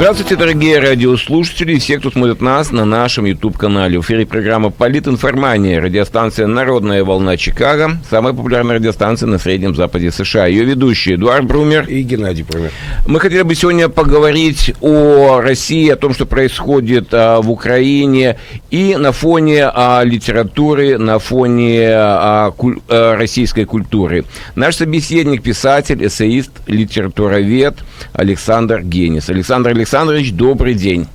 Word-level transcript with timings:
Здравствуйте, 0.00 0.36
дорогие 0.36 0.78
радиослушатели 0.78 1.74
и 1.74 1.78
все, 1.78 1.98
кто 1.98 2.10
смотрит 2.10 2.40
нас 2.40 2.70
на 2.70 2.86
нашем 2.86 3.26
YouTube-канале. 3.26 3.98
В 3.98 4.02
эфире 4.02 4.24
программа 4.24 4.70
«Политинформания», 4.70 5.78
радиостанция 5.78 6.46
«Народная 6.46 7.04
волна 7.04 7.36
Чикаго», 7.36 7.98
самая 8.08 8.32
популярная 8.32 8.76
радиостанция 8.76 9.26
на 9.26 9.36
Среднем 9.36 9.74
Западе 9.74 10.10
США. 10.10 10.46
Ее 10.46 10.64
ведущие 10.64 11.16
Эдуард 11.16 11.44
Брумер 11.44 11.84
и 11.86 12.00
Геннадий 12.00 12.44
Брумер. 12.44 12.70
Мы 13.06 13.20
хотели 13.20 13.42
бы 13.42 13.54
сегодня 13.54 13.90
поговорить 13.90 14.72
о 14.80 15.42
России, 15.42 15.90
о 15.90 15.96
том, 15.96 16.14
что 16.14 16.24
происходит 16.24 17.08
а, 17.12 17.42
в 17.42 17.50
Украине, 17.50 18.38
и 18.70 18.96
на 18.96 19.12
фоне 19.12 19.66
а, 19.66 20.02
литературы, 20.02 20.96
на 20.96 21.18
фоне 21.18 21.90
а, 21.92 22.52
куль, 22.52 22.78
а, 22.88 23.18
российской 23.18 23.66
культуры. 23.66 24.24
Наш 24.54 24.76
собеседник, 24.76 25.42
писатель, 25.42 26.06
эссеист, 26.06 26.52
литературовед 26.66 27.74
Александр 28.14 28.80
Генис. 28.80 29.28
Александр 29.28 29.68
Александрович 29.68 29.89
Александрович, 29.90 30.32
добрый 30.32 30.74
день. 30.74 31.08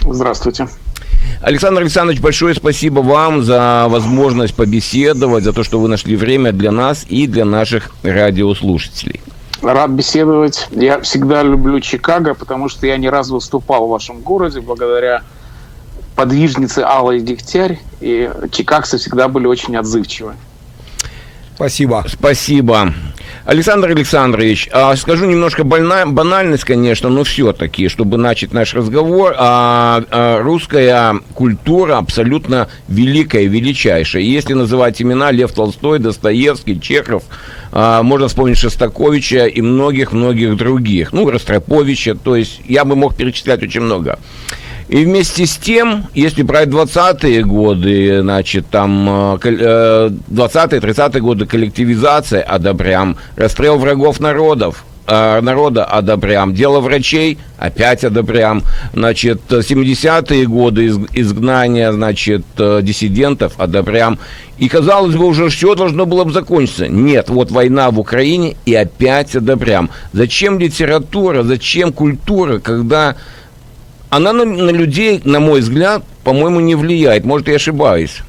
Здравствуйте. 0.00 0.66
Александр 1.42 1.82
Александрович, 1.82 2.20
большое 2.20 2.56
спасибо 2.56 2.98
вам 2.98 3.44
за 3.44 3.86
возможность 3.88 4.52
побеседовать, 4.52 5.44
за 5.44 5.52
то, 5.52 5.62
что 5.62 5.78
вы 5.78 5.86
нашли 5.86 6.16
время 6.16 6.50
для 6.50 6.72
нас 6.72 7.06
и 7.08 7.28
для 7.28 7.44
наших 7.44 7.92
радиослушателей. 8.02 9.20
Рад 9.62 9.92
беседовать. 9.92 10.66
Я 10.72 11.00
всегда 11.02 11.44
люблю 11.44 11.78
Чикаго, 11.78 12.34
потому 12.34 12.68
что 12.68 12.88
я 12.88 12.96
не 12.96 13.08
раз 13.08 13.30
выступал 13.30 13.86
в 13.86 13.90
вашем 13.90 14.22
городе 14.22 14.60
благодаря 14.60 15.22
подвижнице 16.16 16.80
Аллы 16.80 17.20
Дегтярь, 17.20 17.78
и 18.00 18.28
чикагцы 18.50 18.98
всегда 18.98 19.28
были 19.28 19.46
очень 19.46 19.76
отзывчивы. 19.76 20.34
Спасибо. 21.56 22.04
Спасибо. 22.06 22.92
Александр 23.46 23.90
Александрович, 23.90 24.68
а, 24.72 24.94
скажу 24.96 25.24
немножко 25.24 25.64
больна, 25.64 26.04
банальность, 26.04 26.64
конечно, 26.64 27.08
но 27.08 27.24
все-таки, 27.24 27.88
чтобы 27.88 28.18
начать 28.18 28.52
наш 28.52 28.74
разговор, 28.74 29.34
а, 29.38 30.02
а, 30.10 30.42
русская 30.42 31.20
культура 31.32 31.96
абсолютно 31.96 32.68
великая, 32.88 33.46
величайшая. 33.46 34.22
Если 34.22 34.52
называть 34.52 35.00
имена 35.00 35.30
Лев 35.30 35.52
Толстой, 35.52 35.98
Достоевский, 35.98 36.80
Чехов, 36.80 37.22
можно 37.72 38.28
вспомнить 38.28 38.58
Шостаковича 38.58 39.46
и 39.46 39.60
многих-многих 39.60 40.56
других. 40.56 41.12
Ну, 41.12 41.28
Ростроповича, 41.28 42.14
то 42.14 42.36
есть 42.36 42.60
я 42.66 42.84
бы 42.84 42.96
мог 42.96 43.16
перечислять 43.16 43.62
очень 43.62 43.82
много. 43.82 44.18
И 44.88 45.04
вместе 45.04 45.46
с 45.46 45.56
тем, 45.56 46.06
если 46.14 46.42
брать 46.42 46.68
20-е 46.68 47.42
годы, 47.42 48.20
значит, 48.20 48.66
там 48.68 49.08
20-е, 49.08 50.80
30-е 50.80 51.20
годы 51.20 51.46
коллективизация 51.46 52.42
одобрям, 52.42 53.16
расстрел 53.36 53.78
врагов 53.78 54.20
народов, 54.20 54.84
э, 55.06 55.40
народа 55.40 55.84
одобрям. 55.84 56.54
Дело 56.54 56.80
врачей 56.80 57.38
опять 57.58 58.04
одобрям. 58.04 58.62
Значит, 58.92 59.40
70-е 59.48 60.46
годы 60.46 60.86
изгнания, 61.12 61.92
значит, 61.92 62.44
э, 62.58 62.80
диссидентов 62.82 63.54
одобрям. 63.58 64.18
И, 64.58 64.68
казалось 64.68 65.14
бы, 65.14 65.26
уже 65.26 65.48
все 65.48 65.74
должно 65.74 66.06
было 66.06 66.24
бы 66.24 66.32
закончиться. 66.32 66.88
Нет, 66.88 67.28
вот 67.28 67.50
война 67.50 67.90
в 67.90 67.98
Украине 67.98 68.56
и 68.66 68.74
опять 68.74 69.34
одобрям. 69.34 69.90
Зачем 70.12 70.58
литература, 70.58 71.42
зачем 71.42 71.92
культура, 71.92 72.58
когда 72.58 73.16
она 74.16 74.32
на, 74.32 74.44
на 74.44 74.70
людей, 74.70 75.20
на 75.24 75.40
мой 75.40 75.60
взгляд, 75.60 76.02
по-моему, 76.24 76.60
не 76.60 76.74
влияет. 76.74 77.24
Может, 77.24 77.48
я 77.48 77.56
ошибаюсь. 77.56 78.22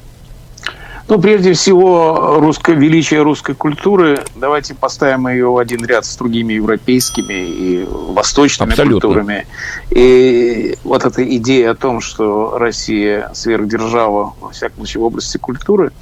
Ну, 1.08 1.18
прежде 1.18 1.54
всего, 1.54 2.36
русское 2.38 2.76
величие 2.76 3.22
русской 3.22 3.54
культуры, 3.54 4.22
давайте 4.36 4.74
поставим 4.74 5.26
ее 5.28 5.50
в 5.50 5.56
один 5.56 5.86
ряд 5.86 6.04
с 6.04 6.14
другими 6.16 6.52
европейскими 6.52 7.32
и 7.32 7.86
восточными 7.88 8.72
Абсолютно. 8.72 9.00
культурами. 9.00 9.46
И 9.88 10.76
вот 10.84 11.06
эта 11.06 11.24
идея 11.36 11.70
о 11.70 11.74
том, 11.74 12.02
что 12.02 12.58
Россия 12.58 13.30
сверхдержава, 13.32 14.34
во 14.38 14.50
всяком 14.50 14.76
случае, 14.76 15.00
в 15.00 15.04
области 15.04 15.38
культуры, 15.38 15.92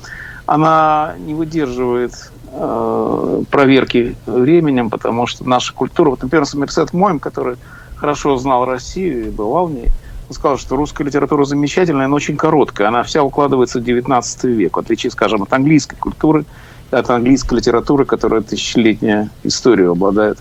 она 0.46 1.14
не 1.20 1.34
выдерживает 1.34 2.12
э, 2.50 3.42
проверки 3.48 4.16
временем, 4.26 4.90
потому 4.90 5.28
что 5.28 5.48
наша 5.48 5.72
культура, 5.72 6.10
вот, 6.10 6.22
например, 6.22 6.44
Мерсет 6.54 6.92
Моем, 6.92 7.20
который 7.20 7.58
хорошо 8.06 8.36
знал 8.36 8.64
Россию 8.64 9.26
и 9.26 9.30
бывал 9.30 9.66
в 9.66 9.74
ней, 9.74 9.88
он 10.28 10.34
сказал, 10.34 10.58
что 10.58 10.76
русская 10.76 11.02
литература 11.02 11.44
замечательная, 11.44 12.06
но 12.06 12.14
очень 12.14 12.36
короткая. 12.36 12.86
Она 12.86 13.02
вся 13.02 13.24
укладывается 13.24 13.80
в 13.80 13.84
19 13.84 14.44
век, 14.44 14.76
в 14.76 14.78
отличие, 14.78 15.10
скажем, 15.10 15.42
от 15.42 15.52
английской 15.52 15.96
культуры, 15.96 16.44
от 16.92 17.10
английской 17.10 17.54
литературы, 17.54 18.04
которая 18.04 18.42
тысячелетняя 18.42 19.28
историю 19.42 19.90
обладает. 19.90 20.38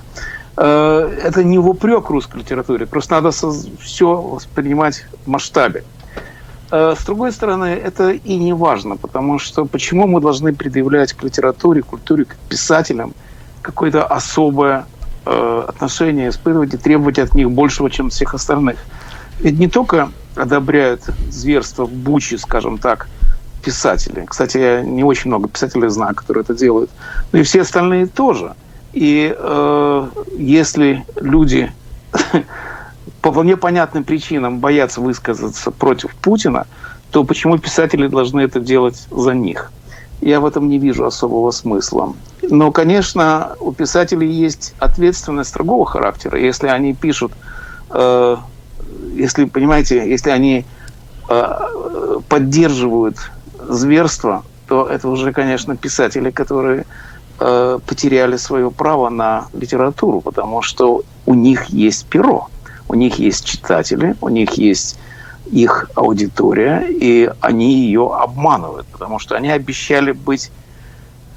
Э, 0.58 1.12
это 1.24 1.44
не 1.44 1.58
в 1.58 1.68
упрек 1.68 2.08
русской 2.12 2.38
литературе, 2.38 2.86
просто 2.86 3.16
надо 3.16 3.32
все 3.32 4.14
воспринимать 4.14 5.08
в 5.26 5.28
масштабе. 5.28 5.84
Э, 6.70 6.94
с 6.96 7.04
другой 7.04 7.32
стороны, 7.32 7.66
это 7.66 8.12
и 8.12 8.36
не 8.38 8.54
важно, 8.54 8.96
потому 8.96 9.40
что 9.40 9.66
почему 9.66 10.06
мы 10.06 10.22
должны 10.22 10.54
предъявлять 10.54 11.14
к 11.14 11.24
литературе, 11.24 11.82
культуре, 11.82 12.26
к 12.26 12.36
писателям 12.48 13.16
какое-то 13.64 14.06
особое 14.06 14.86
отношения 15.26 16.30
испытывать 16.30 16.74
и 16.74 16.78
требовать 16.78 17.20
от 17.20 17.34
них 17.34 17.52
большего, 17.52 17.90
чем 17.90 18.10
всех 18.10 18.34
остальных. 18.34 18.78
Ведь 19.40 19.60
не 19.60 19.68
только 19.68 20.10
одобряют 20.36 21.02
зверство 21.30 21.86
в 21.86 21.92
Буче, 21.92 22.38
скажем 22.38 22.78
так, 22.78 23.08
писатели. 23.64 24.26
Кстати, 24.28 24.58
я 24.58 24.82
не 24.82 25.04
очень 25.04 25.30
много 25.30 25.48
писателей 25.48 25.90
знаю, 25.90 26.16
которые 26.16 26.44
это 26.44 26.54
делают. 26.54 26.90
Но 27.32 27.40
и 27.40 27.44
все 27.44 27.62
остальные 27.62 28.08
тоже. 28.08 28.54
И 28.94 29.36
э, 29.36 30.08
если 30.38 31.06
люди 31.20 31.72
по 33.22 33.32
вполне 33.32 33.58
понятным 33.58 34.04
причинам 34.04 34.60
боятся 34.60 35.02
высказаться 35.02 35.72
против 35.72 36.16
Путина, 36.16 36.68
то 37.12 37.24
почему 37.24 37.58
писатели 37.58 38.08
должны 38.08 38.42
это 38.42 38.60
делать 38.60 39.08
за 39.10 39.34
них? 39.34 39.72
я 40.22 40.40
в 40.40 40.46
этом 40.46 40.70
не 40.70 40.80
вижу 40.80 41.06
особого 41.06 41.52
смысла. 41.52 42.14
Но, 42.50 42.72
конечно, 42.72 43.56
у 43.60 43.72
писателей 43.72 44.30
есть 44.30 44.74
ответственность 44.80 45.54
другого 45.54 45.86
характера. 45.86 46.40
Если 46.40 46.68
они 46.68 46.94
пишут, 46.94 47.32
э, 47.92 48.38
если, 49.14 49.46
понимаете, 49.46 50.10
если 50.10 50.30
они 50.30 50.66
э, 51.30 52.20
поддерживают 52.30 53.18
зверство, 53.68 54.44
то 54.68 54.88
это 54.88 55.08
уже, 55.10 55.32
конечно, 55.32 55.76
писатели, 55.76 56.32
которые 56.32 56.86
э, 57.40 57.80
потеряли 57.86 58.38
свое 58.38 58.72
право 58.72 59.10
на 59.10 59.48
литературу, 59.54 60.22
потому 60.22 60.62
что 60.62 61.04
у 61.26 61.34
них 61.34 61.66
есть 61.66 62.06
перо, 62.06 62.50
у 62.88 62.96
них 62.96 63.20
есть 63.20 63.46
читатели, 63.46 64.16
у 64.22 64.30
них 64.30 64.54
есть 64.54 64.98
их 65.52 65.90
аудитория, 65.96 66.86
и 66.90 67.30
они 67.40 67.74
ее 67.74 68.14
обманывают, 68.14 68.88
потому 68.88 69.20
что 69.20 69.36
они 69.36 69.50
обещали 69.52 70.12
быть 70.12 70.52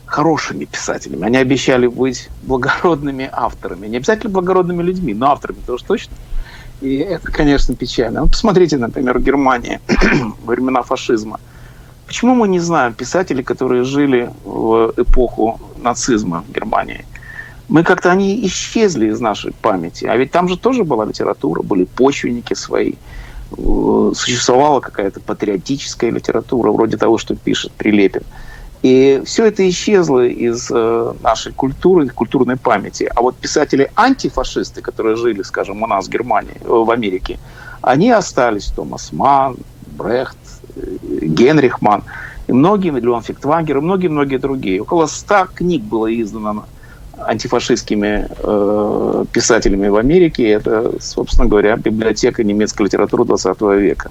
хорошими 0.09 0.65
писателями, 0.65 1.27
они 1.27 1.37
обещали 1.37 1.87
быть 1.87 2.29
благородными 2.43 3.29
авторами, 3.33 3.87
не 3.87 3.97
обязательно 3.99 4.31
благородными 4.31 4.83
людьми, 4.83 5.15
но 5.15 5.31
авторами 5.31 5.59
тоже 5.67 5.85
точно. 5.85 6.15
И 6.81 6.97
это, 6.97 7.33
конечно, 7.33 7.75
печально. 7.75 8.21
Ну, 8.21 8.29
посмотрите, 8.29 8.79
например, 8.79 9.21
Германия 9.21 9.81
во 10.45 10.55
времена 10.55 10.83
фашизма. 10.83 11.41
Почему 12.07 12.35
мы 12.35 12.49
не 12.49 12.61
знаем 12.61 12.95
писателей, 12.95 13.43
которые 13.43 13.85
жили 13.85 14.31
в 14.45 14.95
эпоху 14.97 15.61
нацизма 15.83 16.45
в 16.49 16.53
Германии? 16.53 17.05
Мы 17.69 17.83
как-то 17.83 18.11
они 18.11 18.47
исчезли 18.47 19.09
из 19.11 19.21
нашей 19.21 19.53
памяти. 19.53 20.07
А 20.07 20.17
ведь 20.17 20.31
там 20.31 20.49
же 20.49 20.57
тоже 20.57 20.85
была 20.85 21.05
литература, 21.05 21.63
были 21.63 21.85
почвенники 21.85 22.55
свои– 22.55 22.95
существовала 23.57 24.81
какая-то 24.81 25.21
патриотическая 25.21 26.11
литература, 26.11 26.71
вроде 26.71 26.97
того, 26.97 27.19
что 27.19 27.35
пишет 27.35 27.73
Прилепин. 27.73 28.23
И 28.83 29.23
все 29.25 29.47
это 29.47 29.69
исчезло 29.69 30.25
из 30.25 30.71
э, 30.71 31.13
нашей 31.21 31.53
культуры, 31.53 32.09
культурной 32.09 32.57
памяти. 32.57 33.11
А 33.15 33.23
вот 33.23 33.37
писатели-антифашисты, 33.37 34.83
которые 34.83 35.17
жили, 35.17 35.43
скажем, 35.43 35.83
у 35.83 35.87
нас 35.87 36.07
в 36.07 36.11
Германии, 36.11 36.55
э, 36.61 36.69
в 36.69 36.91
Америке, 36.91 37.39
они 37.83 38.11
остались. 38.11 38.67
Томас 38.67 39.13
Ман, 39.13 39.57
Брехт, 39.87 40.39
э, 40.77 40.97
Генрих 41.23 41.83
Ман, 41.83 42.05
и 42.47 42.53
многие, 42.53 42.91
Леон 42.91 43.23
Фиктвагер, 43.23 43.79
и 43.79 43.81
многие-многие 43.81 44.39
другие. 44.39 44.81
Около 44.81 45.07
ста 45.07 45.47
книг 45.47 45.83
было 45.83 46.07
издано 46.09 46.67
антифашистскими 47.27 48.29
э, 48.29 49.25
писателями 49.33 49.89
в 49.89 49.97
Америке. 49.97 50.49
Это, 50.49 50.93
собственно 51.01 51.49
говоря, 51.49 51.77
библиотека 51.77 52.45
немецкой 52.45 52.83
литературы 52.83 53.25
20 53.25 53.61
века. 53.61 54.11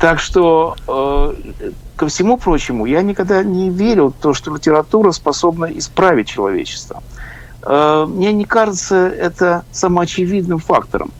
Так 0.00 0.20
что, 0.20 0.76
э, 0.88 1.50
ко 1.96 2.06
всему 2.06 2.36
прочему, 2.36 2.86
я 2.86 3.02
никогда 3.02 3.42
не 3.42 3.70
верил 3.70 4.08
в 4.08 4.22
то, 4.22 4.34
что 4.34 4.54
литература 4.54 5.12
способна 5.12 5.66
исправить 5.66 6.28
человечество. 6.28 7.02
Э, 7.62 8.06
мне 8.08 8.32
не 8.32 8.44
кажется 8.44 9.08
это 9.08 9.64
самоочевидным 9.72 10.58
фактором. 10.58 11.10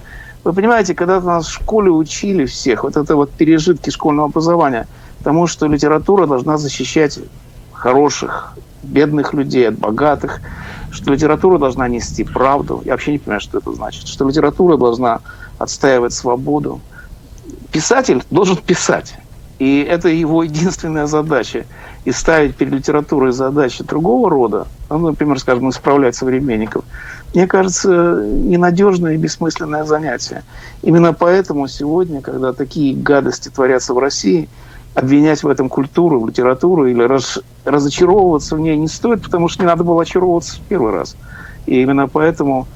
Вы 0.45 0.53
понимаете, 0.53 0.95
когда 0.95 1.21
нас 1.21 1.47
в 1.47 1.53
школе 1.53 1.91
учили 1.91 2.45
всех, 2.45 2.85
вот 2.85 2.97
это 2.97 3.17
вот 3.17 3.31
пережитки 3.31 3.91
школьного 3.91 4.29
образования, 4.29 4.87
тому, 5.23 5.47
что 5.47 5.67
литература 5.67 6.27
должна 6.27 6.59
защищать 6.59 7.19
хороших 7.73 8.55
бедных 8.85 9.35
людей, 9.35 9.69
от 9.69 9.79
богатых, 9.79 10.41
что 10.91 11.13
литература 11.13 11.59
должна 11.59 11.89
нести 11.89 12.25
правду. 12.25 12.83
Я 12.85 12.93
вообще 12.93 13.13
не 13.13 13.19
понимаю, 13.19 13.41
что 13.41 13.59
это 13.59 13.73
значит. 13.73 14.07
Что 14.07 14.29
литература 14.29 14.77
должна 14.77 15.21
отстаивать 15.59 16.13
свободу. 16.13 16.81
Писатель 17.73 18.23
должен 18.31 18.57
писать. 18.57 19.15
И 19.59 19.81
это 19.89 20.09
его 20.09 20.43
единственная 20.43 21.07
задача. 21.07 21.65
И 22.05 22.13
ставить 22.13 22.55
перед 22.57 22.73
литературой 22.73 23.33
задачи 23.33 23.83
другого 23.83 24.29
рода, 24.29 24.67
ну, 24.91 24.99
например, 24.99 25.39
скажем, 25.39 25.71
исправлять 25.71 26.15
современников, 26.15 26.85
мне 27.35 27.47
кажется, 27.47 28.25
ненадежное 28.27 29.15
и 29.15 29.17
бессмысленное 29.17 29.85
занятие. 29.85 30.45
Именно 30.83 31.13
поэтому 31.13 31.67
сегодня, 31.67 32.21
когда 32.21 32.53
такие 32.53 32.95
гадости 32.95 33.49
творятся 33.49 33.95
в 33.95 33.99
России, 33.99 34.49
обвинять 34.95 35.43
в 35.43 35.49
этом 35.49 35.69
культуру, 35.69 36.27
литературу 36.27 36.87
или 36.87 37.03
раз, 37.03 37.41
разочаровываться 37.65 38.57
в 38.57 38.61
ней 38.61 38.77
не 38.77 38.89
стоит, 38.89 39.23
потому 39.23 39.49
что 39.49 39.63
не 39.63 39.67
надо 39.67 39.85
было 39.85 40.03
очаровываться 40.03 40.57
в 40.57 40.61
первый 40.61 40.93
раз. 40.93 41.17
И 41.67 41.83
именно 41.83 42.09
поэтому 42.09 42.67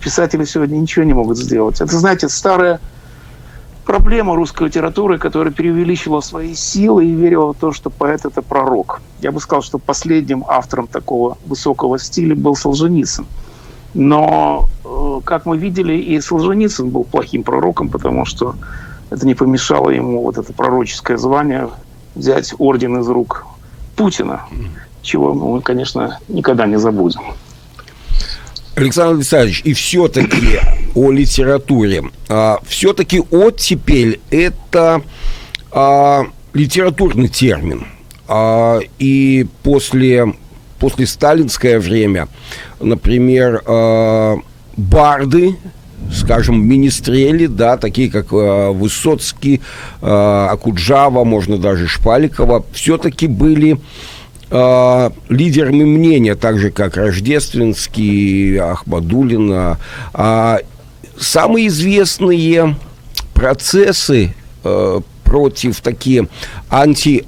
писатели 0.00 0.44
сегодня 0.44 0.76
ничего 0.76 1.04
не 1.04 1.14
могут 1.14 1.38
сделать. 1.38 1.80
Это, 1.80 1.96
знаете, 1.96 2.28
старая 2.28 2.80
проблема 3.84 4.34
русской 4.34 4.68
литературы, 4.68 5.18
которая 5.18 5.52
преувеличила 5.52 6.20
свои 6.20 6.54
силы 6.54 7.06
и 7.06 7.12
верила 7.12 7.52
в 7.52 7.56
то, 7.56 7.72
что 7.72 7.90
поэт– 7.90 8.24
это 8.24 8.42
пророк. 8.42 9.00
Я 9.20 9.32
бы 9.32 9.40
сказал, 9.40 9.62
что 9.62 9.78
последним 9.78 10.44
автором 10.46 10.86
такого 10.86 11.38
высокого 11.46 11.98
стиля 11.98 12.34
был 12.34 12.56
Солженицын. 12.56 13.26
Но, 13.94 14.68
э, 14.84 15.20
как 15.24 15.46
мы 15.46 15.56
видели, 15.56 15.94
и 15.94 16.20
Солженицын 16.20 16.90
был 16.90 17.04
плохим 17.04 17.42
пророком, 17.42 17.88
потому 17.88 18.24
что 18.24 18.56
это 19.10 19.26
не 19.26 19.34
помешало 19.34 19.90
ему 19.90 20.22
вот 20.22 20.38
это 20.38 20.52
пророческое 20.52 21.16
звание 21.16 21.68
взять 22.14 22.54
орден 22.58 22.98
из 23.00 23.08
рук 23.08 23.46
Путина, 23.96 24.42
чего 25.02 25.34
мы, 25.34 25.60
конечно, 25.60 26.18
никогда 26.28 26.66
не 26.66 26.78
забудем. 26.78 27.22
Александр 28.76 29.16
Александрович, 29.16 29.62
и 29.64 29.72
все-таки 29.72 30.58
о 30.94 31.12
литературе. 31.12 32.04
А, 32.28 32.58
все-таки 32.66 33.20
оттепель– 33.30 34.20
это 34.30 35.02
а, 35.70 36.24
литературный 36.52 37.28
термин. 37.28 37.86
А, 38.26 38.80
и 38.98 39.46
после, 39.62 40.34
после 40.80 41.06
сталинское 41.06 41.78
время, 41.78 42.28
например, 42.80 43.62
а, 43.64 44.36
барды, 44.76 45.56
скажем, 46.12 46.60
министрели, 46.64 47.46
да, 47.46 47.76
такие 47.76 48.10
как 48.10 48.32
э, 48.32 48.70
Высоцкий, 48.70 49.60
э, 50.00 50.46
Акуджава, 50.50 51.24
можно 51.24 51.58
даже 51.58 51.86
Шпаликова, 51.86 52.64
все-таки 52.72 53.26
были 53.26 53.80
э, 54.50 55.10
лидерами 55.28 55.84
мнения, 55.84 56.34
так 56.34 56.58
же 56.58 56.70
как 56.70 56.96
Рождественский, 56.96 58.58
Ахмадулина. 58.58 59.78
А 60.12 60.58
самые 61.18 61.68
известные 61.68 62.76
процессы 63.34 64.34
э, 64.62 65.00
против 65.24 65.80
такие 65.80 66.28
анти 66.70 67.24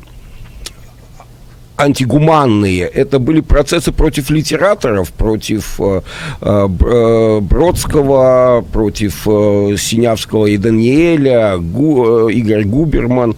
антигуманные. 1.77 2.81
Это 2.83 3.19
были 3.19 3.41
процессы 3.41 3.93
против 3.93 4.31
литераторов, 4.31 5.13
против 5.13 5.81
э, 5.81 6.03
э, 6.41 6.69
э 6.81 7.41
Бродского, 7.41 8.65
против 8.73 9.23
Синявского 9.23 10.47
и 10.47 10.57
Даниэля, 10.57 11.57
Игорь 11.57 12.65
Губерман. 12.65 13.37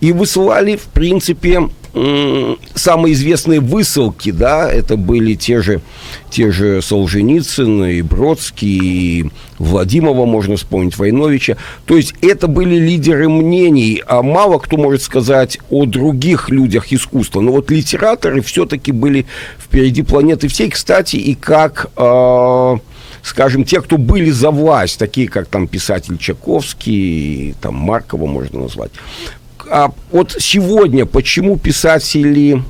И 0.00 0.12
высылали, 0.12 0.76
в 0.76 0.84
принципе, 0.84 1.68
самые 1.94 3.12
известные 3.12 3.60
высылки, 3.60 4.30
да, 4.30 4.70
это 4.70 4.96
были 4.96 5.34
те 5.34 5.60
же, 5.60 5.82
те 6.30 6.50
же 6.50 6.80
Солженицын 6.80 7.84
и 7.84 8.02
Бродский, 8.02 8.78
и 8.78 9.30
Владимова, 9.58 10.24
можно 10.24 10.56
вспомнить, 10.56 10.96
Войновича. 10.96 11.58
То 11.84 11.96
есть 11.96 12.14
это 12.22 12.46
были 12.48 12.76
лидеры 12.76 13.28
мнений, 13.28 14.02
а 14.06 14.22
мало 14.22 14.58
кто 14.58 14.78
может 14.78 15.02
сказать 15.02 15.58
о 15.70 15.84
других 15.84 16.48
людях 16.48 16.92
искусства. 16.92 17.40
Но 17.40 17.52
вот 17.52 17.70
литераторы 17.70 18.40
все-таки 18.40 18.90
были 18.90 19.26
впереди 19.58 20.02
планеты 20.02 20.48
всей. 20.48 20.70
Кстати, 20.70 21.16
и 21.16 21.34
как... 21.34 21.90
Э, 21.96 22.78
скажем, 23.22 23.64
те, 23.64 23.80
кто 23.80 23.98
были 23.98 24.30
за 24.30 24.50
власть, 24.50 24.98
такие 24.98 25.28
как 25.28 25.46
там 25.46 25.68
писатель 25.68 26.18
Чаковский, 26.18 27.54
там 27.60 27.74
Маркова 27.76 28.26
можно 28.26 28.62
назвать, 28.62 28.90
а 29.72 29.90
вот 30.10 30.36
сегодня 30.38 31.06
почему 31.06 31.56
писатели 31.56 32.62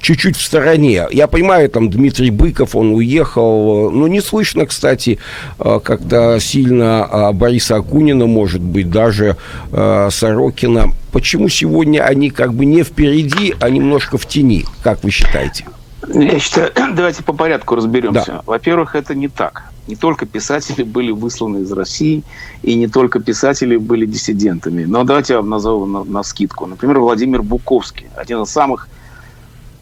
чуть-чуть 0.00 0.36
в 0.36 0.42
стороне. 0.42 1.06
Я 1.10 1.26
понимаю, 1.26 1.68
там 1.68 1.90
Дмитрий 1.90 2.30
Быков, 2.30 2.76
он 2.76 2.94
уехал, 2.94 3.90
но 3.90 4.06
не 4.06 4.20
слышно, 4.20 4.64
кстати, 4.64 5.18
э, 5.58 5.80
как-то 5.82 6.38
сильно 6.40 7.32
Бориса 7.34 7.76
Акунина, 7.76 8.26
может 8.26 8.62
быть, 8.62 8.90
даже 8.90 9.36
э, 9.72 10.08
Сорокина. 10.12 10.92
Почему 11.10 11.48
сегодня 11.48 12.02
они 12.02 12.30
как 12.30 12.54
бы 12.54 12.64
не 12.64 12.84
впереди, 12.84 13.54
а 13.60 13.68
немножко 13.68 14.16
в 14.16 14.26
тени, 14.26 14.64
как 14.84 15.02
вы 15.02 15.10
считаете? 15.10 15.64
Я 16.08 16.38
считаю, 16.38 16.72
давайте 16.94 17.22
по 17.22 17.32
порядку 17.32 17.74
разберемся. 17.74 18.24
Да. 18.26 18.42
Во-первых, 18.46 18.94
это 18.94 19.14
не 19.14 19.28
так 19.28 19.70
не 19.90 19.96
только 19.96 20.24
писатели 20.24 20.84
были 20.84 21.10
высланы 21.10 21.58
из 21.58 21.72
России, 21.72 22.22
и 22.62 22.74
не 22.76 22.86
только 22.86 23.18
писатели 23.20 23.76
были 23.76 24.06
диссидентами. 24.06 24.84
Но 24.84 25.04
давайте 25.04 25.34
я 25.34 25.40
вам 25.40 25.50
назову 25.50 25.84
на, 25.86 26.04
на 26.04 26.22
скидку. 26.22 26.66
Например, 26.66 27.00
Владимир 27.00 27.42
Буковский, 27.42 28.06
один 28.16 28.42
из 28.42 28.50
самых 28.50 28.88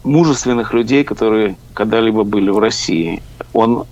мужественных 0.03 0.73
людей, 0.73 1.03
которые 1.03 1.55
когда-либо 1.73 2.23
были 2.23 2.49
в 2.49 2.59
России. 2.59 3.21
Он 3.53 3.85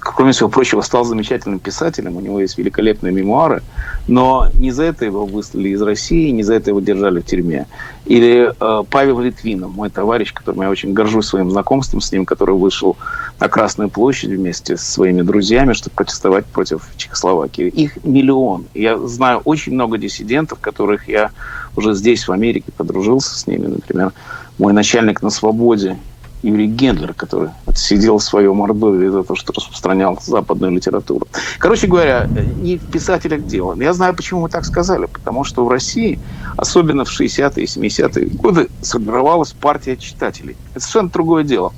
кроме 0.00 0.32
всего 0.32 0.48
прочего, 0.48 0.80
стал 0.80 1.04
замечательным 1.04 1.58
писателем, 1.58 2.16
у 2.16 2.20
него 2.20 2.40
есть 2.40 2.58
великолепные 2.58 3.12
мемуары, 3.12 3.62
но 4.08 4.48
не 4.54 4.70
за 4.70 4.84
это 4.84 5.04
его 5.04 5.26
выслали 5.26 5.70
из 5.70 5.82
России, 5.82 6.30
не 6.30 6.42
за 6.42 6.54
это 6.54 6.70
его 6.70 6.80
держали 6.80 7.20
в 7.20 7.24
тюрьме. 7.24 7.66
Или 8.04 8.52
э, 8.58 8.84
Павел 8.90 9.20
Литвинов, 9.20 9.72
мой 9.72 9.90
товарищ, 9.90 10.32
которым 10.32 10.62
я 10.62 10.70
очень 10.70 10.92
горжусь 10.92 11.26
своим 11.26 11.50
знакомством 11.50 12.00
с 12.00 12.10
ним, 12.12 12.24
который 12.24 12.56
вышел 12.56 12.96
на 13.38 13.48
Красную 13.48 13.90
площадь 13.90 14.30
вместе 14.30 14.76
с 14.76 14.82
своими 14.82 15.22
друзьями, 15.22 15.72
чтобы 15.72 15.94
протестовать 15.96 16.46
против 16.46 16.88
Чехословакии. 16.96 17.68
Их 17.68 18.04
миллион. 18.04 18.66
Я 18.74 18.98
знаю 18.98 19.40
очень 19.44 19.72
много 19.72 19.98
диссидентов, 19.98 20.58
которых 20.60 21.08
я 21.08 21.30
уже 21.76 21.94
здесь, 21.94 22.26
в 22.26 22.32
Америке, 22.32 22.72
подружился 22.76 23.38
с 23.38 23.46
ними. 23.46 23.66
Например, 23.66 24.12
мой 24.58 24.72
начальник 24.72 25.22
на 25.22 25.30
свободе 25.30 25.96
Юрий 26.42 26.66
Гендлер, 26.66 27.14
который 27.14 27.50
сидел 27.74 28.18
в 28.18 28.22
своем 28.22 28.60
Ордове 28.62 29.10
за 29.10 29.22
то, 29.22 29.34
что 29.36 29.52
распространял 29.52 30.18
западную 30.22 30.72
литературу. 30.72 31.26
Короче 31.58 31.86
говоря, 31.86 32.28
не 32.60 32.78
в 32.78 32.90
писателях 32.90 33.46
дело. 33.46 33.74
Я 33.80 33.92
знаю, 33.92 34.14
почему 34.14 34.42
мы 34.42 34.48
так 34.48 34.64
сказали. 34.64 35.06
Потому 35.06 35.44
что 35.44 35.64
в 35.64 35.68
России, 35.68 36.18
особенно 36.56 37.04
в 37.04 37.20
60-е 37.20 37.64
и 37.64 37.66
70-е 37.66 38.26
годы, 38.26 38.68
сформировалась 38.80 39.52
партия 39.52 39.96
читателей. 39.96 40.56
Это 40.72 40.80
совершенно 40.80 41.10
другое 41.10 41.44
дело. 41.44 41.72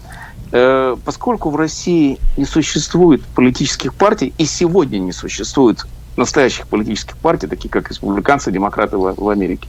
Э, 0.53 0.97
поскольку 1.05 1.51
в 1.51 1.57
России 1.57 2.19
не 2.37 2.45
существует 2.45 3.23
политических 3.35 3.93
партий, 3.93 4.33
и 4.39 4.45
сегодня 4.45 4.99
не 4.99 5.13
существует 5.13 5.85
настоящих 6.17 6.69
политических 6.69 7.17
партий, 7.17 7.49
таких 7.49 7.71
как 7.71 7.91
республиканцы, 7.91 8.53
демократы 8.53 8.97
в 8.97 9.29
Америке, 9.29 9.69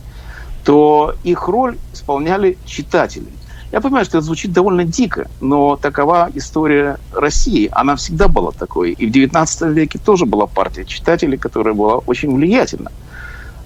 то 0.64 1.16
их 1.24 1.48
роль 1.48 1.78
исполняли 1.94 2.58
читатели. 2.66 3.28
Я 3.75 3.82
понимаю, 3.82 4.05
что 4.05 4.20
это 4.20 4.25
звучит 4.25 4.53
довольно 4.53 4.86
дико, 4.86 5.27
но 5.41 5.75
такова 5.75 6.29
история 6.34 6.98
России. 7.12 7.67
Она 7.74 7.98
всегда 7.98 8.29
была 8.29 8.51
такой. 8.51 8.94
И 8.94 9.05
в 9.05 9.12
XIX 9.12 9.74
веке 9.74 10.00
тоже 10.00 10.25
была 10.25 10.48
партия 10.48 10.86
читателей, 10.86 11.38
которая 11.38 11.74
была 11.74 11.96
очень 11.98 12.34
влиятельна. 12.34 12.89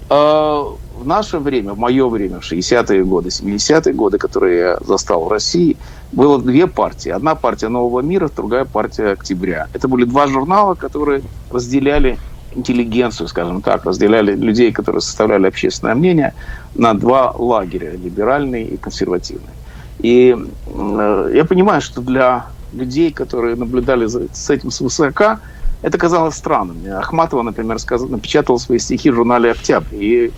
А 0.08 0.64
в 0.98 1.06
наше 1.06 1.38
время, 1.38 1.74
в 1.74 1.78
мое 1.78 2.08
время, 2.08 2.40
в 2.40 2.52
60-е 2.52 3.04
годы, 3.04 3.28
70-е 3.28 3.94
годы, 3.94 4.18
которые 4.18 4.58
я 4.58 4.78
застал 4.84 5.26
в 5.26 5.28
России, 5.28 5.76
было 6.10 6.42
две 6.42 6.66
партии. 6.66 7.10
Одна 7.10 7.36
партия 7.36 7.68
«Нового 7.68 8.00
мира», 8.00 8.28
другая 8.34 8.64
партия 8.64 9.12
«Октября». 9.12 9.68
Это 9.74 9.86
были 9.86 10.06
два 10.06 10.26
журнала, 10.26 10.74
которые 10.74 11.22
разделяли 11.52 12.18
интеллигенцию, 12.56 13.28
скажем 13.28 13.62
так, 13.62 13.84
разделяли 13.84 14.34
людей, 14.34 14.72
которые 14.72 15.02
составляли 15.02 15.46
общественное 15.46 15.94
мнение, 15.94 16.34
на 16.74 16.94
два 16.94 17.30
лагеря, 17.30 17.92
либеральный 17.92 18.64
и 18.64 18.76
консервативный. 18.76 19.59
И 20.02 20.36
э, 20.66 21.32
я 21.34 21.44
понимаю, 21.44 21.80
что 21.80 22.00
для 22.00 22.46
людей, 22.72 23.12
которые 23.12 23.56
наблюдали 23.56 24.06
за, 24.06 24.28
с 24.32 24.50
этим 24.50 24.70
свысока, 24.70 25.40
это 25.82 25.98
казалось 25.98 26.34
странным. 26.34 26.78
Ахматова, 26.98 27.42
например, 27.42 27.78
сказал, 27.78 28.08
напечатала 28.08 28.58
свои 28.58 28.78
стихи 28.78 29.10
в 29.10 29.14
журнале 29.14 29.52
«Октябрь». 29.52 29.94
И 29.94 30.32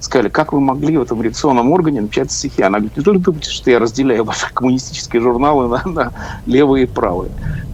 сказали, 0.00 0.28
как 0.28 0.52
вы 0.52 0.60
могли 0.60 0.96
в 0.96 1.02
этом 1.02 1.22
редакционном 1.22 1.72
органе 1.72 2.00
напечатать 2.00 2.32
стихи? 2.32 2.62
Она 2.62 2.78
говорит, 2.78 2.96
неужели 2.96 3.18
думаете, 3.18 3.50
что 3.50 3.70
я 3.70 3.78
разделяю 3.78 4.24
ваши 4.24 4.46
коммунистические 4.52 5.22
журналы 5.22 5.68
на, 5.68 5.82
на 5.90 6.12
левые 6.46 6.84
и 6.84 6.86
правые? 6.86 7.32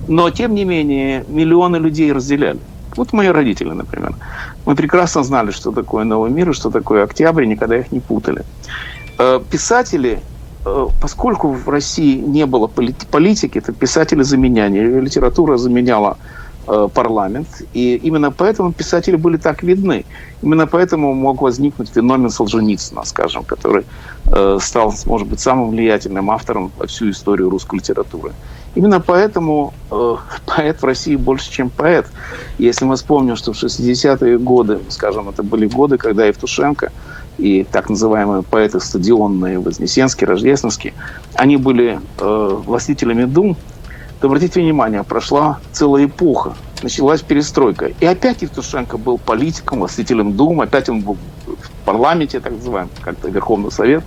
Но, 0.08 0.30
тем 0.30 0.54
не 0.54 0.64
менее, 0.64 1.24
миллионы 1.28 1.76
людей 1.76 2.12
разделяли. 2.12 2.60
Вот 2.96 3.12
мои 3.12 3.28
родители, 3.28 3.70
например. 3.70 4.14
Мы 4.66 4.74
прекрасно 4.74 5.22
знали, 5.22 5.50
что 5.50 5.72
такое 5.72 6.04
«Новый 6.04 6.30
мир» 6.30 6.50
и 6.50 6.52
что 6.52 6.70
такое 6.70 7.04
«Октябрь», 7.04 7.46
никогда 7.46 7.78
их 7.78 7.92
не 7.92 8.00
путали. 8.00 8.44
Э, 9.18 9.40
писатели 9.50 10.20
поскольку 11.00 11.48
в 11.48 11.68
России 11.68 12.16
не 12.18 12.46
было 12.46 12.66
политики, 12.66 13.58
это 13.58 13.72
писатели 13.72 14.22
заменяли, 14.22 15.00
литература 15.00 15.56
заменяла 15.56 16.16
Э, 16.68 16.88
парламент. 16.94 17.48
И 17.74 17.96
именно 17.96 18.30
поэтому 18.30 18.72
писатели 18.72 19.16
были 19.16 19.36
так 19.36 19.64
видны. 19.64 20.04
Именно 20.42 20.68
поэтому 20.68 21.12
мог 21.12 21.42
возникнуть 21.42 21.88
феномен 21.88 22.30
Солженицына, 22.30 23.04
скажем, 23.04 23.42
который 23.42 23.84
э, 24.26 24.58
стал, 24.60 24.94
может 25.06 25.26
быть, 25.26 25.40
самым 25.40 25.70
влиятельным 25.70 26.30
автором 26.30 26.70
во 26.78 26.86
всю 26.86 27.10
историю 27.10 27.50
русской 27.50 27.80
литературы. 27.80 28.32
Именно 28.76 29.00
поэтому 29.00 29.74
э, 29.90 30.16
поэт 30.46 30.82
в 30.82 30.84
России 30.84 31.16
больше, 31.16 31.50
чем 31.50 31.68
поэт. 31.68 32.06
Если 32.58 32.84
мы 32.84 32.94
вспомним, 32.94 33.34
что 33.34 33.52
в 33.52 33.56
60-е 33.56 34.38
годы, 34.38 34.78
скажем, 34.88 35.28
это 35.28 35.42
были 35.42 35.66
годы, 35.66 35.98
когда 35.98 36.26
Евтушенко 36.26 36.92
и 37.42 37.64
так 37.64 37.90
называемые 37.90 38.42
поэты 38.42 38.80
стадионные, 38.80 39.58
Вознесенский, 39.58 40.26
Рождественский, 40.26 40.94
они 41.34 41.56
были 41.56 42.00
э, 42.18 42.60
властителями 42.64 43.24
дум, 43.24 43.56
то 44.20 44.28
обратите 44.28 44.60
внимание, 44.60 45.02
прошла 45.02 45.58
целая 45.72 46.04
эпоха, 46.04 46.54
началась 46.82 47.22
перестройка. 47.22 47.86
И 47.86 48.06
опять 48.06 48.42
Евтушенко 48.42 48.96
был 48.96 49.18
политиком, 49.18 49.80
властителем 49.80 50.36
Дум, 50.36 50.60
опять 50.60 50.88
он 50.88 51.00
был 51.00 51.16
в 51.46 51.84
парламенте, 51.84 52.38
так 52.38 52.52
называемый, 52.52 52.92
как-то 53.00 53.28
Верховный 53.28 53.72
Совет. 53.72 54.04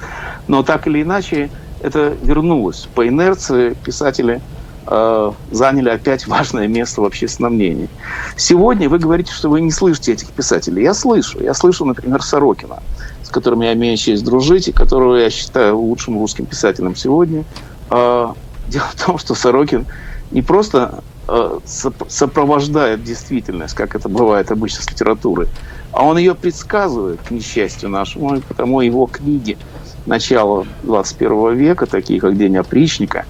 Но 0.48 0.63
так 0.63 0.88
или 0.88 1.01
иначе 1.01 1.50
это 1.82 2.15
вернулось. 2.24 2.88
По 2.96 3.06
инерции 3.06 3.75
писатели 3.84 4.42
э, 4.88 5.32
заняли 5.51 5.89
опять 5.89 6.27
важное 6.27 6.68
место 6.68 7.01
в 7.01 7.06
общественном 7.06 7.56
мнении. 7.56 7.89
Сегодня 8.38 8.88
вы 8.88 9.00
говорите, 9.00 9.34
что 9.34 9.50
вы 9.50 9.62
не 9.62 9.72
слышите 9.72 10.13
этих 10.13 10.30
писателей. 10.30 10.84
Я 10.84 10.94
слышу. 10.94 11.44
Я 11.44 11.54
слышу, 11.54 11.86
например, 11.86 12.22
Сорокина, 12.22 12.82
с 13.25 13.29
которым 13.29 13.62
я 13.62 13.74
имею 13.74 13.98
честь 13.98 14.24
дружить, 14.24 14.67
и 14.67 14.72
которого 14.72 15.15
я 15.15 15.32
считаю 15.32 15.79
лучшим 15.79 16.20
русским 16.20 16.46
писателем 16.46 16.96
сегодня. 16.96 17.44
Э, 17.89 18.27
дело 18.67 18.86
в 18.94 19.03
том, 19.03 19.17
что 19.17 19.34
Сорокин 19.34 19.88
не 20.29 20.44
просто 20.44 21.03
э, 21.27 21.60
сопровождает 22.08 23.03
действительность, 23.03 23.74
как 23.74 23.96
это 23.96 24.10
бывает 24.10 24.51
обычно 24.51 24.84
с 24.84 24.91
литературой, 24.91 25.48
а 25.91 26.03
он 26.03 26.20
ее 26.20 26.36
предсказывает, 26.36 27.20
к 27.27 27.32
несчастью 27.32 27.89
нашему, 27.89 28.36
и 28.36 28.41
потому 28.41 28.82
его 28.82 29.08
книги 29.08 29.58
начала 30.05 30.67
21 30.84 31.55
века, 31.55 31.88
такие 31.88 32.22
как 32.22 32.38
«День 32.38 32.58
опричника», 32.58 33.25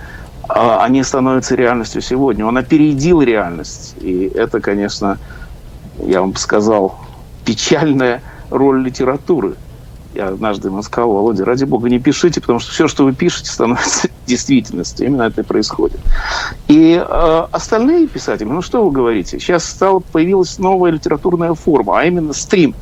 а, 0.50 0.84
они 0.84 1.04
становятся 1.04 1.56
реальностью 1.56 2.02
сегодня. 2.02 2.46
Он 2.46 2.58
опередил 2.58 3.22
реальность. 3.22 3.96
И 4.02 4.30
это, 4.36 4.60
конечно, 4.60 5.18
я 6.00 6.20
вам 6.20 6.36
сказал, 6.36 7.00
печальная 7.46 8.22
роль 8.50 8.84
литературы– 8.84 9.56
я 10.16 10.30
однажды 10.30 10.70
ему 10.70 10.82
сказал, 10.82 11.12
Володя, 11.12 11.46
ради 11.46 11.66
бога, 11.66 11.90
не 11.90 12.00
пишите, 12.00 12.42
потому 12.42 12.60
что 12.60 12.72
все, 12.72 12.88
что 12.88 13.04
вы 13.04 13.14
пишете, 13.14 13.52
становится 13.52 14.10
действительностью. 14.26 15.08
Именно 15.08 15.24
это 15.24 15.42
и 15.42 15.44
происходит. 15.44 16.00
И 16.68 16.94
э, 16.96 17.48
остальные 17.52 18.08
писатели, 18.08 18.48
ну 18.48 18.62
что 18.62 18.84
вы 18.86 18.92
говорите, 18.92 19.40
сейчас 19.40 19.66
стала, 19.66 20.00
появилась 20.00 20.58
новая 20.58 20.92
литературная 20.92 21.54
форма, 21.54 22.00
а 22.00 22.06
именно 22.06 22.34
стрим. 22.34 22.76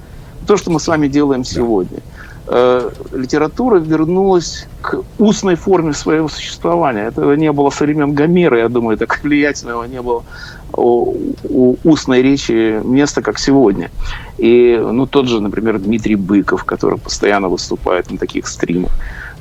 То, 0.47 0.57
что 0.57 0.71
мы 0.71 0.79
с 0.79 0.87
вами 0.87 1.07
делаем 1.07 1.43
сегодня. 1.43 1.99
Э, 2.45 2.89
литература 3.13 3.79
вернулась 3.79 4.67
к 4.81 5.01
устной 5.17 5.55
форме 5.55 5.93
своего 5.93 6.27
существования. 6.27 7.07
Этого 7.07 7.33
не 7.33 7.51
было 7.51 7.69
со 7.69 7.85
времен 7.85 8.13
Гомера, 8.13 8.57
я 8.57 8.69
думаю, 8.69 8.97
так 8.97 9.19
влиятельного 9.23 9.85
не 9.85 10.01
было 10.01 10.23
у, 10.73 11.15
у 11.49 11.77
устной 11.83 12.21
речи 12.21 12.81
места, 12.83 13.21
как 13.21 13.39
сегодня. 13.39 13.91
И 14.37 14.77
ну, 14.77 15.05
тот 15.05 15.27
же, 15.27 15.39
например, 15.39 15.79
Дмитрий 15.79 16.15
Быков, 16.15 16.65
который 16.65 16.97
постоянно 16.97 17.47
выступает 17.47 18.11
на 18.11 18.17
таких 18.17 18.47
стримах. 18.47 18.91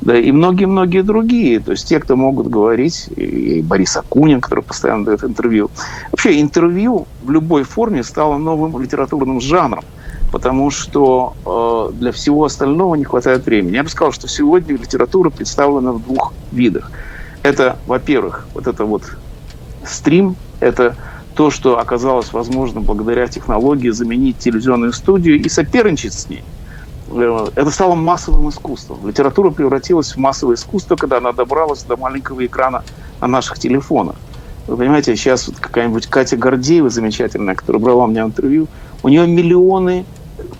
Да, 0.01 0.17
и 0.17 0.31
многие-многие 0.33 1.03
другие. 1.03 1.59
То 1.61 1.73
есть 1.73 1.89
те, 1.89 1.99
кто 1.99 2.17
могут 2.17 2.49
говорить, 2.49 3.09
и 3.17 3.63
Борис 3.63 3.97
Акунин, 3.97 4.41
который 4.41 4.63
постоянно 4.63 5.05
дает 5.05 5.25
интервью. 5.25 5.71
Вообще 6.13 6.41
интервью 6.41 7.07
в 7.23 7.31
любой 7.31 7.65
форме 7.65 8.05
стало 8.05 8.39
новым 8.39 8.81
литературным 8.81 9.41
жанром 9.41 9.85
потому 10.33 10.71
что 10.71 11.35
э, 11.45 11.95
для 11.99 12.11
всего 12.11 12.47
остального 12.47 12.95
не 12.95 13.05
хватает 13.05 13.45
времени. 13.45 13.77
Я 13.77 13.85
бы 13.85 13.91
сказал, 13.91 14.13
что 14.13 14.27
сегодня 14.27 14.77
литература 14.77 15.29
представлена 15.29 15.93
в 15.93 16.03
двух 16.03 16.33
видах. 16.51 16.91
Это, 17.43 17.77
во-первых, 17.87 18.47
вот 18.55 18.67
это 18.67 18.87
вот 18.87 19.03
стрим, 19.87 20.37
это 20.61 20.97
то, 21.35 21.51
что 21.51 21.79
оказалось 21.79 22.33
возможно 22.33 22.81
благодаря 22.81 23.27
технологии 23.27 23.91
заменить 23.91 24.39
телевизионную 24.39 24.95
студию 24.95 25.39
и 25.39 25.49
соперничать 25.51 26.15
с 26.15 26.29
ней. 26.31 26.43
Э, 27.11 27.49
это 27.55 27.71
стало 27.71 27.95
массовым 27.95 28.49
искусством. 28.49 29.07
Литература 29.07 29.51
превратилась 29.51 30.13
в 30.13 30.17
массовое 30.17 30.57
искусство, 30.57 30.97
когда 30.97 31.19
она 31.19 31.33
добралась 31.33 31.83
до 31.83 31.99
маленького 31.99 32.47
экрана 32.47 32.85
на 33.21 33.27
наших 33.27 33.59
телефонах. 33.59 34.17
Вы 34.67 34.79
понимаете, 34.79 35.15
сейчас 35.15 35.49
вот 35.49 35.59
какая-нибудь 35.59 36.07
Катя 36.07 36.39
Гордеева 36.39 36.89
замечательная, 36.89 37.55
которая 37.55 37.83
брала 37.83 38.05
у 38.05 38.07
меня 38.07 38.23
интервью, 38.23 38.69
у 39.03 39.09
нее 39.09 39.27
миллионы 39.27 40.07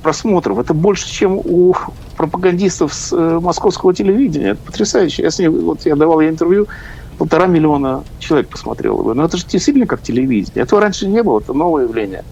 просмотров. 0.03 0.59
Это 0.59 0.75
больше, 0.75 1.11
чем 1.11 1.39
у 1.39 1.75
пропагандистов 2.17 2.93
с 2.93 3.13
э, 3.13 3.41
московского 3.41 3.95
телевидения. 3.95 4.51
Это 4.51 4.63
потрясающе. 4.63 5.23
Я 5.23 5.31
с 5.31 5.39
ней, 5.39 5.49
вот 5.49 5.87
я 5.87 5.97
давал 5.97 6.21
ей 6.21 6.31
интервью, 6.31 6.69
полтора 7.19 7.47
миллиона 7.47 8.05
человек 8.19 8.49
посмотрело. 8.49 9.15
Но 9.15 9.25
это 9.25 9.37
же 9.37 9.47
действительно 9.47 9.87
как 9.87 10.03
телевидение. 10.03 10.63
Этого 10.63 10.81
раньше 10.81 11.07
не 11.07 11.23
было, 11.23 11.41
это 11.41 11.53
новое 11.53 11.85
явление. 11.85 12.25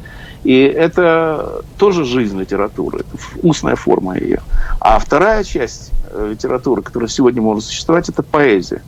И 0.43 0.63
это 0.63 1.63
тоже 1.77 2.05
жизнь 2.05 2.39
литературы, 2.39 3.01
это 3.01 3.09
устная 3.43 3.77
форма 3.77 4.17
ее. 4.17 4.41
А 4.81 4.99
вторая 4.99 5.45
часть 5.45 5.93
э, 6.11 6.31
литературы, 6.31 6.83
которая 6.83 7.09
сегодня 7.09 7.43
может 7.43 7.65
существовать, 7.65 8.09
это 8.09 8.23
поэзия. 8.23 8.83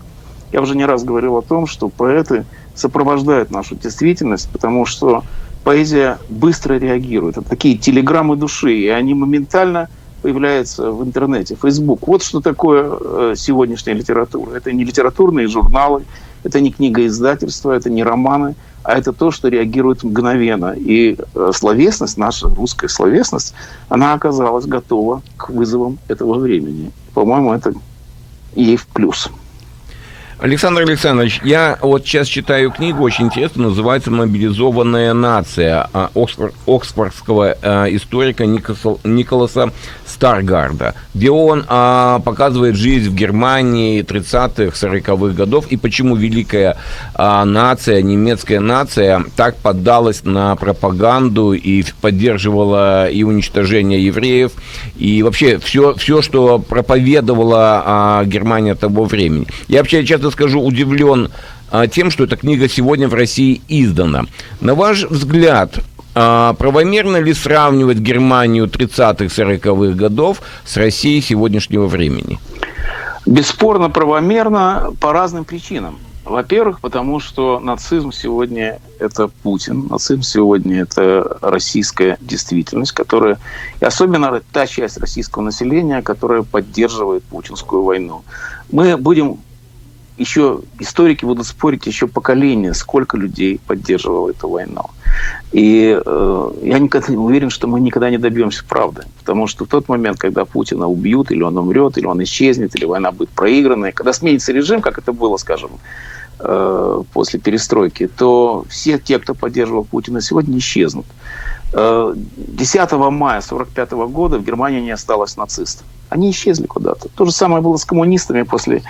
Я 0.50 0.60
уже 0.60 0.76
не 0.76 0.84
раз 0.84 1.04
говорил 1.04 1.36
о 1.36 1.42
том, 1.42 1.66
что 1.66 1.88
поэты 1.88 2.44
сопровождают 2.74 3.50
нашу 3.50 3.76
действительность, 3.76 4.48
потому 4.50 4.86
что 4.86 5.24
поэзия 5.64 6.18
быстро 6.28 6.74
реагирует. 6.74 7.38
Это 7.38 7.48
такие 7.48 7.76
телеграммы 7.76 8.36
души, 8.36 8.74
и 8.74 8.88
они 8.88 9.14
моментально 9.14 9.88
появляются 10.22 10.92
в 10.92 11.02
интернете, 11.02 11.56
Facebook. 11.60 12.06
Вот 12.06 12.22
что 12.22 12.40
такое 12.40 12.92
э, 13.00 13.34
сегодняшняя 13.36 13.94
литература. 13.94 14.54
Это 14.56 14.72
не 14.72 14.84
литературные 14.84 15.48
журналы, 15.48 16.04
это 16.44 16.60
не 16.60 16.70
книга 16.70 17.04
издательства, 17.06 17.72
это 17.72 17.90
не 17.90 18.02
романы, 18.02 18.54
а 18.84 18.96
это 18.96 19.12
то, 19.12 19.30
что 19.30 19.48
реагирует 19.48 20.04
мгновенно. 20.04 20.74
И 20.76 21.16
э, 21.34 21.50
словесность, 21.54 22.16
наша 22.16 22.48
русская 22.48 22.88
словесность, 22.88 23.54
она 23.88 24.14
оказалась 24.14 24.66
готова 24.66 25.22
к 25.36 25.50
вызовам 25.50 25.98
этого 26.08 26.38
времени. 26.38 26.92
По-моему, 27.14 27.52
это 27.52 27.72
ей 28.54 28.76
в 28.76 28.86
плюс. 28.86 29.28
Александр 30.42 30.80
Александрович, 30.80 31.40
я 31.44 31.78
вот 31.80 32.04
сейчас 32.04 32.26
читаю 32.26 32.72
книгу, 32.72 33.00
очень 33.04 33.26
интересно, 33.26 33.68
называется 33.68 34.10
«Мобилизованная 34.10 35.14
нация» 35.14 35.88
а, 35.92 36.10
оксфордского 36.66 37.56
а, 37.62 37.86
историка 37.86 38.44
Николаса 38.44 39.72
Старгарда, 40.04 40.96
где 41.14 41.30
он 41.30 41.64
а, 41.68 42.18
показывает 42.18 42.74
жизнь 42.74 43.08
в 43.08 43.14
Германии 43.14 44.02
30-х, 44.02 44.84
40-х 44.84 45.32
годов 45.34 45.68
и 45.70 45.76
почему 45.76 46.16
великая 46.16 46.76
нация, 47.16 48.02
немецкая 48.02 48.58
нация 48.58 49.24
так 49.36 49.54
поддалась 49.58 50.24
на 50.24 50.56
пропаганду 50.56 51.52
и 51.52 51.84
поддерживала 52.00 53.08
и 53.08 53.22
уничтожение 53.22 54.04
евреев, 54.04 54.50
и 54.96 55.22
вообще 55.22 55.58
все, 55.58 55.94
все 55.94 56.20
что 56.20 56.58
проповедовала 56.58 58.22
Германия 58.26 58.74
того 58.74 59.04
времени. 59.04 59.46
Я 59.68 59.78
вообще 59.78 60.04
часто 60.04 60.31
скажу, 60.32 60.60
удивлен 60.60 61.30
а, 61.70 61.86
тем, 61.86 62.10
что 62.10 62.24
эта 62.24 62.36
книга 62.36 62.68
сегодня 62.68 63.08
в 63.08 63.14
России 63.14 63.62
издана. 63.68 64.24
На 64.60 64.74
ваш 64.74 65.04
взгляд, 65.04 65.78
а, 66.14 66.54
правомерно 66.54 67.18
ли 67.18 67.32
сравнивать 67.32 67.98
Германию 67.98 68.66
30-х, 68.66 69.24
40-х 69.24 69.94
годов 69.94 70.42
с 70.64 70.76
Россией 70.76 71.22
сегодняшнего 71.22 71.86
времени? 71.86 72.38
Бесспорно 73.24 73.88
правомерно 73.88 74.92
по 75.00 75.12
разным 75.12 75.44
причинам. 75.44 75.98
Во-первых, 76.24 76.80
потому 76.80 77.18
что 77.18 77.58
нацизм 77.58 78.12
сегодня– 78.12 78.78
это 79.00 79.28
Путин, 79.28 79.88
нацизм 79.88 80.22
сегодня– 80.22 80.82
это 80.82 81.38
российская 81.40 82.16
действительность, 82.20 82.92
которая, 82.92 83.38
и 83.80 83.84
особенно 83.84 84.40
та 84.52 84.66
часть 84.66 84.98
российского 84.98 85.42
населения, 85.42 86.00
которая 86.00 86.42
поддерживает 86.42 87.24
путинскую 87.24 87.82
войну. 87.82 88.22
Мы 88.70 88.96
будем 88.96 89.38
еще 90.18 90.60
историки 90.78 91.24
будут 91.24 91.46
спорить 91.46 91.86
еще 91.86 92.06
поколение, 92.06 92.74
сколько 92.74 93.16
людей 93.16 93.60
поддерживало 93.66 94.30
эту 94.30 94.48
войну. 94.48 94.84
И 95.52 95.98
э, 96.04 96.50
я 96.62 96.78
никогда 96.78 97.08
не 97.08 97.16
уверен, 97.16 97.50
что 97.50 97.66
мы 97.66 97.80
никогда 97.80 98.10
не 98.10 98.18
добьемся 98.18 98.64
правды. 98.64 99.02
Потому 99.18 99.46
что 99.46 99.64
в 99.64 99.68
тот 99.68 99.88
момент, 99.88 100.18
когда 100.18 100.44
Путина 100.44 100.86
убьют, 100.86 101.30
или 101.30 101.42
он 101.42 101.56
умрет, 101.58 101.98
или 101.98 102.06
он 102.06 102.22
исчезнет, 102.22 102.74
или 102.76 102.84
война 102.84 103.12
будет 103.12 103.30
проиграна, 103.30 103.92
когда 103.92 104.12
сменится 104.12 104.52
режим, 104.52 104.80
как 104.80 104.98
это 104.98 105.12
было, 105.12 105.36
скажем, 105.36 105.70
э, 106.40 107.02
после 107.12 107.40
перестройки, 107.40 108.06
то 108.06 108.64
все 108.68 108.98
те, 108.98 109.18
кто 109.18 109.34
поддерживал 109.34 109.84
Путина 109.84 110.20
сегодня, 110.20 110.58
исчезнут. 110.58 111.06
Э, 111.72 112.14
10 112.14 112.92
мая 112.92 113.40
1945 113.40 113.92
года 114.08 114.38
в 114.38 114.44
Германии 114.44 114.80
не 114.80 114.90
осталось 114.90 115.36
нацистов. 115.36 115.86
Они 116.10 116.30
исчезли 116.30 116.66
куда-то. 116.66 117.08
То 117.08 117.24
же 117.24 117.32
самое 117.32 117.62
было 117.62 117.76
с 117.76 117.84
коммунистами 117.84 118.42
после 118.42 118.82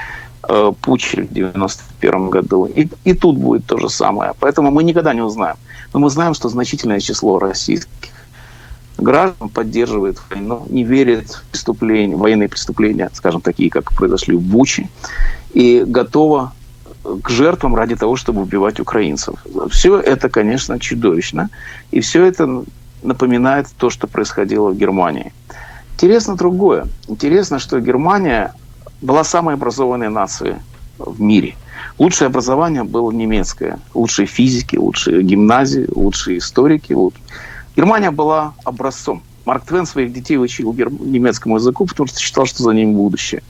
э, 0.48 0.72
путча 0.80 1.22
в 1.22 1.32
91 1.32 2.30
году. 2.30 2.66
И, 2.66 2.88
и 3.04 3.14
тут 3.14 3.36
будет 3.36 3.66
то 3.66 3.78
же 3.78 3.88
самое. 3.88 4.32
Поэтому 4.40 4.70
мы 4.70 4.84
никогда 4.84 5.14
не 5.14 5.22
узнаем. 5.22 5.56
Но 5.92 6.00
мы 6.00 6.10
знаем, 6.10 6.34
что 6.34 6.48
значительное 6.48 7.00
число 7.00 7.38
российских 7.38 8.12
граждан 8.98 9.48
поддерживает 9.48 10.18
войну, 10.30 10.66
не 10.68 10.84
верит 10.84 11.30
в 11.30 11.42
преступления, 11.50 12.16
военные 12.16 12.48
преступления, 12.48 13.10
скажем, 13.12 13.40
такие, 13.40 13.70
как 13.70 13.92
произошли 13.92 14.36
в 14.36 14.42
Буче, 14.42 14.88
и 15.54 15.84
готова 15.86 16.52
к 17.22 17.30
жертвам 17.30 17.74
ради 17.74 17.96
того, 17.96 18.16
чтобы 18.16 18.42
убивать 18.42 18.80
украинцев. 18.80 19.34
Все 19.70 19.98
это, 19.98 20.28
конечно, 20.28 20.78
чудовищно. 20.78 21.50
И 21.90 22.00
все 22.00 22.24
это 22.24 22.64
напоминает 23.02 23.66
то, 23.76 23.90
что 23.90 24.06
происходило 24.06 24.70
в 24.70 24.76
Германии. 24.76 25.32
Интересно 25.94 26.36
другое. 26.36 26.86
Интересно, 27.08 27.58
что 27.58 27.80
Германия 27.80 28.54
была 29.02 29.24
самой 29.24 29.54
образованной 29.54 30.08
нацией 30.08 30.56
в 30.98 31.20
мире. 31.20 31.56
Лучшее 31.98 32.26
образование 32.26 32.84
было 32.84 33.10
немецкое. 33.10 33.78
Лучшие 33.92 34.26
физики, 34.26 34.76
лучшие 34.76 35.22
гимназии, 35.22 35.86
лучшие 35.94 36.38
историки. 36.38 36.96
Германия 37.76 38.10
была 38.10 38.54
образцом. 38.64 39.22
Марк 39.44 39.64
Твен 39.64 39.86
своих 39.86 40.12
детей 40.12 40.36
учил 40.38 40.72
немецкому 40.72 41.56
языку, 41.56 41.86
потому 41.86 42.06
что 42.06 42.20
считал, 42.20 42.46
что 42.46 42.62
за 42.62 42.70
ним 42.70 42.94
будущее. 42.94 43.42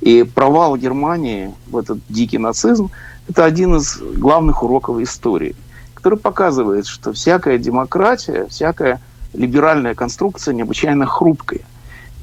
И 0.00 0.22
провал 0.22 0.76
Германии 0.76 1.52
в 1.68 1.76
этот 1.76 1.98
дикий 2.08 2.38
нацизм– 2.38 2.90
это 3.28 3.44
один 3.44 3.76
из 3.76 3.98
главных 3.98 4.62
уроков 4.62 5.00
истории, 5.00 5.54
который 5.94 6.18
показывает, 6.18 6.86
что 6.86 7.12
всякая 7.12 7.58
демократия, 7.58 8.46
всякая 8.48 9.00
либеральная 9.34 9.94
конструкция 9.94 10.54
необычайно 10.54 11.06
хрупкая. 11.06 11.62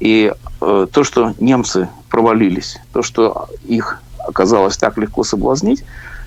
И 0.00 0.32
э, 0.60 0.86
то, 0.90 1.04
что 1.04 1.34
немцы 1.38 1.88
провалились, 2.08 2.78
то, 2.92 3.02
что 3.02 3.48
их 3.64 4.00
оказалось 4.18 4.76
так 4.76 4.98
легко 4.98 5.24
соблазнить, 5.24 5.84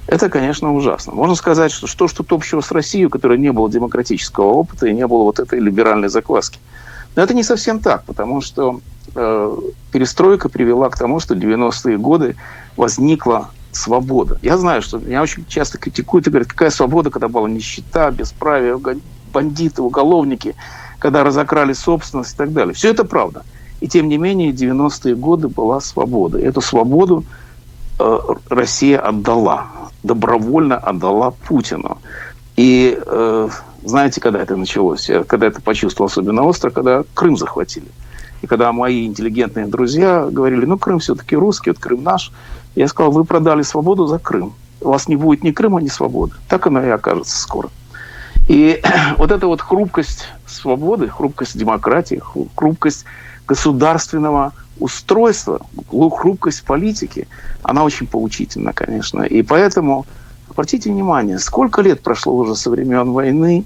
это, 0.08 0.30
конечно, 0.30 0.74
ужасно. 0.74 1.14
Можно 1.14 1.36
сказать, 1.36 1.72
что 1.72 1.86
что 1.86 2.08
что 2.08 2.26
общего 2.30 2.62
с 2.62 2.72
Россией, 2.72 3.06
у 3.06 3.10
которой 3.10 3.38
не 3.38 3.52
было 3.52 3.70
демократического 3.70 4.46
опыта 4.46 4.88
и 4.88 4.94
не 4.94 5.06
было 5.06 5.24
вот 5.24 5.40
этой 5.40 5.60
либеральной 5.60 6.08
закваски. 6.08 6.60
Но 7.16 7.24
это 7.24 7.34
не 7.34 7.44
совсем 7.44 7.80
так, 7.80 8.04
потому 8.06 8.42
что 8.42 8.80
э, 9.16 9.58
перестройка 9.92 10.50
привела 10.50 10.90
к 10.90 10.98
тому, 10.98 11.20
что 11.20 11.36
в 11.36 11.38
90-е 11.38 11.98
годы 11.98 12.38
возникла 12.78 13.50
свобода. 13.72 14.40
Я 14.42 14.58
знаю, 14.58 14.82
что 14.82 14.98
меня 14.98 15.22
очень 15.22 15.46
часто 15.48 15.78
критикуют 15.78 16.28
и 16.28 16.30
говорят, 16.30 16.48
какая 16.48 16.70
свобода, 16.70 17.10
когда 17.10 17.28
была 17.28 17.50
нищета, 17.50 18.12
бесправие, 18.12 18.80
бандиты, 19.34 19.82
уголовники, 19.82 20.56
когда 21.00 21.24
разокрали 21.24 21.74
собственность 21.74 22.34
и 22.34 22.38
так 22.38 22.54
далее. 22.54 22.74
Все 22.74 22.92
это 22.92 23.04
правда. 23.04 23.44
И 23.80 23.88
тем 23.88 24.10
не 24.10 24.18
менее, 24.18 24.52
в 24.52 24.56
90-е 24.56 25.16
годы 25.16 25.48
была 25.48 25.80
свобода. 25.80 26.40
Эту 26.40 26.62
свободу 26.62 27.24
э, 28.00 28.20
Россия 28.50 29.00
отдала, 29.00 29.68
добровольно 30.04 30.78
отдала 30.78 31.32
Путину. 31.32 32.00
И 32.56 32.98
э, 33.06 33.50
знаете, 33.84 34.20
когда 34.20 34.42
это 34.42 34.56
началось? 34.56 35.10
Я 35.10 35.24
когда 35.24 35.48
это 35.48 35.62
почувствовал 35.62 36.08
особенно 36.08 36.44
остро, 36.44 36.72
когда 36.72 37.04
Крым 37.14 37.38
захватили. 37.38 37.88
И 38.42 38.48
когда 38.48 38.72
мои 38.72 39.06
интеллигентные 39.06 39.68
друзья 39.68 40.28
говорили, 40.30 40.66
ну, 40.66 40.78
Крым 40.78 41.00
все-таки 41.00 41.36
русский, 41.36 41.72
вот 41.72 41.80
Крым 41.80 42.04
наш, 42.04 42.32
я 42.76 42.88
сказал, 42.88 43.12
вы 43.12 43.26
продали 43.26 43.62
свободу 43.62 44.08
за 44.08 44.20
Крым. 44.20 44.54
У 44.82 44.90
вас 44.90 45.08
не 45.08 45.16
будет 45.16 45.44
ни 45.44 45.52
Крыма, 45.52 45.82
ни 45.82 45.88
свободы. 45.88 46.34
Так 46.50 46.68
оно 46.68 46.84
и 46.84 46.90
окажется 46.90 47.38
скоро. 47.38 47.70
И 48.48 48.82
вот 49.18 49.32
эта 49.32 49.48
вот 49.48 49.62
хрупкость 49.62 50.26
свободы, 50.46 51.08
хрупкость 51.08 51.58
демократии, 51.58 52.22
хрупкость 52.56 53.06
государственного 53.48 54.54
устройства, 54.80 55.62
хрупкость 55.90 56.64
политики, 56.64 57.28
она 57.64 57.84
очень 57.84 58.08
поучительна, 58.08 58.74
конечно. 58.74 59.24
И 59.24 59.42
поэтому 59.42 60.06
обратите 60.50 60.92
внимание, 60.92 61.40
сколько 61.40 61.82
лет 61.82 62.02
прошло 62.02 62.36
уже 62.36 62.56
со 62.56 62.70
времен 62.70 63.12
войны, 63.12 63.64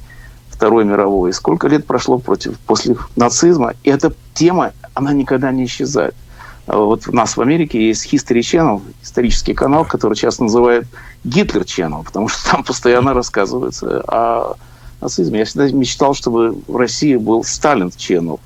Второй 0.50 0.86
мировой, 0.86 1.34
сколько 1.34 1.68
лет 1.68 1.88
прошло 1.88 2.20
против, 2.20 2.60
после 2.60 2.96
нацизма, 3.16 3.74
и 3.84 3.90
эта 3.90 4.14
тема, 4.36 4.74
она 4.94 5.12
никогда 5.12 5.52
не 5.52 5.66
исчезает. 5.66 6.14
А 6.68 6.78
вот 6.78 7.08
у 7.08 7.12
нас 7.12 7.36
в 7.36 7.42
Америке 7.42 7.88
есть 7.88 8.14
History 8.14 8.42
Channel, 8.42 8.82
исторический 9.02 9.56
канал, 9.56 9.86
который 9.86 10.14
часто 10.16 10.44
называют 10.44 10.88
Гитлер 11.24 11.64
Channel, 11.64 12.04
потому 12.04 12.28
что 12.28 12.52
там 12.52 12.64
постоянно 12.64 13.16
рассказывается 13.16 14.04
о 14.08 14.56
нацизме. 15.02 15.40
Я 15.40 15.46
всегда 15.46 15.72
мечтал, 15.72 16.14
чтобы 16.14 16.56
в 16.68 16.76
России 16.76 17.16
был 17.16 17.44
Сталин 17.44 17.88
Channel, 17.88 18.40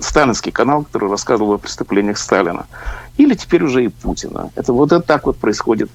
сталинский 0.00 0.52
канал, 0.52 0.84
который 0.84 1.10
рассказывал 1.10 1.54
о 1.54 1.58
преступлениях 1.58 2.18
Сталина. 2.18 2.66
Или 3.18 3.34
теперь 3.34 3.62
уже 3.62 3.84
и 3.84 3.88
Путина. 3.88 4.50
Это 4.54 4.72
вот 4.72 4.92
это 4.92 5.02
так 5.02 5.26
вот 5.26 5.36
происходит 5.36 5.90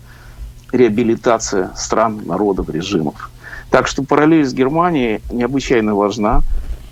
реабилитация 0.71 1.71
стран, 1.75 2.21
народов, 2.25 2.69
режимов. 2.69 3.31
Так 3.69 3.87
что 3.87 4.03
параллель 4.03 4.45
с 4.45 4.53
Германией 4.53 5.21
необычайно 5.31 5.95
важна, 5.95 6.41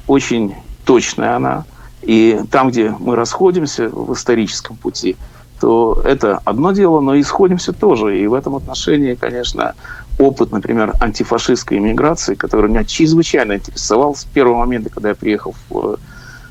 очень 0.08 0.56
точная 0.86 1.36
она. 1.36 1.66
И 2.02 2.42
там, 2.52 2.70
где 2.70 2.90
мы 3.00 3.16
расходимся 3.16 3.90
в 3.90 4.14
историческом 4.14 4.76
пути, 4.76 5.16
то 5.60 6.02
это 6.04 6.42
одно 6.46 6.72
дело, 6.72 7.00
но 7.00 7.16
и 7.16 7.24
сходимся 7.24 7.74
тоже. 7.74 8.20
И 8.20 8.28
в 8.28 8.34
этом 8.34 8.56
отношении, 8.56 9.16
конечно, 9.16 9.74
опыт, 10.20 10.52
например, 10.52 10.94
антифашистской 11.00 11.78
иммиграции, 11.78 12.36
который 12.36 12.70
меня 12.70 12.84
чрезвычайно 12.84 13.54
интересовал 13.54 14.16
с 14.16 14.26
первого 14.26 14.58
момента, 14.58 14.90
когда 14.90 15.10
я 15.10 15.16
приехал 15.16 15.56
в 15.70 15.98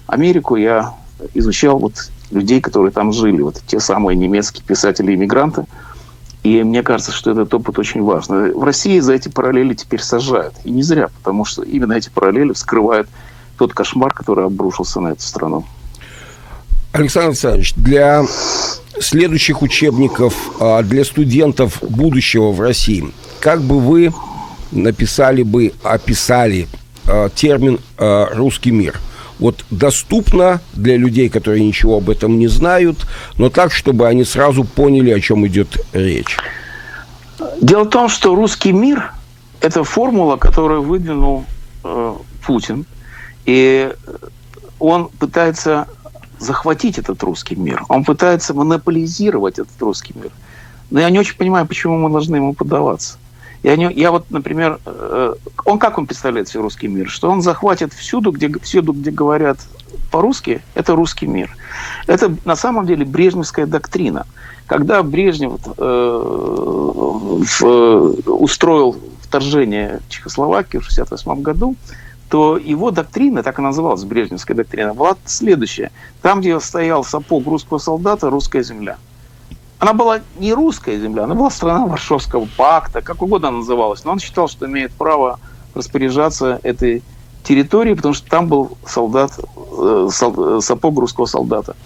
Америку, 0.06 0.56
я 0.56 0.94
изучал 1.34 1.78
вот 1.78 2.10
людей, 2.30 2.60
которые 2.60 2.92
там 2.92 3.12
жили, 3.12 3.40
вот 3.42 3.60
те 3.66 3.80
самые 3.80 4.16
немецкие 4.16 4.64
писатели-иммигранты. 4.64 5.64
И 6.42 6.62
мне 6.62 6.82
кажется, 6.82 7.10
что 7.10 7.30
этот 7.30 7.54
опыт 7.54 7.78
очень 7.78 8.02
важен. 8.02 8.52
В 8.52 8.64
России 8.64 8.98
за 8.98 9.14
эти 9.14 9.28
параллели 9.28 9.72
теперь 9.72 10.02
сажают. 10.02 10.54
И 10.64 10.70
не 10.70 10.82
зря, 10.82 11.08
потому 11.08 11.46
что 11.46 11.62
именно 11.62 11.94
эти 11.94 12.10
параллели 12.10 12.52
вскрывают 12.52 13.08
тот 13.56 13.72
кошмар, 13.72 14.12
который 14.12 14.44
обрушился 14.44 15.00
на 15.00 15.08
эту 15.08 15.22
страну. 15.22 15.64
Александр 16.92 17.30
Александрович, 17.30 17.74
для 17.74 18.24
следующих 19.00 19.62
учебников, 19.62 20.34
а, 20.60 20.82
для 20.82 21.04
студентов 21.04 21.78
будущего 21.82 22.52
в 22.52 22.60
России, 22.60 23.12
как 23.40 23.62
бы 23.62 23.80
вы 23.80 24.12
написали 24.70 25.42
бы, 25.42 25.72
описали 25.82 26.68
а, 27.06 27.30
термин 27.30 27.80
а, 27.98 28.28
«русский 28.34 28.70
мир»? 28.70 29.00
Вот 29.44 29.66
доступно 29.70 30.62
для 30.72 30.96
людей, 30.96 31.28
которые 31.28 31.62
ничего 31.66 31.98
об 31.98 32.08
этом 32.08 32.38
не 32.38 32.48
знают, 32.48 33.06
но 33.36 33.50
так, 33.50 33.72
чтобы 33.72 34.08
они 34.08 34.24
сразу 34.24 34.64
поняли, 34.64 35.10
о 35.10 35.20
чем 35.20 35.46
идет 35.46 35.84
речь? 35.92 36.38
Дело 37.60 37.84
в 37.84 37.90
том, 37.90 38.08
что 38.08 38.34
русский 38.34 38.72
мир– 38.72 39.12
это 39.60 39.84
формула, 39.84 40.38
которую 40.38 40.80
выдвинул 40.80 41.44
э, 41.84 42.14
Путин, 42.46 42.86
и 43.44 43.92
он 44.78 45.08
пытается 45.08 45.88
захватить 46.38 46.96
этот 46.96 47.22
русский 47.22 47.56
мир, 47.56 47.82
он 47.90 48.02
пытается 48.04 48.54
монополизировать 48.54 49.58
этот 49.58 49.78
русский 49.80 50.14
мир. 50.14 50.30
Но 50.88 51.00
я 51.00 51.10
не 51.10 51.18
очень 51.18 51.36
понимаю, 51.36 51.66
почему 51.66 51.98
мы 51.98 52.08
должны 52.08 52.36
ему 52.36 52.54
поддаваться. 52.54 53.18
Я, 53.64 53.76
не, 53.76 53.90
я 53.94 54.10
вот, 54.10 54.30
например, 54.30 54.78
э, 54.84 55.34
он 55.64 55.78
как 55.78 55.96
он 55.96 56.06
представляет 56.06 56.48
себе 56.48 56.60
русский 56.60 56.86
мир? 56.86 57.08
Что 57.08 57.30
он 57.30 57.40
захватит 57.40 57.94
всюду, 57.94 58.30
где, 58.30 58.52
всюду, 58.58 58.92
где 58.92 59.10
говорят 59.10 59.56
по-русски, 60.12 60.60
это 60.74 60.94
русский 60.94 61.26
мир. 61.26 61.50
Это 62.06 62.36
на 62.44 62.56
самом 62.56 62.84
деле 62.84 63.06
брежневская 63.06 63.64
доктрина. 63.64 64.26
Когда 64.66 65.02
Брежнев 65.02 65.60
э, 65.78 66.20
в, 67.58 67.64
устроил 68.26 68.98
вторжение 69.22 70.00
в 70.06 70.10
Чехословакию 70.10 70.82
в 70.82 70.84
1968 70.84 71.42
году, 71.42 71.74
то 72.28 72.58
его 72.58 72.90
доктрина, 72.90 73.42
так 73.42 73.58
и 73.58 73.62
называлась 73.62 74.04
Брежневская 74.04 74.54
доктрина, 74.54 74.92
была 74.92 75.16
следующая. 75.24 75.90
Там, 76.20 76.40
где 76.40 76.60
стоял 76.60 77.02
сапог 77.02 77.46
русского 77.46 77.78
солдата, 77.78 78.28
русская 78.28 78.62
земля. 78.62 78.98
Она 79.78 79.92
была 79.92 80.20
не 80.38 80.52
русская 80.52 80.98
земля, 80.98 81.24
она 81.24 81.34
была 81.34 81.50
страна 81.50 81.86
Варшавского 81.86 82.48
пакта, 82.56 83.02
как 83.02 83.22
угодно 83.22 83.48
она 83.48 83.58
называлась. 83.58 84.04
Но 84.04 84.12
он 84.12 84.18
считал, 84.18 84.48
что 84.48 84.66
имеет 84.66 84.92
право 84.92 85.38
распоряжаться 85.74 86.60
этой 86.62 87.02
территорией, 87.42 87.94
потому 87.94 88.14
что 88.14 88.28
там 88.28 88.48
был 88.48 88.78
солдат, 88.86 89.32
э, 89.38 90.08
сапог 90.60 90.98
русского 90.98 91.26
солдата. 91.26 91.76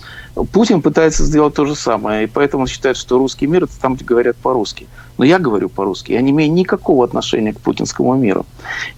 Путин 0.52 0.82
пытается 0.82 1.24
сделать 1.24 1.54
то 1.54 1.64
же 1.64 1.74
самое, 1.74 2.24
и 2.24 2.26
поэтому 2.26 2.62
он 2.62 2.66
считает, 2.68 2.96
что 2.96 3.18
русский 3.18 3.46
мир– 3.46 3.64
это 3.64 3.78
там, 3.80 3.96
где 3.96 4.04
говорят 4.04 4.36
по-русски. 4.36 4.86
Но 5.16 5.24
я 5.24 5.38
говорю 5.40 5.68
по-русски, 5.68 6.12
я 6.12 6.20
не 6.20 6.30
имею 6.30 6.52
никакого 6.52 7.04
отношения 7.04 7.52
к 7.52 7.60
путинскому 7.60 8.14
миру. 8.14 8.46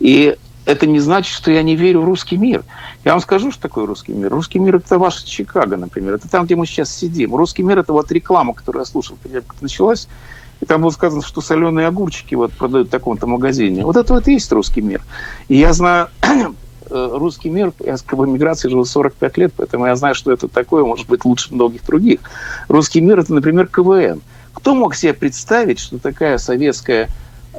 И 0.00 0.36
это 0.66 0.86
не 0.86 1.00
значит, 1.00 1.34
что 1.34 1.50
я 1.50 1.62
не 1.62 1.74
верю 1.74 2.02
в 2.02 2.04
русский 2.04 2.36
мир. 2.36 2.64
Я 3.04 3.12
вам 3.12 3.20
скажу, 3.20 3.50
что 3.50 3.62
такое 3.62 3.86
русский 3.86 4.12
мир. 4.12 4.30
Русский 4.30 4.58
мир– 4.58 4.76
это 4.76 4.98
ваш 4.98 5.22
Чикаго, 5.22 5.76
например. 5.76 6.14
Это 6.14 6.28
там, 6.28 6.44
где 6.44 6.56
мы 6.56 6.66
сейчас 6.66 6.94
сидим. 6.94 7.34
Русский 7.34 7.62
мир– 7.62 7.78
это 7.80 7.92
вот 7.92 8.12
реклама, 8.12 8.52
которую 8.52 8.82
я 8.82 8.86
слушал, 8.86 9.16
как 9.22 9.62
началась. 9.62 10.08
И 10.60 10.66
там 10.66 10.82
было 10.82 10.90
сказано, 10.90 11.22
что 11.22 11.40
соленые 11.40 11.86
огурчики 11.86 12.34
вот 12.34 12.52
продают 12.52 12.88
в 12.88 12.90
таком-то 12.90 13.26
магазине. 13.26 13.84
Вот 13.84 13.96
это 13.96 14.12
вот 14.12 14.28
и 14.28 14.34
есть 14.34 14.52
русский 14.52 14.82
мир. 14.82 15.02
И 15.48 15.56
я 15.56 15.72
знаю 15.72 16.08
э, 16.22 17.10
русский 17.12 17.48
мир, 17.48 17.72
я 17.80 17.96
в 17.96 18.24
эмиграции 18.26 18.68
живу 18.68 18.84
45 18.84 19.38
лет, 19.38 19.54
поэтому 19.56 19.86
я 19.86 19.96
знаю, 19.96 20.14
что 20.14 20.30
это 20.32 20.48
такое, 20.48 20.84
может 20.84 21.08
быть, 21.08 21.24
лучше 21.24 21.54
многих 21.54 21.84
других. 21.86 22.20
Русский 22.68 23.00
мир– 23.00 23.18
это, 23.20 23.32
например, 23.32 23.68
КВН. 23.68 24.20
Кто 24.52 24.74
мог 24.74 24.94
себе 24.94 25.14
представить, 25.14 25.78
что 25.78 25.98
такая 25.98 26.36
советская 26.36 27.08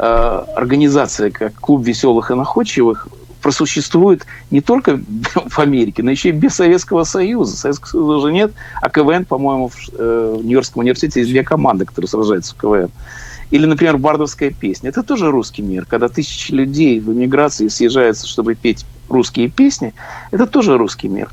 организация, 0.02 1.32
как 1.32 1.54
Клуб 1.54 1.84
веселых 1.86 2.32
и 2.32 2.34
находчивых, 2.34 3.08
просуществует 3.42 4.26
не 4.52 4.62
только 4.62 5.00
в 5.50 5.60
Америке, 5.60 6.04
но 6.04 6.12
еще 6.12 6.30
и 6.30 6.32
без 6.32 6.56
Советского 6.56 7.04
Союза. 7.04 7.58
Советского 7.58 7.90
Союза 7.90 8.12
уже 8.14 8.32
нет, 8.32 8.52
а 8.82 8.90
КВН, 8.90 9.26
по-моему, 9.26 9.70
в, 9.70 9.76
э, 9.94 10.36
в 10.40 10.46
Нью-Йоркском 10.46 10.82
университете 10.82 11.22
есть 11.22 11.32
две 11.32 11.44
команды, 11.44 11.86
которые 11.86 12.10
сражаются 12.10 12.56
в 12.56 12.58
КВН. 12.58 12.92
Или, 13.50 13.66
например, 13.66 13.98
бардовская 13.98 14.52
песня. 14.52 14.90
Это 14.90 15.04
тоже 15.04 15.30
русский 15.30 15.62
мир. 15.62 15.86
Когда 15.86 16.08
тысячи 16.08 16.54
людей 16.54 17.00
в 17.02 17.12
эмиграции 17.12 17.68
съезжаются, 17.68 18.26
чтобы 18.26 18.56
петь 18.56 18.86
русские 19.10 19.50
песни, 19.50 19.94
это 20.32 20.48
тоже 20.48 20.78
русский 20.78 21.10
мир. 21.10 21.30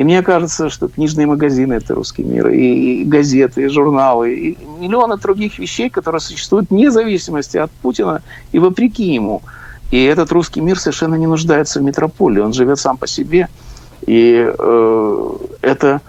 И 0.00 0.04
мне 0.04 0.22
кажется, 0.22 0.70
что 0.70 0.88
книжные 0.88 1.26
магазины– 1.26 1.74
это 1.74 1.94
русский 1.94 2.22
мир, 2.22 2.48
и, 2.48 3.04
газеты, 3.04 3.64
и 3.64 3.68
журналы, 3.68 4.34
и 4.34 4.58
миллионы 4.78 5.18
других 5.18 5.58
вещей, 5.58 5.90
которые 5.90 6.22
существуют 6.22 6.70
вне 6.70 6.90
зависимости 6.90 7.58
от 7.58 7.70
Путина 7.70 8.22
и 8.50 8.58
вопреки 8.58 9.12
ему. 9.12 9.42
И 9.90 10.02
этот 10.02 10.32
русский 10.32 10.62
мир 10.62 10.78
совершенно 10.78 11.16
не 11.16 11.26
нуждается 11.26 11.80
в 11.80 11.82
метрополии, 11.82 12.40
он 12.40 12.54
живет 12.54 12.78
сам 12.78 12.96
по 12.96 13.06
себе. 13.06 13.48
И 14.06 14.50
э, 14.58 15.30
это 15.60 16.00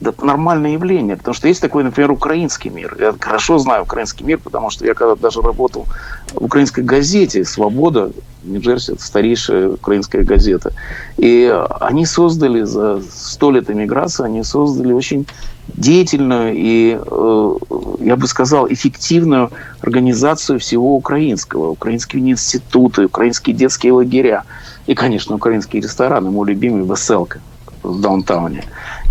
это 0.00 0.24
нормальное 0.24 0.72
явление, 0.72 1.16
потому 1.16 1.34
что 1.34 1.48
есть 1.48 1.60
такой, 1.60 1.84
например, 1.84 2.10
украинский 2.10 2.70
мир. 2.70 2.96
Я 2.98 3.14
хорошо 3.18 3.58
знаю 3.58 3.82
украинский 3.82 4.24
мир, 4.24 4.38
потому 4.38 4.70
что 4.70 4.84
я 4.84 4.94
когда 4.94 5.14
даже 5.14 5.40
работал 5.40 5.86
в 6.32 6.44
украинской 6.44 6.82
газете 6.82 7.44
«Свобода», 7.44 8.10
Нью-Джерси, 8.44 8.92
это 8.92 9.02
старейшая 9.02 9.70
украинская 9.70 10.22
газета. 10.22 10.72
И 11.16 11.50
они 11.80 12.04
создали 12.04 12.62
за 12.62 13.00
сто 13.10 13.50
лет 13.50 13.70
эмиграции, 13.70 14.24
они 14.24 14.44
создали 14.44 14.92
очень 14.92 15.26
деятельную 15.68 16.52
и, 16.54 17.00
э, 17.00 17.54
я 18.00 18.16
бы 18.16 18.26
сказал, 18.26 18.70
эффективную 18.70 19.50
организацию 19.80 20.58
всего 20.58 20.94
украинского. 20.94 21.70
Украинские 21.70 22.30
институты, 22.30 23.06
украинские 23.06 23.56
детские 23.56 23.92
лагеря 23.92 24.44
и, 24.86 24.94
конечно, 24.94 25.36
украинские 25.36 25.80
рестораны. 25.80 26.30
Мой 26.30 26.48
любимый 26.48 26.86
«Веселка» 26.86 27.40
в 27.82 28.00
даунтауне. 28.00 28.64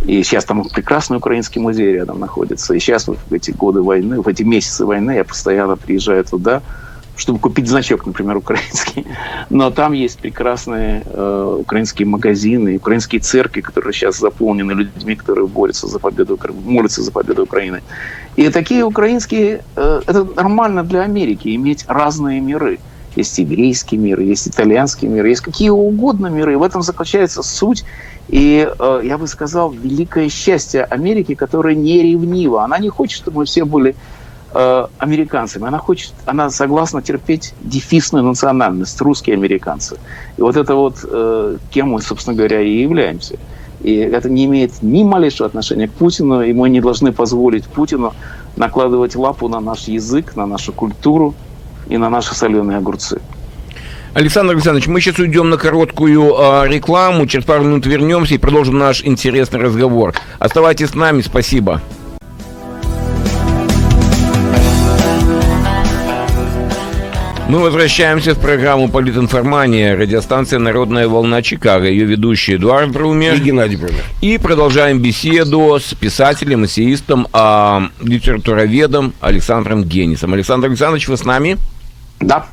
И 0.06 0.22
сейчас 0.24 0.46
там 0.46 0.64
прекрасный 0.66 1.18
украинский 1.18 1.62
музей 1.62 1.94
рядом 1.94 2.20
находится. 2.20 2.74
И 2.74 2.80
сейчас 2.80 3.08
вот 3.08 3.18
в 3.30 3.34
эти 3.34 3.52
годы 3.52 3.82
войны, 3.82 4.22
в 4.22 4.28
эти 4.28 4.44
месяцы 4.44 4.86
войны 4.86 5.12
я 5.12 5.24
постоянно 5.24 5.78
приезжаю 5.78 6.26
туда, 6.26 6.62
чтобы 7.16 7.40
купить 7.40 7.68
значок, 7.68 8.06
например, 8.06 8.38
украинский. 8.38 9.06
Но 9.50 9.72
там 9.72 9.94
есть 9.94 10.20
прекрасные 10.20 11.04
э, 11.06 11.58
украинские 11.62 12.08
магазины, 12.08 12.76
украинские 12.78 13.22
церкви, 13.22 13.62
которые 13.62 13.94
сейчас 13.94 14.18
заполнены 14.18 14.74
людьми, 14.74 15.16
которые 15.16 15.48
борются 15.48 15.88
за 15.88 16.00
победу, 16.00 16.38
молятся 16.66 17.02
за 17.02 17.12
победу 17.12 17.44
Украины. 17.44 17.82
И 18.36 18.50
такие 18.50 18.84
украинские... 18.84 19.64
Э, 19.76 20.02
это 20.06 20.24
нормально 20.24 20.84
для 20.84 21.02
Америки, 21.02 21.56
иметь 21.56 21.86
разные 21.88 22.42
миры. 22.42 22.80
Есть 23.16 23.38
еврейский 23.38 23.98
мир, 23.98 24.20
есть 24.20 24.48
итальянский 24.48 25.08
мир, 25.08 25.26
есть 25.26 25.42
какие 25.42 25.70
угодно 25.70 26.28
миры. 26.28 26.58
В 26.58 26.64
этом 26.64 26.82
заключается 26.82 27.44
суть 27.44 27.86
и, 28.30 28.68
э, 28.80 29.02
я 29.04 29.18
бы 29.18 29.28
сказал, 29.28 29.72
великое 29.72 30.30
счастье 30.30 30.84
Америки, 30.84 31.36
которая 31.36 31.76
не 31.76 32.02
ревнива. 32.02 32.64
Она 32.64 32.80
не 32.80 32.90
хочет, 32.90 33.18
чтобы 33.18 33.40
мы 33.40 33.46
все 33.46 33.66
были 33.66 33.96
э, 34.54 34.88
американцами. 34.98 35.68
Она 35.68 35.78
хочет, 35.78 36.14
она 36.26 36.50
согласна 36.50 37.02
терпеть 37.02 37.54
дефисную 37.62 38.24
национальность, 38.24 39.00
русские 39.02 39.36
американцы. 39.36 39.98
И 40.38 40.42
вот 40.42 40.56
это 40.56 40.76
вот, 40.76 41.00
э, 41.04 41.58
кем 41.72 41.90
мы, 41.90 42.02
собственно 42.02 42.36
говоря, 42.36 42.62
и 42.62 42.82
являемся. 42.82 43.38
И 43.82 43.96
это 43.96 44.30
не 44.30 44.46
имеет 44.46 44.82
ни 44.82 45.04
малейшего 45.04 45.48
отношения 45.48 45.90
к 45.90 45.92
Путину, 45.92 46.42
и 46.42 46.54
мы 46.54 46.70
не 46.70 46.80
должны 46.80 47.12
позволить 47.12 47.66
Путину 47.66 48.14
накладывать 48.56 49.16
лапу 49.16 49.50
на 49.50 49.60
наш 49.60 49.90
язык, 49.90 50.38
на 50.38 50.46
нашу 50.46 50.72
культуру 50.72 51.36
и 51.90 51.98
на 51.98 52.10
наши 52.10 52.34
соленые 52.34 52.78
огурцы. 52.78 53.20
Александр 54.14 54.54
Александрович, 54.54 54.88
мы 54.88 55.02
сейчас 55.02 55.18
уйдем 55.18 55.50
на 55.50 55.58
короткую 55.58 56.36
э, 56.38 56.68
рекламу, 56.68 57.26
через 57.26 57.46
пару 57.46 57.64
минут 57.64 57.88
вернемся 57.88 58.36
и 58.36 58.38
продолжим 58.38 58.78
наш 58.78 59.04
интересный 59.04 59.60
разговор. 59.60 60.14
Оставайтесь 60.38 60.90
с 60.90 60.96
нами, 60.96 61.22
спасибо. 61.22 61.82
Мы 67.50 67.60
возвращаемся 67.60 68.36
в 68.36 68.40
программу 68.40 68.88
«Политинформания», 68.88 69.96
радиостанция 69.96 70.60
«Народная 70.60 71.08
волна 71.08 71.42
Чикаго», 71.42 71.88
ее 71.88 72.06
ведущий 72.06 72.56
Эдуард 72.56 72.92
Брумер 72.92 73.34
и 73.34 73.40
Геннадий 73.40 73.78
Брумер. 73.78 74.04
И 74.22 74.38
продолжаем 74.38 75.00
беседу 75.00 75.78
с 75.80 75.94
писателем, 75.96 76.66
эссеистом, 76.66 77.28
а, 77.34 77.90
литературоведом 78.00 79.14
Александром 79.22 79.84
Генисом. 79.84 80.34
Александр 80.34 80.68
Александрович, 80.68 81.08
вы 81.08 81.18
с 81.18 81.26
нами? 81.26 81.58
Да. 82.20 82.48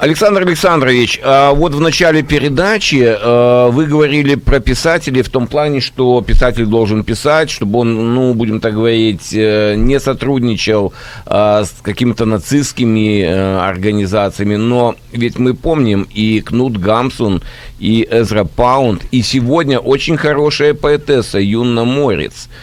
Александр 0.00 0.42
Александрович, 0.42 1.20
а 1.24 1.52
вот 1.52 1.74
в 1.74 1.80
начале 1.80 2.22
передачи 2.22 3.04
а, 3.04 3.68
вы 3.68 3.86
говорили 3.86 4.36
про 4.36 4.60
писателей 4.60 5.22
в 5.22 5.28
том 5.28 5.48
плане, 5.48 5.80
что 5.80 6.22
писатель 6.22 6.66
должен 6.66 7.02
писать, 7.02 7.50
чтобы 7.50 7.80
он, 7.80 8.14
ну, 8.14 8.32
будем 8.34 8.60
так 8.60 8.74
говорить, 8.74 9.32
э, 9.32 9.74
не 9.74 9.98
сотрудничал 9.98 10.92
а, 11.26 11.64
с 11.64 11.74
какими-то 11.82 12.26
нацистскими 12.26 13.22
э, 13.22 13.58
организациями. 13.58 14.54
Но 14.54 14.94
ведь 15.12 15.38
мы 15.38 15.54
помним 15.54 16.06
и 16.14 16.40
Кнут 16.42 16.76
Гамсун, 16.76 17.42
и 17.80 18.06
Эзра 18.08 18.44
Паунд, 18.44 19.02
и 19.10 19.22
сегодня 19.22 19.80
очень 19.80 20.16
хорошая 20.16 20.74
поэтесса 20.74 21.40
Юнна 21.40 21.84
Морец– 21.84 22.48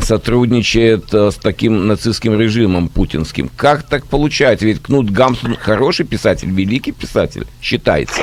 сотрудничает 0.00 1.12
а, 1.12 1.30
с 1.30 1.36
таким 1.36 1.86
нацистским 1.86 2.38
режимом 2.38 2.88
путинским. 2.88 3.50
Как 3.56 3.82
так 3.82 4.06
получается? 4.06 4.64
Ведь 4.64 4.82
Кнут 4.82 5.10
Гамсун 5.10 5.56
хороший 5.56 6.06
писатель, 6.06 6.50
великий 6.50 6.92
писатель, 6.92 7.46
считается. 7.60 8.22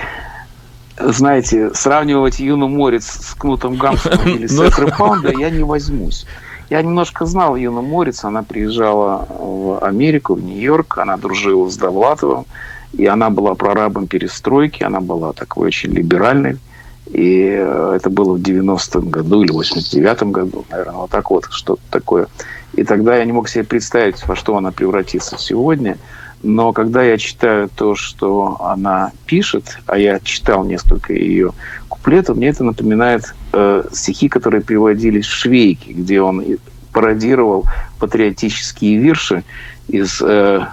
Знаете, 0.98 1.72
сравнивать 1.74 2.40
Юну 2.40 2.68
Морец 2.68 3.06
с 3.06 3.34
Кнутом 3.36 3.76
Гамсуном 3.76 4.28
или 4.36 4.48
с 4.48 4.60
Эфрой 4.60 4.92
Паунда 4.92 5.32
я 5.32 5.50
не 5.50 5.64
возьмусь. 5.64 6.26
Я 6.70 6.82
немножко 6.82 7.26
знал 7.26 7.56
Юну 7.56 7.82
Морец, 7.82 8.24
она 8.24 8.42
приезжала 8.42 9.28
в 9.30 9.80
Америку, 9.84 10.36
в 10.36 10.44
Нью-Йорк, 10.44 10.98
она 10.98 11.18
дружила 11.18 11.70
с 11.70 11.78
Довлатовым, 11.78 12.46
и 12.94 13.06
она 13.06 13.30
была 13.30 13.54
прорабом 13.54 14.08
перестройки, 14.08 14.84
она 14.84 15.02
была 15.02 15.34
такой 15.34 15.68
очень 15.68 15.92
либеральной 15.92 16.58
и 17.06 17.58
э, 17.60 17.94
это 17.96 18.10
было 18.10 18.34
в 18.34 18.42
90-м 18.42 19.10
году 19.10 19.44
или 19.44 19.54
89-м 19.54 20.32
году, 20.32 20.66
наверное, 20.70 20.96
вот 20.96 21.10
так 21.10 21.30
вот, 21.30 21.46
что-то 21.50 21.82
такое. 21.90 22.28
И 22.74 22.84
тогда 22.84 23.18
я 23.18 23.26
не 23.26 23.32
мог 23.32 23.50
себе 23.50 23.64
представить, 23.64 24.26
во 24.28 24.36
что 24.36 24.58
она 24.58 24.72
превратится 24.72 25.38
сегодня. 25.38 25.98
Но 26.42 26.74
когда 26.74 27.04
я 27.04 27.18
читаю 27.18 27.70
то, 27.74 27.96
что 27.96 28.58
она 28.60 29.12
пишет, 29.26 29.78
а 29.86 29.98
я 29.98 30.20
читал 30.20 30.66
несколько 30.66 31.14
ее 31.14 31.54
куплетов, 31.88 32.36
мне 32.36 32.48
это 32.50 32.64
напоминает 32.64 33.34
э, 33.54 33.84
стихи, 33.94 34.28
которые 34.28 34.62
приводились 34.62 35.26
в 35.26 35.34
Швейке, 35.34 35.94
где 35.94 36.22
он 36.22 36.44
пародировал 36.92 37.66
патриотические 38.00 38.98
вирши 38.98 39.44
из 39.88 40.22
э, 40.22 40.66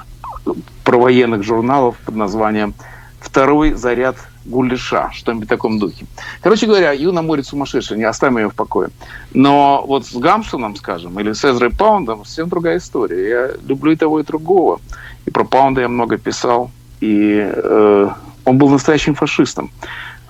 провоенных 0.84 1.42
журналов 1.44 1.96
под 2.04 2.16
названием 2.16 2.74
«Второй 3.20 3.74
заряд 3.74 4.16
гулеша, 4.50 5.10
что-нибудь 5.12 5.46
в 5.46 5.48
таком 5.48 5.78
духе. 5.78 6.06
Короче 6.42 6.66
говоря, 6.66 6.92
Юна 6.92 7.22
Морец 7.22 7.48
сумасшедшая, 7.48 7.98
не 7.98 8.04
оставим 8.04 8.38
ее 8.38 8.48
в 8.48 8.54
покое. 8.54 8.90
Но 9.32 9.84
вот 9.86 10.06
с 10.06 10.14
Гамсоном, 10.14 10.76
скажем, 10.76 11.18
или 11.20 11.32
с 11.32 11.44
Эзрой 11.44 11.70
Паундом 11.70 12.24
совсем 12.24 12.48
другая 12.48 12.78
история. 12.78 13.28
Я 13.28 13.50
люблю 13.66 13.92
и 13.92 13.96
того, 13.96 14.20
и 14.20 14.24
другого. 14.24 14.80
И 15.26 15.30
про 15.30 15.44
Паунда 15.44 15.80
я 15.80 15.88
много 15.88 16.18
писал. 16.18 16.70
И 17.00 17.40
э, 17.40 18.08
он 18.44 18.58
был 18.58 18.68
настоящим 18.68 19.14
фашистом. 19.14 19.70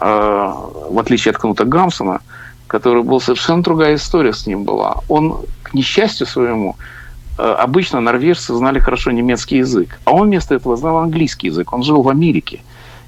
Э, 0.01 0.53
в 0.91 0.99
отличие 0.99 1.31
от 1.31 1.39
Кнута 1.39 1.65
Гамсона, 1.65 2.21
который 2.67 3.03
был 3.03 3.21
совершенно 3.21 3.63
другая 3.63 3.97
история 3.97 4.33
с 4.33 4.47
ним 4.47 4.65
была. 4.65 4.97
Он, 5.09 5.39
к 5.63 5.75
несчастью 5.75 6.27
своему, 6.27 6.77
э, 7.39 7.43
обычно 7.43 8.01
норвежцы 8.01 8.55
знали 8.55 8.79
хорошо 8.79 9.11
немецкий 9.11 9.59
язык, 9.59 9.99
а 10.05 10.13
он 10.13 10.29
вместо 10.29 10.55
этого 10.55 10.77
знал 10.77 10.99
английский 10.99 11.49
язык. 11.49 11.73
Он 11.73 11.83
жил 11.83 12.03
в 12.03 12.09
Америке. 12.09 12.61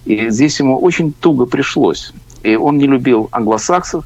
И 0.05 0.31
здесь 0.31 0.59
ему 0.59 0.79
очень 0.79 1.13
туго 1.13 1.47
пришлось. 1.47 2.13
И 2.43 2.57
он 2.57 2.79
не 2.79 2.87
любил 2.87 3.29
англосаксов, 3.31 4.05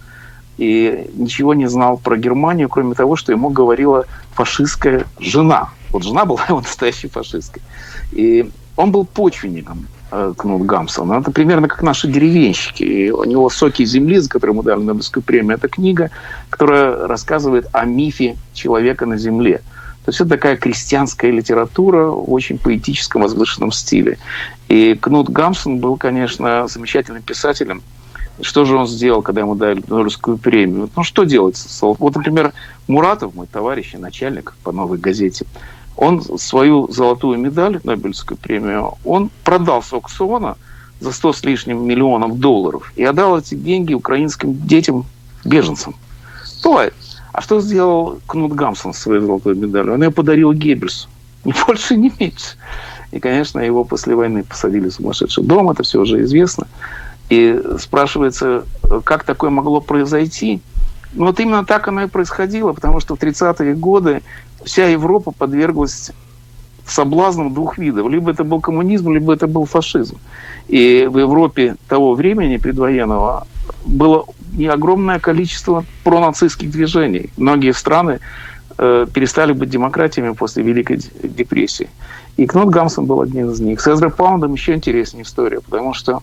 и 0.58 1.10
ничего 1.14 1.54
не 1.54 1.68
знал 1.68 1.98
про 1.98 2.16
Германию, 2.16 2.68
кроме 2.68 2.94
того, 2.94 3.16
что 3.16 3.32
ему 3.32 3.50
говорила 3.50 4.06
фашистская 4.32 5.04
жена. 5.18 5.70
Вот 5.90 6.02
жена 6.02 6.24
была 6.24 6.44
его 6.48 6.60
настоящей 6.60 7.08
фашисткой. 7.08 7.62
И 8.12 8.50
он 8.76 8.90
был 8.92 9.04
почвенником 9.04 9.86
э, 10.10 10.34
Кнут 10.36 10.62
Гамсон. 10.62 11.12
Это 11.12 11.30
примерно 11.30 11.68
как 11.68 11.82
наши 11.82 12.08
деревенщики. 12.08 12.82
И 12.82 13.10
у 13.10 13.24
него 13.24 13.48
«Соки 13.50 13.84
земли», 13.84 14.18
за 14.18 14.28
которую 14.28 14.56
мы 14.56 14.62
дали 14.62 14.80
Нобелевскую 14.80 15.22
премию, 15.22 15.56
это 15.56 15.68
книга, 15.68 16.10
которая 16.50 17.06
рассказывает 17.06 17.68
о 17.72 17.84
мифе 17.84 18.36
человека 18.52 19.06
на 19.06 19.16
земле– 19.16 19.62
то 20.06 20.10
есть 20.10 20.20
это 20.20 20.30
такая 20.30 20.56
крестьянская 20.56 21.32
литература 21.32 22.06
в 22.06 22.32
очень 22.32 22.58
поэтическом, 22.58 23.22
возвышенном 23.22 23.72
стиле. 23.72 24.18
И 24.68 24.94
Кнут 24.94 25.28
Гамсон 25.30 25.78
был, 25.78 25.96
конечно, 25.96 26.68
замечательным 26.68 27.22
писателем, 27.22 27.82
Что 28.40 28.64
же 28.64 28.76
он 28.76 28.86
сделал, 28.86 29.20
когда 29.22 29.40
ему 29.40 29.56
дали 29.56 29.82
Нобелевскую 29.88 30.38
премию? 30.38 30.88
Ну, 30.94 31.02
что 31.02 31.24
делать? 31.24 31.56
Вот, 31.80 32.14
например, 32.14 32.52
Муратов, 32.86 33.34
мой 33.34 33.48
товарищ 33.48 33.94
и 33.94 33.98
начальник 33.98 34.54
по 34.62 34.70
«Новой 34.70 34.98
газете», 34.98 35.44
он 35.96 36.22
свою 36.38 36.86
золотую 36.92 37.40
медаль, 37.40 37.80
Нобелевскую 37.82 38.38
премию, 38.38 38.94
он 39.04 39.30
продал 39.42 39.82
с 39.82 39.92
аукциона 39.92 40.56
за 41.00 41.10
100 41.10 41.32
с 41.32 41.42
лишним 41.42 41.84
миллионов 41.84 42.38
долларов 42.38 42.92
и 42.94 43.02
отдал 43.02 43.40
эти 43.40 43.56
деньги 43.56 43.92
украинским 43.92 44.54
детям, 44.68 45.04
беженцам. 45.44 45.96
Бывает. 46.62 46.94
А 47.36 47.42
что 47.42 47.60
сделал 47.60 48.18
Кнут 48.26 48.54
Гамсон 48.54 48.94
с 48.94 48.98
своей 48.98 49.20
золотой 49.20 49.54
медалью? 49.54 49.92
Он 49.92 50.02
ее 50.02 50.10
подарил 50.10 50.54
Геббельсу. 50.54 51.06
Ни 51.44 51.52
больше, 51.66 51.94
ни 51.94 52.10
меньше. 52.18 52.56
И, 53.12 53.20
конечно, 53.20 53.60
его 53.60 53.84
после 53.84 54.14
войны 54.14 54.42
посадили 54.42 54.88
в 54.88 54.94
сумасшедший 54.94 55.44
дом, 55.44 55.68
это 55.68 55.82
все 55.82 56.00
уже 56.00 56.22
известно. 56.22 56.66
И 57.28 57.62
спрашивается, 57.78 58.64
как 59.04 59.24
такое 59.24 59.50
могло 59.50 59.82
произойти? 59.82 60.62
Ну, 61.12 61.26
вот 61.26 61.38
именно 61.38 61.62
так 61.66 61.86
оно 61.88 62.04
и 62.04 62.06
происходило, 62.06 62.72
потому 62.72 63.00
что 63.00 63.16
в 63.16 63.20
30-е 63.20 63.74
годы 63.74 64.22
вся 64.64 64.86
Европа 64.86 65.30
подверглась 65.30 66.12
соблазнам 66.86 67.52
двух 67.52 67.76
видов. 67.76 68.08
Либо 68.08 68.30
это 68.30 68.44
был 68.44 68.62
коммунизм, 68.62 69.12
либо 69.12 69.34
это 69.34 69.46
был 69.46 69.66
фашизм. 69.66 70.16
И 70.68 71.06
в 71.10 71.18
Европе 71.18 71.76
того 71.86 72.14
времени 72.14 72.56
предвоенного 72.56 73.46
было 73.86 74.26
не 74.52 74.66
огромное 74.66 75.18
количество 75.18 75.84
пронацистских 76.04 76.70
движений. 76.70 77.30
Многие 77.36 77.72
страны 77.72 78.20
э, 78.78 79.06
перестали 79.12 79.52
быть 79.52 79.70
демократиями 79.70 80.32
после 80.32 80.62
Великой 80.62 81.00
депрессии. 81.22 81.88
И 82.36 82.46
Кнут 82.46 82.68
Гамсон 82.70 83.06
был 83.06 83.20
одним 83.20 83.50
из 83.50 83.60
них. 83.60 83.80
С 83.80 83.88
Эзра 83.88 84.10
Паундом 84.10 84.52
еще 84.52 84.74
интереснее 84.74 85.22
история, 85.22 85.60
потому 85.60 85.94
что 85.94 86.22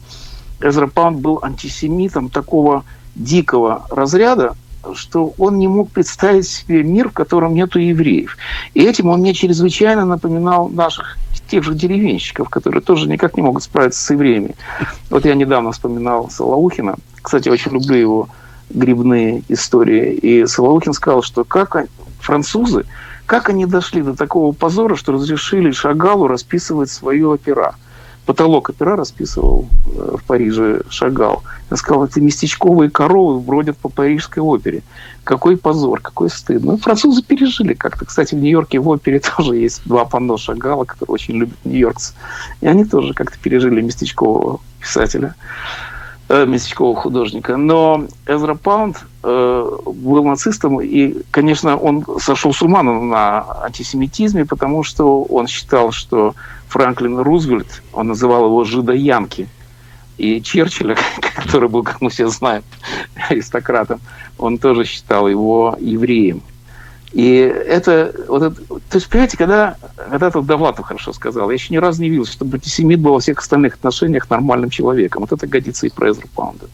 Эзра 0.61 0.87
Паунд 0.87 1.19
был 1.19 1.39
антисемитом 1.41 2.29
такого 2.29 2.83
дикого 3.15 3.85
разряда, 3.89 4.55
что 4.93 5.33
он 5.37 5.57
не 5.57 5.67
мог 5.67 5.89
представить 5.89 6.47
себе 6.47 6.83
мир, 6.83 7.09
в 7.09 7.13
котором 7.13 7.53
нету 7.53 7.79
евреев. 7.79 8.37
И 8.73 8.83
этим 8.83 9.07
он 9.09 9.21
мне 9.21 9.33
чрезвычайно 9.33 10.05
напоминал 10.05 10.69
наших 10.69 11.17
тех 11.47 11.63
же 11.63 11.73
деревенщиков, 11.73 12.49
которые 12.49 12.81
тоже 12.81 13.07
никак 13.07 13.35
не 13.35 13.43
могут 13.43 13.63
справиться 13.63 14.03
с 14.03 14.09
евреями. 14.09 14.55
Вот 15.09 15.25
я 15.25 15.35
недавно 15.35 15.71
вспоминал 15.71 16.29
Солоухина. 16.29 16.95
Кстати, 17.21 17.49
очень 17.49 17.71
люблю 17.71 17.95
его 17.95 18.29
грибные 18.69 19.43
истории. 19.49 20.13
И 20.13 20.45
Солоухин 20.45 20.93
сказал, 20.93 21.21
что 21.21 21.43
как 21.43 21.85
французы, 22.19 22.85
как 23.25 23.49
они 23.49 23.65
дошли 23.65 24.01
до 24.01 24.15
такого 24.15 24.53
позора, 24.53 24.95
что 24.95 25.13
разрешили 25.13 25.71
Шагалу 25.71 26.27
расписывать 26.27 26.89
свою 26.89 27.29
опера– 27.31 27.75
потолок 28.25 28.69
опера 28.69 28.95
расписывал 28.95 29.67
э, 29.85 30.15
в 30.17 30.23
Париже 30.25 30.81
Шагал. 30.89 31.43
Я 31.69 31.77
сказал, 31.77 32.05
эти 32.05 32.19
местечковые 32.19 32.89
коровы 32.89 33.39
бродят 33.39 33.77
по 33.77 33.89
парижской 33.89 34.41
опере. 34.41 34.83
Какой 35.23 35.57
позор, 35.57 35.99
какой 36.01 36.29
стыд. 36.29 36.63
Ну, 36.63 36.77
французы 36.77 37.23
пережили 37.23 37.73
как-то. 37.73 38.05
Кстати, 38.05 38.35
в 38.35 38.39
Нью-Йорке 38.39 38.79
в 38.79 38.87
опере 38.89 39.19
тоже 39.37 39.57
есть 39.57 39.81
два 39.85 40.05
панно 40.05 40.37
Шагала, 40.37 40.85
которые 40.85 41.13
очень 41.13 41.35
любят 41.35 41.57
нью-йоркцы. 41.65 42.13
И 42.61 42.67
они 42.67 42.85
тоже 42.85 43.13
как-то 43.13 43.37
пережили 43.39 43.81
местечкового 43.81 44.59
писателя, 44.79 45.35
э, 46.33 46.45
местечкового 46.45 46.95
художника. 46.95 47.57
Но 47.57 48.07
Эзра 48.25 48.55
Паунд 48.55 49.05
э, 49.23 49.69
был 49.85 50.23
нацистом, 50.23 50.81
и, 50.81 51.21
конечно, 51.31 51.77
он 51.77 52.05
сошел 52.19 52.53
с 52.53 52.61
ума 52.61 52.81
на 52.81 53.45
антисемитизме, 53.63 54.45
потому 54.45 54.83
что 54.83 55.23
он 55.23 55.47
считал, 55.47 55.91
что 55.91 56.33
Франклин 56.69 57.19
Рузвельт, 57.19 57.83
он 57.93 58.07
называл 58.07 58.45
его 58.45 58.63
жидоянки. 58.63 59.47
И 60.17 60.41
Черчилля, 60.41 60.97
который 61.35 61.69
был, 61.69 61.83
как 61.83 62.01
мы 62.01 62.09
все 62.09 62.27
знаем, 62.27 62.63
аристократом, 63.29 63.99
он 64.39 64.57
тоже 64.57 64.85
считал 64.85 65.27
его 65.27 65.77
евреем. 65.79 66.41
И 67.13 67.35
это, 67.35 68.13
вот 68.27 68.41
это, 68.41 68.55
то 68.55 68.95
есть, 68.95 69.07
понимаете, 69.07 69.37
когда, 69.37 69.77
когда 70.09 70.31
тут 70.31 70.47
Довлатов 70.47 70.87
хорошо 70.87 71.13
сказал, 71.13 71.49
я 71.49 71.53
еще 71.53 71.71
ни 71.71 71.77
разу 71.77 72.01
не 72.01 72.09
видел, 72.09 72.25
чтобы 72.25 72.55
антисемит 72.55 72.99
был 72.99 73.13
во 73.13 73.19
всех 73.19 73.39
остальных 73.39 73.75
отношениях 73.75 74.29
нормальным 74.31 74.71
человеком. 74.71 75.21
Вот 75.21 75.31
это 75.31 75.45
годится 75.45 75.85
и 75.85 75.91
про 75.91 76.11
Паунда. 76.35 76.65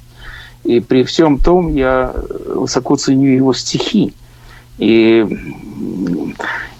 И 0.63 0.79
при 0.79 1.03
всем 1.03 1.39
том 1.39 1.75
я 1.75 2.13
высоко 2.47 2.95
ценю 2.95 3.31
его 3.31 3.53
стихи. 3.53 4.13
И 4.77 5.25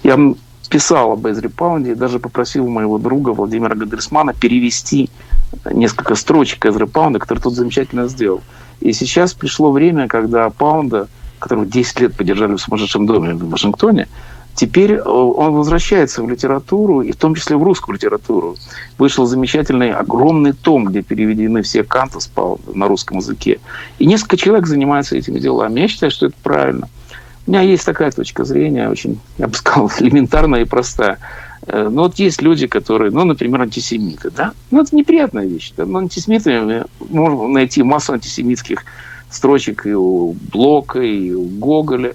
я 0.04 0.34
писал 0.70 1.12
об 1.12 1.26
Эзре 1.26 1.50
Паунде 1.50 1.94
даже 1.94 2.18
попросил 2.18 2.66
моего 2.66 2.96
друга 2.96 3.30
Владимира 3.30 3.74
Гадельсмана 3.74 4.32
перевести 4.32 5.10
несколько 5.70 6.14
строчек 6.14 6.64
Эзры 6.64 6.86
Паунда, 6.86 7.18
который 7.18 7.40
тот 7.40 7.54
замечательно 7.54 8.08
сделал. 8.08 8.40
И 8.80 8.92
сейчас 8.94 9.34
пришло 9.34 9.70
время, 9.70 10.08
когда 10.08 10.48
Паунда, 10.48 11.08
которого 11.40 11.66
10 11.66 12.00
лет 12.00 12.14
поддержали 12.14 12.54
в 12.54 12.60
сумасшедшем 12.60 13.06
доме 13.06 13.34
в 13.34 13.48
Вашингтоне, 13.48 14.06
Теперь 14.54 14.92
э, 14.92 15.02
он 15.02 15.54
возвращается 15.54 16.22
в 16.22 16.28
литературу, 16.28 17.02
и 17.02 17.12
в 17.12 17.16
том 17.16 17.34
числе 17.34 17.56
в 17.56 17.62
русскую 17.62 17.94
литературу. 17.94 18.56
Вышел 18.98 19.26
замечательный 19.26 19.92
огромный 19.92 20.52
том, 20.52 20.86
где 20.86 21.02
переведены 21.02 21.62
все 21.62 21.84
канты 21.84 22.18
на 22.74 22.88
русском 22.88 23.18
языке. 23.18 23.60
И 23.98 24.06
несколько 24.06 24.36
человек 24.36 24.66
занимаются 24.66 25.16
этими 25.16 25.38
делами. 25.38 25.80
Я 25.80 25.88
считаю, 25.88 26.10
что 26.10 26.26
это 26.26 26.36
правильно. 26.42 26.88
У 27.46 27.50
меня 27.50 27.62
есть 27.62 27.86
такая 27.86 28.10
точка 28.10 28.44
зрения, 28.44 28.90
очень, 28.90 29.18
я 29.38 29.48
бы 29.48 29.54
сказал, 29.54 29.90
элементарная 29.98 30.62
и 30.62 30.64
простая. 30.64 31.18
Э, 31.66 31.88
Но 31.90 32.02
вот 32.02 32.16
есть 32.16 32.42
люди, 32.42 32.66
которые, 32.66 33.12
ну, 33.12 33.24
например, 33.24 33.62
антисемиты, 33.62 34.30
да? 34.30 34.52
Ну, 34.70 34.82
это 34.82 34.94
неприятная 34.94 35.46
вещь. 35.46 35.72
Да? 35.76 35.86
Но 35.86 36.00
антисемитами 36.00 36.84
можно 37.08 37.48
найти 37.48 37.82
массу 37.82 38.12
антисемитских 38.12 38.84
строчек 39.30 39.86
и 39.86 39.94
у 39.94 40.36
Блока, 40.52 41.00
и 41.00 41.32
у 41.32 41.44
Гоголя. 41.44 42.14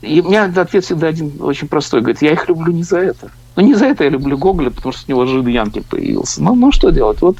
И 0.00 0.20
у 0.20 0.28
меня 0.28 0.44
ответ 0.44 0.84
всегда 0.84 1.08
один 1.08 1.32
очень 1.40 1.68
простой. 1.68 2.00
Говорит, 2.00 2.22
я 2.22 2.32
их 2.32 2.48
люблю 2.48 2.72
не 2.72 2.82
за 2.82 2.98
это. 2.98 3.30
Ну, 3.56 3.62
не 3.62 3.74
за 3.74 3.86
это 3.86 4.04
я 4.04 4.10
люблю 4.10 4.38
Гоголя, 4.38 4.70
потому 4.70 4.92
что 4.92 5.04
у 5.06 5.10
него 5.10 5.26
жид 5.26 5.48
Янки 5.48 5.80
появился. 5.80 6.42
Ну, 6.42 6.54
ну, 6.54 6.72
что 6.72 6.90
делать? 6.90 7.20
Вот 7.20 7.36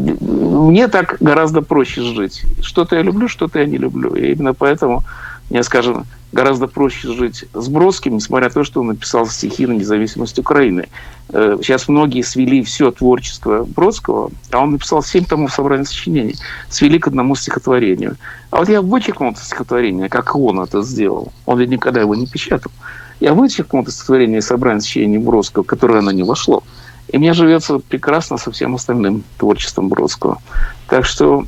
мне 0.00 0.88
так 0.88 1.16
гораздо 1.20 1.62
проще 1.62 2.02
жить. 2.02 2.42
Что-то 2.62 2.96
я 2.96 3.02
люблю, 3.02 3.28
что-то 3.28 3.58
я 3.58 3.66
не 3.66 3.78
люблю. 3.78 4.14
И 4.14 4.32
именно 4.32 4.54
поэтому 4.54 5.02
мне, 5.50 5.64
скажем, 5.64 6.06
гораздо 6.32 6.68
проще 6.68 7.12
жить 7.12 7.44
с 7.52 7.68
Бродским, 7.68 8.14
несмотря 8.14 8.46
на 8.48 8.54
то, 8.54 8.64
что 8.64 8.80
он 8.80 8.86
написал 8.88 9.26
стихи 9.26 9.66
на 9.66 9.72
независимость 9.72 10.38
Украины. 10.38 10.88
Э, 11.30 11.58
сейчас 11.60 11.88
многие 11.88 12.22
свели 12.22 12.62
все 12.62 12.92
творчество 12.92 13.64
Бродского, 13.64 14.30
а 14.52 14.58
он 14.58 14.70
написал 14.70 15.02
семь 15.02 15.24
томов 15.24 15.52
собрания 15.52 15.84
сочинений, 15.84 16.36
свели 16.68 17.00
к 17.00 17.08
одному 17.08 17.34
стихотворению. 17.34 18.16
А 18.50 18.58
вот 18.58 18.68
я 18.68 18.80
вычеркнул 18.80 19.32
это 19.32 19.40
стихотворение, 19.40 20.08
как 20.08 20.36
он 20.36 20.60
это 20.60 20.82
сделал. 20.82 21.32
Он 21.46 21.58
ведь 21.58 21.70
никогда 21.70 22.00
его 22.00 22.14
не 22.14 22.28
печатал. 22.28 22.70
Я 23.18 23.34
вычеркнул 23.34 23.82
это 23.82 23.90
стихотворение 23.90 24.40
собрания 24.40 24.80
сочинений 24.80 25.18
Бродского, 25.18 25.64
которое 25.64 25.98
оно 25.98 26.12
не 26.12 26.22
вошло. 26.22 26.62
И 27.08 27.18
мне 27.18 27.32
живется 27.32 27.80
прекрасно 27.80 28.38
со 28.38 28.52
всем 28.52 28.76
остальным 28.76 29.24
творчеством 29.36 29.88
Бродского. 29.88 30.40
Так 30.86 31.04
что 31.04 31.44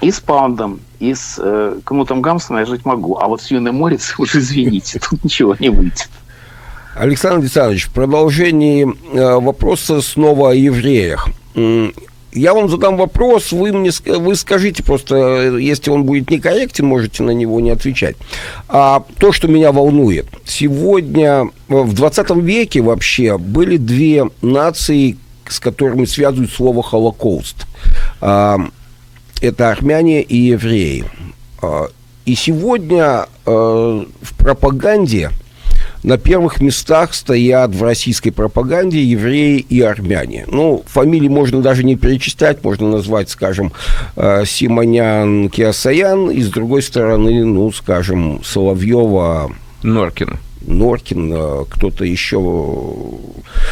и 0.00 0.10
с 0.10 0.20
Паундом, 0.20 0.80
и 0.98 1.14
с 1.14 1.36
э, 1.38 1.78
Кнутом 1.84 2.22
Гамсоном 2.22 2.60
я 2.60 2.66
жить 2.66 2.84
могу. 2.84 3.18
А 3.18 3.26
вот 3.28 3.42
с 3.42 3.50
Юной 3.50 3.72
Морец, 3.72 4.14
уж 4.18 4.34
извините, 4.34 4.98
тут 4.98 5.24
ничего 5.24 5.56
не 5.58 5.68
выйдет. 5.68 6.08
Александр 6.94 7.40
Александрович, 7.40 7.86
в 7.86 7.92
продолжении 7.92 8.86
э, 8.86 9.34
вопроса 9.38 10.00
снова 10.00 10.50
о 10.50 10.54
евреях. 10.54 11.28
Я 12.32 12.52
вам 12.52 12.68
задам 12.68 12.98
вопрос, 12.98 13.50
вы 13.50 13.72
мне 13.72 13.90
вы 14.04 14.34
скажите 14.34 14.82
просто, 14.82 15.56
если 15.56 15.90
он 15.90 16.04
будет 16.04 16.30
некорректен, 16.30 16.84
можете 16.84 17.22
на 17.22 17.30
него 17.30 17.60
не 17.60 17.70
отвечать. 17.70 18.16
А 18.68 19.04
то, 19.18 19.32
что 19.32 19.48
меня 19.48 19.72
волнует, 19.72 20.26
сегодня 20.44 21.48
в 21.68 21.94
20 21.94 22.30
веке 22.36 22.82
вообще 22.82 23.38
были 23.38 23.78
две 23.78 24.28
нации, 24.42 25.16
с 25.48 25.58
которыми 25.58 26.04
связывают 26.04 26.50
слово 26.50 26.82
Холокост. 26.82 27.66
Это 29.40 29.70
армяне 29.70 30.22
и 30.22 30.36
евреи. 30.36 31.04
А, 31.60 31.88
и 32.24 32.34
сегодня 32.34 33.26
а, 33.44 34.06
в 34.22 34.34
пропаганде 34.36 35.30
на 36.02 36.18
первых 36.18 36.60
местах 36.60 37.14
стоят 37.14 37.74
в 37.74 37.82
российской 37.82 38.30
пропаганде 38.30 39.02
евреи 39.02 39.58
и 39.58 39.80
армяне. 39.80 40.44
Ну, 40.48 40.84
фамилии 40.86 41.28
можно 41.28 41.60
даже 41.60 41.84
не 41.84 41.96
перечислять, 41.96 42.62
можно 42.64 42.88
назвать, 42.88 43.28
скажем, 43.28 43.72
а, 44.16 44.44
Симонян, 44.44 45.50
Киасаян, 45.50 46.30
и 46.30 46.40
с 46.40 46.48
другой 46.48 46.82
стороны, 46.82 47.44
ну, 47.44 47.70
скажем, 47.72 48.42
Соловьева... 48.44 49.52
Норкин. 49.82 50.38
Норкин, 50.62 51.64
кто-то 51.68 52.04
еще, 52.04 52.40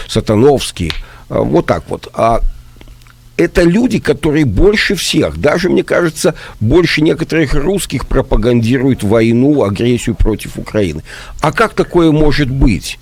Сатановский. 0.07 0.92
Вот 1.29 1.66
так 1.66 1.83
вот. 1.88 2.09
А 2.14 2.40
это 3.36 3.62
люди, 3.62 3.98
которые 3.98 4.44
больше 4.44 4.94
всех, 4.94 5.38
даже, 5.38 5.68
мне 5.68 5.82
кажется, 5.82 6.34
больше 6.60 7.02
некоторых 7.02 7.54
русских 7.54 8.06
пропагандируют 8.06 9.02
войну, 9.02 9.64
агрессию 9.64 10.14
против 10.14 10.58
Украины. 10.58 11.02
А 11.40 11.52
как 11.52 11.74
такое 11.74 12.12
может 12.12 12.50
быть? 12.50 12.98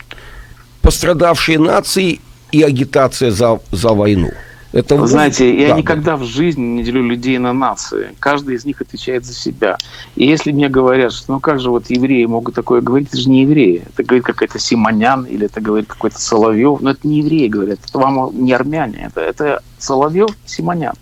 Пострадавшие 0.80 1.58
нации 1.58 2.20
и 2.50 2.62
агитация 2.62 3.30
за, 3.30 3.60
за 3.70 3.90
войну. 3.90 4.32
Это 4.72 4.96
Вы 4.96 5.06
знаете, 5.06 5.54
я 5.60 5.70
да, 5.70 5.76
никогда 5.76 6.12
да. 6.12 6.16
в 6.16 6.24
жизни 6.24 6.62
не 6.62 6.82
делю 6.82 7.02
людей 7.02 7.36
на 7.36 7.52
нации. 7.52 8.14
Каждый 8.18 8.54
из 8.54 8.64
них 8.64 8.80
отвечает 8.80 9.26
за 9.26 9.34
себя. 9.34 9.76
И 10.16 10.26
если 10.26 10.50
мне 10.50 10.70
говорят, 10.70 11.12
что 11.12 11.32
ну 11.32 11.40
как 11.40 11.60
же 11.60 11.70
вот 11.70 11.90
евреи 11.90 12.24
могут 12.24 12.54
такое 12.54 12.80
говорить, 12.80 13.08
это 13.08 13.18
же 13.18 13.28
не 13.28 13.42
евреи. 13.42 13.84
Это 13.92 14.02
говорит 14.02 14.24
какой-то 14.24 14.58
Симонян 14.58 15.24
или 15.24 15.44
это 15.44 15.60
говорит 15.60 15.88
какой-то 15.88 16.18
Соловьев. 16.18 16.80
Но 16.80 16.92
это 16.92 17.06
не 17.06 17.18
евреи 17.18 17.48
говорят, 17.48 17.80
это 17.86 17.98
вам 17.98 18.30
не 18.32 18.52
армяне. 18.52 19.10
Это, 19.14 19.20
это 19.20 19.62
Соловьев, 19.78 20.30
Симонян. 20.46 20.94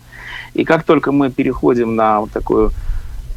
И 0.53 0.65
как 0.65 0.83
только 0.83 1.13
мы 1.13 1.29
переходим 1.29 1.95
на 1.95 2.21
вот 2.21 2.31
такую 2.31 2.71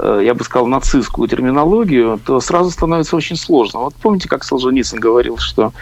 я 0.02 0.34
бы 0.34 0.44
сказал, 0.44 0.66
нацистскую 0.66 1.28
терминологию, 1.28 2.20
то 2.24 2.40
сразу 2.40 2.70
становится 2.70 3.16
очень 3.16 3.36
сложно. 3.36 3.80
Вот 3.80 3.94
помните, 3.94 4.28
как 4.28 4.44
Солженицын 4.44 4.98
говорил, 4.98 5.38
что 5.38 5.72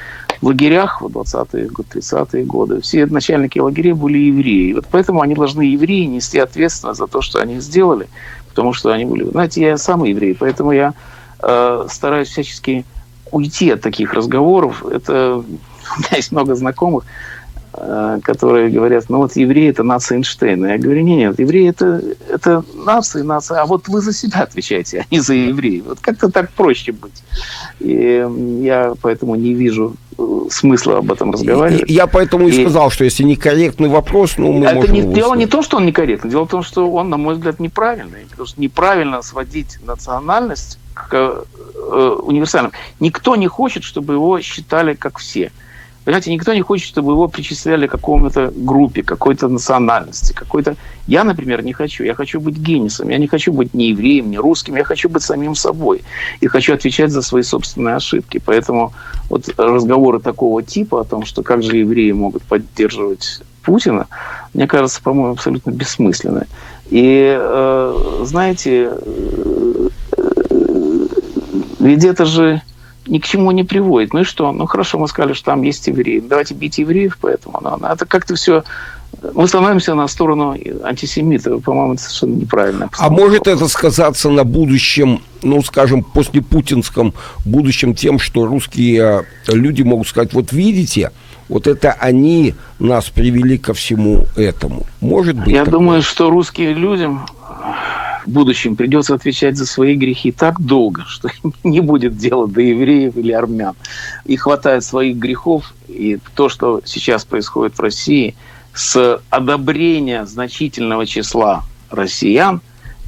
в 0.40 0.46
лагерях 0.46 1.01
в 1.01 1.07
20-е, 1.07 1.68
30-е 1.68 2.44
годы 2.44 2.81
все 2.81 3.07
начальники 3.07 3.59
лагерей 3.59 3.92
были 3.92 4.18
евреи. 4.18 4.72
Вот 4.75 4.87
поэтому 4.90 5.20
они 5.20 5.35
должны, 5.35 5.62
евреи, 5.62 6.05
нести 6.05 6.38
ответственность 6.38 6.98
за 6.98 7.07
то, 7.07 7.22
что 7.22 7.40
они 7.40 7.61
сделали, 7.61 8.09
потому 8.48 8.72
что 8.72 8.90
они 8.90 9.05
были... 9.05 9.25
Знаете, 9.25 9.61
я 9.62 9.79
сам 9.79 10.05
еврей, 10.05 10.35
поэтому 10.35 10.72
я 10.72 10.94
э, 11.40 11.87
стараюсь 11.88 12.29
всячески 12.29 12.85
уйти 13.31 13.70
от 13.70 13.81
таких 13.81 14.12
разговоров. 14.14 14.85
Это 14.85 15.37
у 15.96 16.01
меня 16.01 16.16
есть 16.16 16.33
много 16.33 16.55
знакомых, 16.55 17.05
Э, 17.05 17.42
которые 17.73 18.69
говорят, 18.69 19.07
ну 19.09 19.19
вот 19.19 19.35
евреи 19.35 19.71
это 19.71 19.83
нация 19.83 20.17
Эйнштейна. 20.17 20.67
Я 20.67 20.79
говорю, 20.79 21.01
нет, 21.03 21.19
нет, 21.19 21.41
евреи 21.41 21.71
это, 21.71 22.03
это 22.29 22.63
нация, 22.75 23.25
нация, 23.25 23.63
а 23.63 23.67
вот 23.67 23.89
вы 23.89 24.01
за 24.01 24.13
себя 24.13 24.41
отвечаете, 24.41 25.01
а 25.01 25.15
не 25.15 25.21
за 25.21 25.35
евреев. 25.35 25.85
Вот 25.87 26.01
как-то 26.01 26.31
так 26.31 26.51
проще 26.51 26.93
быть. 26.93 27.23
И 27.81 28.27
я 28.61 28.93
поэтому 29.01 29.37
не 29.37 29.55
вижу 29.55 29.95
э, 30.19 30.23
смысла 30.51 30.99
об 30.99 31.11
этом 31.11 31.31
разговаривать. 31.31 31.89
Я 31.89 32.07
поэтому 32.07 32.49
и, 32.49 32.51
и 32.51 32.63
сказал, 32.63 32.91
что 32.91 33.05
если 33.05 33.23
некорректный 33.23 33.89
вопрос, 33.89 34.35
ну 34.37 34.53
мы 34.53 34.67
это 34.67 34.75
можем... 34.75 34.95
Не, 34.95 35.15
дело 35.15 35.35
не 35.35 35.47
то, 35.47 35.63
что 35.63 35.79
он 35.79 35.87
некорректный, 35.87 36.31
дело 36.31 36.45
в 36.45 36.51
том, 36.51 36.63
что 36.63 36.91
он, 36.93 37.09
на 37.09 37.17
мой 37.17 37.35
взгляд, 37.35 37.59
неправильный. 37.59 38.27
Потому 38.31 38.47
что 38.47 38.61
неправильно 38.61 39.23
сводить 39.23 39.79
национальность 39.87 40.79
к 40.95 41.15
э, 41.15 42.17
универсальному. 42.23 42.75
Никто 43.01 43.35
не 43.37 43.49
хочет, 43.49 43.83
чтобы 43.83 44.15
его 44.15 44.41
считали 44.43 44.95
как 44.95 45.19
все. 45.19 45.51
Понимаете, 46.05 46.33
никто 46.33 46.53
не 46.53 46.62
хочет, 46.62 46.88
чтобы 46.88 47.12
его 47.12 47.29
причисляли 47.29 47.87
к 47.87 47.93
какому-то 47.93 48.53
группе, 48.55 49.03
какой-то 49.03 49.49
национальности, 49.49 50.33
какой-то... 50.33 50.77
Я, 51.07 51.23
например, 51.23 51.62
не 51.65 51.73
хочу. 51.73 52.03
Я 52.03 52.15
хочу 52.15 52.41
быть 52.41 52.57
генисом. 52.57 53.09
Я 53.09 53.19
не 53.19 53.29
хочу 53.29 53.53
быть 53.53 53.73
ни 53.73 53.85
евреем, 53.85 54.31
ни 54.31 54.37
русским. 54.37 54.77
Я 54.77 54.85
хочу 54.85 55.09
быть 55.09 55.23
самим 55.23 55.55
собой. 55.55 56.03
И 56.41 56.49
хочу 56.49 56.75
отвечать 56.75 57.11
за 57.11 57.23
свои 57.23 57.43
собственные 57.43 57.97
ошибки. 57.97 58.41
Поэтому 58.45 58.93
вот 59.31 59.49
разговоры 59.57 60.19
такого 60.19 60.62
типа 60.62 61.03
о 61.03 61.05
том, 61.05 61.25
что 61.25 61.43
как 61.43 61.62
же 61.62 61.77
евреи 61.77 62.12
могут 62.12 62.43
поддерживать 62.43 63.41
Путина, 63.62 64.09
мне 64.55 64.67
кажется, 64.67 65.01
по-моему, 65.03 65.33
абсолютно 65.33 65.71
бессмысленны. 65.71 66.47
И, 66.91 67.37
э, 67.38 68.23
знаете, 68.25 68.91
э, 68.91 69.88
э, 70.19 71.07
ведь 71.79 72.05
это 72.05 72.25
же 72.25 72.61
ни 73.07 73.19
к 73.19 73.25
чему 73.25 73.51
не 73.51 73.65
приводит. 73.65 74.12
Ну 74.12 74.21
и 74.21 74.25
что? 74.25 74.53
Ну 74.53 74.67
хорошо, 74.67 74.99
мы 74.99 75.09
сказали, 75.09 75.33
что 75.33 75.47
там 75.47 75.62
есть 75.62 75.87
евреи. 75.87 76.21
Давайте 76.21 76.55
бить 76.55 76.79
евреев, 76.79 77.19
поэтому 77.21 77.59
но, 77.62 77.77
но 77.77 77.88
это 77.88 78.07
как-то 78.07 78.35
все 78.35 78.65
мы 79.35 79.47
становимся 79.47 79.95
на 79.95 80.09
сторону 80.09 80.57
антисемитов. 80.85 81.62
По-моему, 81.62 81.95
это 81.95 82.03
совершенно 82.03 82.35
неправильно. 82.35 82.91
А 82.99 83.11
может 83.11 83.47
это 83.47 83.69
сказаться 83.69 84.31
на 84.31 84.45
будущем, 84.45 85.21
ну, 85.43 85.62
скажем, 85.62 86.03
после 86.03 86.43
путинском 86.43 87.15
будущем 87.45 87.95
тем, 87.95 88.19
что 88.19 88.47
русские 88.47 89.27
люди 89.47 89.83
могут 89.83 90.09
сказать, 90.09 90.33
вот 90.33 90.53
видите, 90.53 91.11
вот 91.49 91.67
это 91.67 91.93
они 91.93 92.55
нас 92.79 93.11
привели 93.11 93.59
ко 93.59 93.75
всему 93.75 94.27
этому. 94.37 94.87
Может 95.01 95.37
быть. 95.37 95.49
Я 95.49 95.65
такое? 95.65 95.73
думаю, 95.73 96.03
что 96.03 96.31
русским 96.31 96.77
людям 96.77 97.27
в 98.27 98.31
будущем 98.31 98.77
придется 98.77 99.15
отвечать 99.15 99.57
за 99.57 99.67
свои 99.67 99.95
грехи 99.95 100.33
так 100.33 100.61
долго, 100.61 101.05
что 101.07 101.29
не 101.65 101.81
будет 101.81 102.17
дела 102.17 102.47
до 102.47 102.61
евреев 102.61 103.17
или 103.17 103.33
армян. 103.33 103.75
И 104.25 104.37
хватает 104.37 104.85
своих 104.85 105.17
грехов, 105.17 105.75
и 105.89 106.19
то, 106.35 106.49
что 106.49 106.81
сейчас 106.85 107.25
происходит 107.25 107.77
в 107.77 107.81
России, 107.81 108.35
с 108.75 109.21
одобрения 109.29 110.25
значительного 110.25 111.07
числа 111.07 111.65
россиян, 111.91 112.63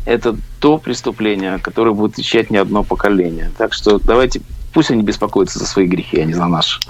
это 0.05 0.37
то 0.61 0.77
преступление, 0.77 1.59
которое 1.59 1.93
будет 1.93 2.13
отвечать 2.13 2.51
не 2.51 2.59
одно 2.59 2.83
поколение. 2.83 3.51
Так 3.57 3.73
что 3.73 3.99
давайте, 3.99 4.43
пусть 4.75 4.91
они 4.91 5.03
беспокоятся 5.03 5.59
за 5.59 5.67
свои 5.67 5.87
грехи, 5.87 6.21
а 6.21 6.25
не 6.25 6.35
за 6.35 6.47
наши. 6.47 6.81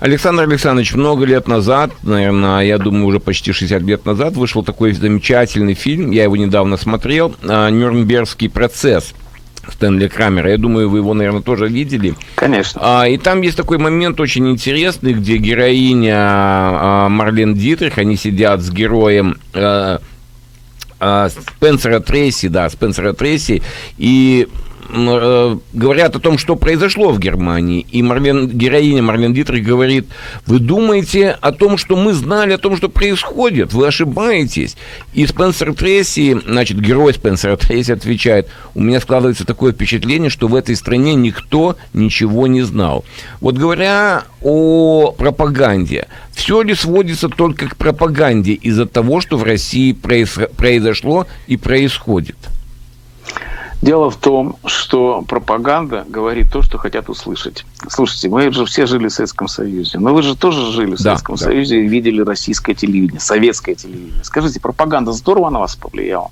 Александр 0.00 0.42
Александрович, 0.42 0.94
много 0.94 1.24
лет 1.24 1.48
назад, 1.48 1.90
наверное, 2.02 2.60
я 2.60 2.78
думаю, 2.78 3.06
уже 3.06 3.20
почти 3.20 3.52
60 3.52 3.82
лет 3.82 4.04
назад, 4.04 4.34
вышел 4.34 4.62
такой 4.62 4.92
замечательный 4.92 5.74
фильм, 5.74 6.10
я 6.10 6.24
его 6.24 6.36
недавно 6.36 6.76
смотрел, 6.76 7.34
а, 7.42 7.70
«Нюрнбергский 7.70 8.50
процесс». 8.50 9.14
Стэнли 9.68 10.06
Крамера. 10.06 10.50
Я 10.50 10.58
думаю, 10.58 10.88
вы 10.88 10.98
его, 10.98 11.12
наверное, 11.12 11.42
тоже 11.42 11.66
видели. 11.66 12.14
Конечно. 12.36 12.80
А, 12.82 13.08
и 13.08 13.18
там 13.18 13.42
есть 13.42 13.56
такой 13.56 13.78
момент 13.78 14.20
очень 14.20 14.48
интересный, 14.48 15.12
где 15.12 15.38
героиня 15.38 16.14
а, 16.16 17.08
Марлен 17.08 17.54
Дитрих, 17.54 17.98
они 17.98 18.16
сидят 18.16 18.60
с 18.60 18.70
героем 18.70 19.38
а, 19.54 20.00
а, 21.00 21.28
Спенсера 21.28 22.00
Трейси, 22.00 22.48
да, 22.48 22.70
Спенсера 22.70 23.12
Трейси, 23.12 23.62
и 23.98 24.48
говорят 25.72 26.16
о 26.16 26.20
том, 26.20 26.38
что 26.38 26.56
произошло 26.56 27.10
в 27.10 27.18
Германии. 27.18 27.86
И 27.90 28.02
Марлен, 28.02 28.48
героиня 28.48 29.02
Марлен 29.02 29.34
Дитрих 29.34 29.64
говорит, 29.64 30.06
вы 30.46 30.58
думаете 30.58 31.36
о 31.40 31.52
том, 31.52 31.76
что 31.78 31.96
мы 31.96 32.12
знали 32.12 32.52
о 32.52 32.58
том, 32.58 32.76
что 32.76 32.88
происходит, 32.88 33.72
вы 33.72 33.86
ошибаетесь. 33.86 34.76
И 35.14 35.26
Спенсер 35.26 35.74
Тресси, 35.74 36.36
значит, 36.46 36.80
герой 36.80 37.14
Спенсера 37.14 37.56
Тресси 37.56 37.92
отвечает, 37.92 38.48
у 38.74 38.80
меня 38.80 39.00
складывается 39.00 39.44
такое 39.44 39.72
впечатление, 39.72 40.30
что 40.30 40.48
в 40.48 40.54
этой 40.54 40.76
стране 40.76 41.14
никто 41.14 41.76
ничего 41.92 42.46
не 42.46 42.62
знал. 42.62 43.04
Вот 43.40 43.56
говоря 43.56 44.24
о 44.42 45.12
пропаганде, 45.12 46.08
все 46.32 46.62
ли 46.62 46.74
сводится 46.74 47.28
только 47.28 47.68
к 47.68 47.76
пропаганде 47.76 48.52
из-за 48.52 48.86
того, 48.86 49.20
что 49.20 49.36
в 49.38 49.42
России 49.42 49.92
произошло 49.92 51.26
и 51.46 51.56
происходит? 51.56 52.36
Дело 53.82 54.10
в 54.10 54.16
том, 54.16 54.56
что 54.64 55.22
пропаганда 55.28 56.04
говорит 56.08 56.50
то, 56.50 56.62
что 56.62 56.78
хотят 56.78 57.08
услышать. 57.08 57.64
Слушайте, 57.88 58.28
мы 58.28 58.50
же 58.50 58.64
все 58.64 58.86
жили 58.86 59.08
в 59.08 59.12
Советском 59.12 59.48
Союзе. 59.48 59.98
Но 59.98 60.14
вы 60.14 60.22
же 60.22 60.34
тоже 60.34 60.72
жили 60.72 60.94
в 60.94 61.00
Советском 61.00 61.36
да, 61.36 61.44
Союзе 61.44 61.84
и 61.84 61.86
видели 61.86 62.22
российское 62.22 62.74
телевидение, 62.74 63.20
советское 63.20 63.74
телевидение. 63.74 64.24
Скажите, 64.24 64.60
пропаганда 64.60 65.12
здорово 65.12 65.50
на 65.50 65.60
вас 65.60 65.76
повлияла? 65.76 66.30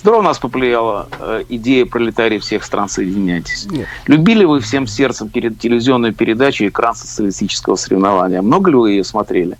Здорово 0.00 0.20
на 0.20 0.28
нас 0.28 0.38
повлияла 0.38 1.08
э, 1.18 1.44
идея 1.48 1.86
пролетарии 1.86 2.38
всех 2.38 2.62
стран 2.62 2.90
«Соединяйтесь». 2.90 3.66
Нет. 3.70 3.86
Любили 4.06 4.44
вы 4.44 4.60
всем 4.60 4.86
сердцем 4.86 5.30
перед 5.30 5.58
телевизионную 5.58 6.12
передачу 6.12 6.66
«Экран 6.66 6.94
социалистического 6.94 7.76
соревнования»? 7.76 8.42
Много 8.42 8.70
ли 8.70 8.76
вы 8.76 8.90
ее 8.90 9.04
смотрели? 9.04 9.56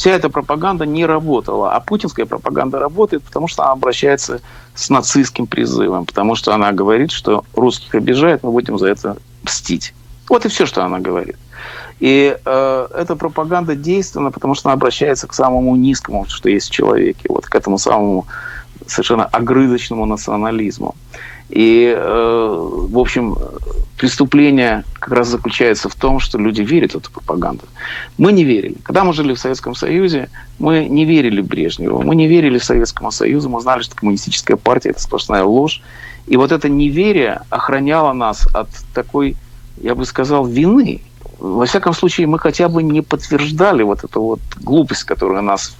вся 0.00 0.12
эта 0.12 0.30
пропаганда 0.30 0.86
не 0.86 1.04
работала. 1.04 1.74
А 1.74 1.80
путинская 1.80 2.24
пропаганда 2.24 2.78
работает, 2.78 3.22
потому 3.22 3.48
что 3.48 3.64
она 3.64 3.72
обращается 3.72 4.40
с 4.80 4.88
нацистским 4.88 5.46
призывом, 5.46 6.06
потому 6.06 6.34
что 6.34 6.54
она 6.54 6.72
говорит, 6.72 7.10
что 7.10 7.44
русских 7.54 7.94
обижает, 7.94 8.42
мы 8.42 8.50
будем 8.50 8.78
за 8.78 8.88
это 8.88 9.16
мстить. 9.42 9.92
Вот 10.28 10.46
и 10.46 10.48
все, 10.48 10.64
что 10.64 10.82
она 10.82 11.00
говорит. 11.00 11.36
И 11.98 12.34
э, 12.42 12.88
эта 12.94 13.14
пропаганда 13.14 13.74
действенна, 13.74 14.30
потому 14.30 14.54
что 14.54 14.70
она 14.70 14.74
обращается 14.74 15.26
к 15.26 15.34
самому 15.34 15.76
низкому, 15.76 16.24
что 16.28 16.48
есть 16.48 16.68
в 16.68 16.72
человеке, 16.72 17.26
вот 17.28 17.44
к 17.44 17.54
этому 17.54 17.76
самому 17.76 18.26
совершенно 18.86 19.26
огрызочному 19.26 20.06
национализму. 20.06 20.94
И, 21.50 21.92
э, 21.96 22.86
в 22.90 22.98
общем, 22.98 23.36
преступление 23.96 24.84
как 24.98 25.12
раз 25.12 25.28
заключается 25.28 25.88
в 25.88 25.94
том, 25.94 26.20
что 26.20 26.38
люди 26.38 26.62
верят 26.62 26.92
в 26.92 26.96
эту 26.96 27.10
пропаганду. 27.10 27.64
Мы 28.16 28.32
не 28.32 28.44
верили. 28.44 28.76
Когда 28.82 29.04
мы 29.04 29.12
жили 29.12 29.34
в 29.34 29.38
Советском 29.38 29.74
Союзе, 29.74 30.30
мы 30.58 30.86
не 30.86 31.04
верили 31.04 31.42
Брежневу, 31.42 32.02
мы 32.02 32.14
не 32.14 32.26
верили 32.26 32.58
Советскому 32.58 33.10
Союзу, 33.10 33.50
мы 33.50 33.60
знали, 33.60 33.82
что 33.82 33.96
коммунистическая 33.96 34.56
партия– 34.56 34.90
это 34.90 35.02
сплошная 35.02 35.44
ложь. 35.44 35.82
И 36.26 36.36
вот 36.36 36.52
это 36.52 36.68
неверие 36.68 37.42
охраняло 37.50 38.12
нас 38.12 38.46
от 38.54 38.68
такой, 38.94 39.36
я 39.82 39.94
бы 39.94 40.06
сказал, 40.06 40.46
вины. 40.46 41.02
Во 41.38 41.66
всяком 41.66 41.92
случае, 41.92 42.26
мы 42.26 42.38
хотя 42.38 42.68
бы 42.68 42.82
не 42.82 43.02
подтверждали 43.02 43.82
вот 43.82 44.04
эту 44.04 44.22
вот 44.22 44.40
глупость, 44.60 45.04
которую 45.04 45.42
нас 45.42 45.76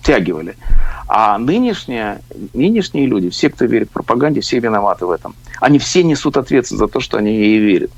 втягивали. 0.00 0.56
А 1.08 1.38
нынешние, 1.38 2.20
нынешние 2.52 3.06
люди, 3.06 3.28
все, 3.30 3.48
кто 3.48 3.64
верит 3.64 3.88
в 3.88 3.92
пропаганде, 3.92 4.40
все 4.40 4.58
виноваты 4.58 5.06
в 5.06 5.10
этом. 5.10 5.34
Они 5.60 5.78
все 5.78 6.02
несут 6.02 6.36
ответственность 6.36 6.80
за 6.80 6.88
то, 6.88 7.00
что 7.00 7.18
они 7.18 7.34
ей 7.34 7.58
верят. 7.58 7.90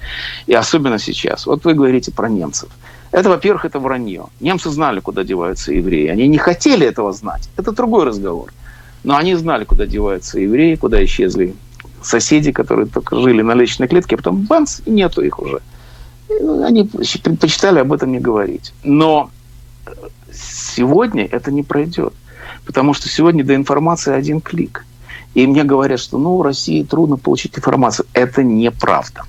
И 0.47 0.55
особенно 0.55 0.99
сейчас. 0.99 1.47
Вот 1.47 1.65
вы 1.65 1.75
говорите 1.75 2.13
про 2.13 2.29
немцев. 2.29 2.69
Это, 3.11 3.31
во-первых, 3.31 3.65
это 3.65 3.79
вранье. 3.79 4.27
Немцы 4.41 4.71
знали, 4.71 5.01
куда 5.01 5.25
деваются 5.25 5.73
евреи. 5.73 6.09
Они 6.09 6.29
не 6.29 6.39
хотели 6.39 6.87
этого 6.87 7.13
знать. 7.13 7.49
Это 7.57 7.73
другой 7.73 8.05
разговор. 8.05 8.53
Но 9.05 9.17
они 9.17 9.35
знали, 9.35 9.65
куда 9.65 9.87
деваются 9.87 10.39
евреи, 10.39 10.75
куда 10.75 11.03
исчезли 11.05 11.55
соседи, 12.03 12.53
которые 12.53 12.87
только 12.87 13.17
жили 13.21 13.43
на 13.43 13.55
личной 13.55 13.89
клетке, 13.89 14.17
а 14.17 14.19
потом 14.19 14.43
банц, 14.43 14.81
и 14.87 14.91
нету 14.91 15.23
их 15.23 15.39
уже. 15.39 15.61
Они 16.65 16.85
предпочитали 16.85 17.79
об 17.79 17.93
этом 17.93 18.13
не 18.13 18.21
говорить. 18.21 18.73
Но 18.85 19.31
сегодня 20.33 21.24
это 21.24 21.51
не 21.51 21.62
пройдет. 21.62 22.12
Потому 22.66 22.95
что 22.95 23.09
сегодня 23.09 23.45
до 23.45 23.55
информации 23.55 24.12
один 24.12 24.41
клик. 24.41 24.85
И 25.35 25.47
мне 25.47 25.64
говорят, 25.64 26.01
что 26.01 26.18
ну, 26.18 26.37
в 26.37 26.43
России 26.43 26.83
трудно 26.83 27.16
получить 27.16 27.57
информацию. 27.57 28.07
Это 28.12 28.43
неправда. 28.43 29.24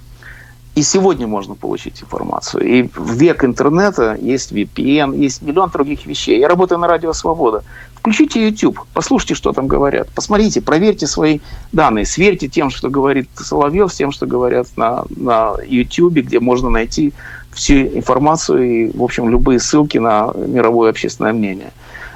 И 0.76 0.82
сегодня 0.82 1.28
можно 1.28 1.56
получить 1.56 2.02
информацию. 2.02 2.64
И 2.64 2.84
в 2.96 3.14
век 3.16 3.44
интернета 3.44 4.18
есть 4.22 4.54
VPN, 4.54 5.18
есть 5.18 5.42
миллион 5.42 5.70
других 5.70 6.06
вещей. 6.06 6.40
Я 6.40 6.48
работаю 6.48 6.80
на 6.80 6.88
радио 6.88 7.12
«Свобода». 7.12 7.64
Включите 7.96 8.48
YouTube, 8.48 8.80
послушайте, 8.94 9.36
что 9.36 9.52
там 9.52 9.68
говорят. 9.68 10.08
Посмотрите, 10.16 10.62
проверьте 10.62 11.06
свои 11.06 11.40
данные, 11.74 12.06
сверьте 12.06 12.48
тем, 12.48 12.70
что 12.70 12.90
говорит 12.90 13.28
Соловьев, 13.36 13.92
с 13.92 13.96
тем, 13.98 14.14
что 14.14 14.26
говорят 14.26 14.68
на, 14.78 15.04
на 15.10 15.56
YouTube, 15.68 16.14
где 16.14 16.40
можно 16.40 16.70
найти 16.70 17.12
всю 17.54 17.74
информацию 17.74 18.64
и, 18.64 18.98
в 18.98 19.04
общем, 19.04 19.30
любые 19.30 19.60
ссылки 19.60 19.98
на 19.98 20.32
мировое 20.36 20.90
общественное 20.90 21.34
мнение. 21.34 21.72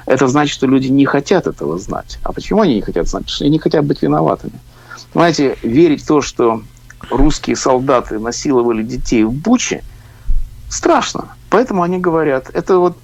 Это 0.06 0.28
значит, 0.28 0.54
что 0.54 0.66
люди 0.66 0.88
не 0.88 1.06
хотят 1.06 1.46
этого 1.46 1.78
знать. 1.78 2.18
А 2.22 2.32
почему 2.32 2.60
они 2.60 2.74
не 2.74 2.82
хотят 2.82 3.08
знать? 3.08 3.24
Потому 3.24 3.34
что 3.34 3.44
они 3.44 3.52
не 3.52 3.58
хотят 3.58 3.84
быть 3.84 4.02
виноватыми. 4.02 4.54
Понимаете, 5.12 5.56
верить 5.62 6.02
в 6.02 6.06
то, 6.06 6.20
что 6.20 6.62
русские 7.10 7.56
солдаты 7.56 8.18
насиловали 8.18 8.82
детей 8.82 9.24
в 9.24 9.32
Буче, 9.32 9.82
страшно. 10.68 11.28
Поэтому 11.50 11.82
они 11.82 11.98
говорят, 11.98 12.50
это 12.52 12.78
вот 12.78 12.98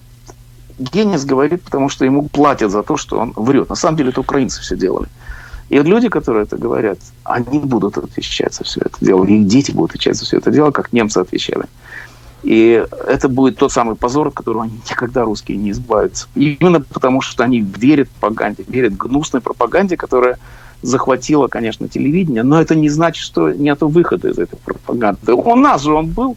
Генис 0.79 1.25
говорит, 1.25 1.63
потому 1.63 1.89
что 1.89 2.05
ему 2.05 2.29
платят 2.29 2.71
за 2.71 2.83
то, 2.83 2.97
что 2.97 3.19
он 3.19 3.33
врет. 3.37 3.69
На 3.69 3.77
самом 3.77 3.97
деле 3.97 4.11
это 4.11 4.21
украинцы 4.21 4.61
все 4.61 4.77
делали. 4.77 5.09
И 5.69 5.79
вот 5.79 5.87
люди, 5.87 6.09
которые 6.09 6.45
это 6.45 6.57
говорят, 6.57 6.99
они 7.23 7.61
будут 7.61 7.97
отвечать 7.97 8.55
за 8.55 8.65
все 8.65 8.81
это 8.81 8.97
дело. 9.01 9.25
их 9.25 9.47
дети 9.47 9.71
будут 9.71 9.91
отвечать 9.91 10.17
за 10.17 10.25
все 10.25 10.39
это 10.39 10.51
дело, 10.51 10.73
как 10.73 10.93
немцы 10.93 11.19
отвечали. 11.19 11.67
И 12.43 12.85
это 13.07 13.29
будет 13.29 13.59
тот 13.59 13.73
самый 13.73 13.97
позор, 13.97 14.29
от 14.29 14.35
которого 14.35 14.65
они 14.65 14.81
никогда 14.89 15.25
русские 15.25 15.59
не 15.59 15.73
избавятся. 15.73 16.27
Именно 16.35 16.81
потому, 16.81 17.21
что 17.21 17.45
они 17.45 17.61
верят 17.61 18.09
пропаганде, 18.09 18.65
верят 18.67 18.97
гнусной 18.97 19.43
пропаганде, 19.43 19.97
которая 19.97 20.39
захватила, 20.83 21.49
конечно, 21.49 21.89
телевидение, 21.89 22.43
но 22.43 22.61
это 22.61 22.75
не 22.75 22.89
значит, 22.89 23.23
что 23.23 23.53
нет 23.53 23.79
выхода 23.83 24.29
из 24.29 24.39
этой 24.39 24.57
пропаганды. 24.57 25.33
У 25.33 25.55
нас 25.55 25.83
же 25.83 25.93
он 25.93 26.07
был, 26.07 26.37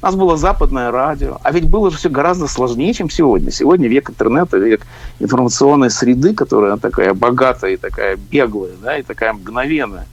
у 0.00 0.06
нас 0.06 0.14
было 0.14 0.36
западное 0.36 0.92
радио, 0.92 1.38
а 1.42 1.50
ведь 1.50 1.68
было 1.68 1.90
же 1.90 1.96
все 1.96 2.08
гораздо 2.08 2.46
сложнее, 2.46 2.94
чем 2.94 3.10
сегодня. 3.10 3.50
Сегодня 3.50 3.88
век 3.88 4.10
интернета, 4.10 4.58
век 4.58 4.86
информационной 5.18 5.90
среды, 5.90 6.34
которая 6.34 6.76
такая 6.76 7.14
богатая 7.14 7.72
и 7.72 7.76
такая 7.76 8.16
беглая, 8.16 8.72
да, 8.80 8.98
и 8.98 9.02
такая 9.02 9.32
мгновенная. 9.32 10.06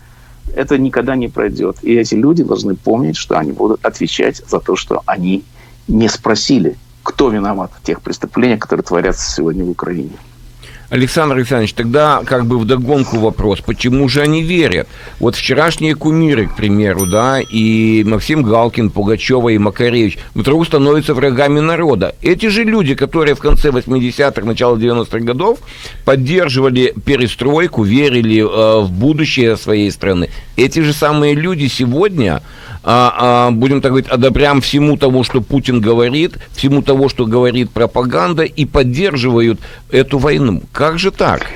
Это 0.55 0.77
никогда 0.77 1.15
не 1.15 1.27
пройдет. 1.27 1.77
И 1.81 1.93
эти 1.93 2.15
люди 2.15 2.43
должны 2.43 2.75
помнить, 2.75 3.17
что 3.17 3.37
они 3.37 3.51
будут 3.51 3.85
отвечать 3.85 4.41
за 4.47 4.59
то, 4.59 4.75
что 4.75 5.01
они 5.05 5.43
не 5.87 6.07
спросили, 6.07 6.77
кто 7.03 7.29
виноват 7.29 7.71
в 7.75 7.85
тех 7.85 8.01
преступлениях, 8.01 8.59
которые 8.59 8.83
творятся 8.83 9.31
сегодня 9.31 9.63
в 9.63 9.69
Украине. 9.69 10.11
Александр 10.89 11.35
Александрович, 11.35 11.73
тогда 11.73 12.21
как 12.25 12.47
бы 12.47 12.57
вдогонку 12.57 13.19
вопрос, 13.19 13.59
почему 13.61 14.09
же 14.09 14.21
они 14.21 14.41
верят? 14.41 14.87
Вот 15.19 15.35
вчерашние 15.35 15.93
кумиры, 15.95 16.47
к 16.47 16.55
примеру, 16.55 17.05
да, 17.05 17.39
и 17.39 18.03
Максим 18.07 18.41
Галкин, 18.41 18.89
Пугачева 18.89 19.49
и 19.49 19.57
Макаревич 19.59 20.17
вдруг 20.33 20.65
становятся 20.65 21.13
врагами 21.13 21.59
народа. 21.59 22.15
Эти 22.23 22.47
же 22.47 22.63
люди, 22.63 22.95
которые 22.95 23.35
в 23.35 23.39
конце 23.39 23.69
80-х, 23.69 24.41
начало 24.45 24.77
90-х 24.77 25.19
годов 25.19 25.59
поддерживали 26.05 26.93
перестройку, 27.05 27.83
верили 27.83 28.41
э, 28.41 28.81
в 28.81 28.91
будущее 28.91 29.57
своей 29.57 29.91
страны, 29.91 30.29
эти 30.57 30.79
же 30.79 30.93
самые 30.93 31.35
люди 31.35 31.67
сегодня 31.67 32.41
а, 32.83 33.47
а, 33.47 33.51
будем 33.51 33.81
так 33.81 33.91
говорить, 33.91 34.09
одобрям 34.09 34.61
всему 34.61 34.97
того, 34.97 35.23
что 35.23 35.41
Путин 35.41 35.81
говорит, 35.81 36.37
всему 36.51 36.81
того, 36.81 37.09
что 37.09 37.25
говорит 37.25 37.71
пропаганда, 37.71 38.43
и 38.43 38.65
поддерживают 38.65 39.59
эту 39.91 40.17
войну. 40.17 40.61
Как 40.71 40.99
же 40.99 41.11
так? 41.11 41.47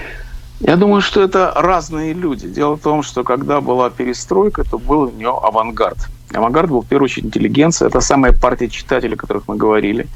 Я 0.59 0.77
думаю, 0.77 1.01
что 1.01 1.21
это 1.21 1.51
разные 1.55 2.13
люди. 2.13 2.47
Дело 2.47 2.75
в 2.75 2.81
том, 2.81 3.03
что 3.03 3.23
когда 3.23 3.59
была 3.59 3.89
перестройка, 3.89 4.63
то 4.63 4.77
был 4.77 5.01
у 5.01 5.11
нее 5.11 5.37
авангард. 5.41 5.97
Авангард 6.33 6.69
был, 6.69 6.81
в 6.81 6.87
первую 6.87 7.05
очередь, 7.05 7.25
интеллигенция. 7.25 7.89
Это 7.89 7.99
самая 7.99 8.33
партия 8.33 8.69
читателей, 8.69 9.15
о 9.15 9.17
которых 9.17 9.43
мы 9.47 9.57
говорили. 9.57 10.07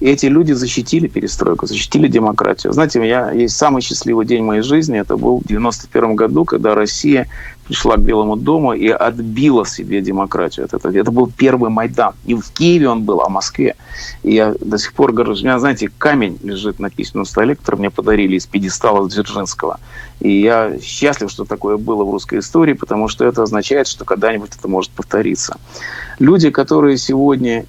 И 0.00 0.06
эти 0.06 0.26
люди 0.26 0.52
защитили 0.52 1.08
перестройку, 1.08 1.66
защитили 1.66 2.08
демократию. 2.08 2.72
Знаете, 2.72 3.00
меня 3.00 3.30
есть 3.30 3.56
самый 3.56 3.82
счастливый 3.82 4.26
день 4.26 4.44
моей 4.44 4.62
жизни. 4.62 4.98
Это 4.98 5.16
был 5.16 5.40
в 5.40 5.44
91 5.44 6.16
году, 6.16 6.44
когда 6.44 6.74
Россия 6.74 7.28
пришла 7.66 7.96
к 7.96 8.02
Белому 8.02 8.36
дому 8.36 8.74
и 8.74 8.88
отбила 8.88 9.66
себе 9.66 10.00
демократию. 10.00 10.66
Это, 10.70 10.88
это 10.88 11.10
был 11.10 11.30
первый 11.34 11.70
Майдан. 11.70 12.14
Не 12.24 12.34
в 12.34 12.50
Киеве 12.52 12.88
он 12.88 13.02
был, 13.02 13.20
а 13.20 13.28
в 13.28 13.32
Москве. 13.32 13.74
И 14.22 14.34
я 14.34 14.54
до 14.60 14.78
сих 14.78 14.92
пор 14.92 15.12
горжусь. 15.12 15.40
У 15.42 15.44
меня, 15.44 15.58
знаете, 15.58 15.90
камень 15.98 16.38
лежит 16.42 16.78
на 16.78 16.90
письменном 16.90 17.24
столе, 17.24 17.56
который 17.56 17.76
мне 17.76 17.90
подарили 17.90 18.36
из 18.36 18.46
пьедестала 18.46 19.08
Дзержинского. 19.08 19.80
И 20.20 20.40
я 20.40 20.78
счастлив, 20.80 21.30
что 21.30 21.44
такое 21.44 21.76
было 21.76 22.04
в 22.04 22.10
русской 22.10 22.38
истории, 22.38 22.74
потому 22.74 23.08
что 23.08 23.24
это 23.24 23.42
означает, 23.42 23.88
что 23.88 24.04
когда-нибудь 24.04 24.50
это 24.56 24.68
может 24.68 24.90
повториться. 24.92 25.58
Люди, 26.18 26.50
которые 26.50 26.98
сегодня 26.98 27.64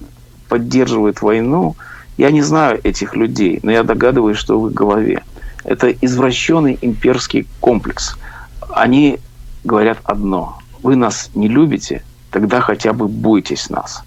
поддерживают 0.48 1.20
войну, 1.22 1.76
я 2.18 2.32
не 2.32 2.42
знаю 2.42 2.80
этих 2.82 3.14
людей, 3.14 3.60
но 3.62 3.70
я 3.70 3.84
догадываюсь, 3.84 4.36
что 4.36 4.60
в 4.60 4.66
их 4.68 4.74
голове. 4.74 5.22
Это 5.64 5.90
извращенный 5.92 6.76
имперский 6.82 7.46
комплекс. 7.60 8.16
Они 8.70 9.20
говорят 9.64 9.98
одно. 10.02 10.58
Вы 10.82 10.96
нас 10.96 11.30
не 11.34 11.48
любите, 11.48 12.02
тогда 12.32 12.60
хотя 12.60 12.92
бы 12.92 13.06
бойтесь 13.06 13.70
нас. 13.70 14.02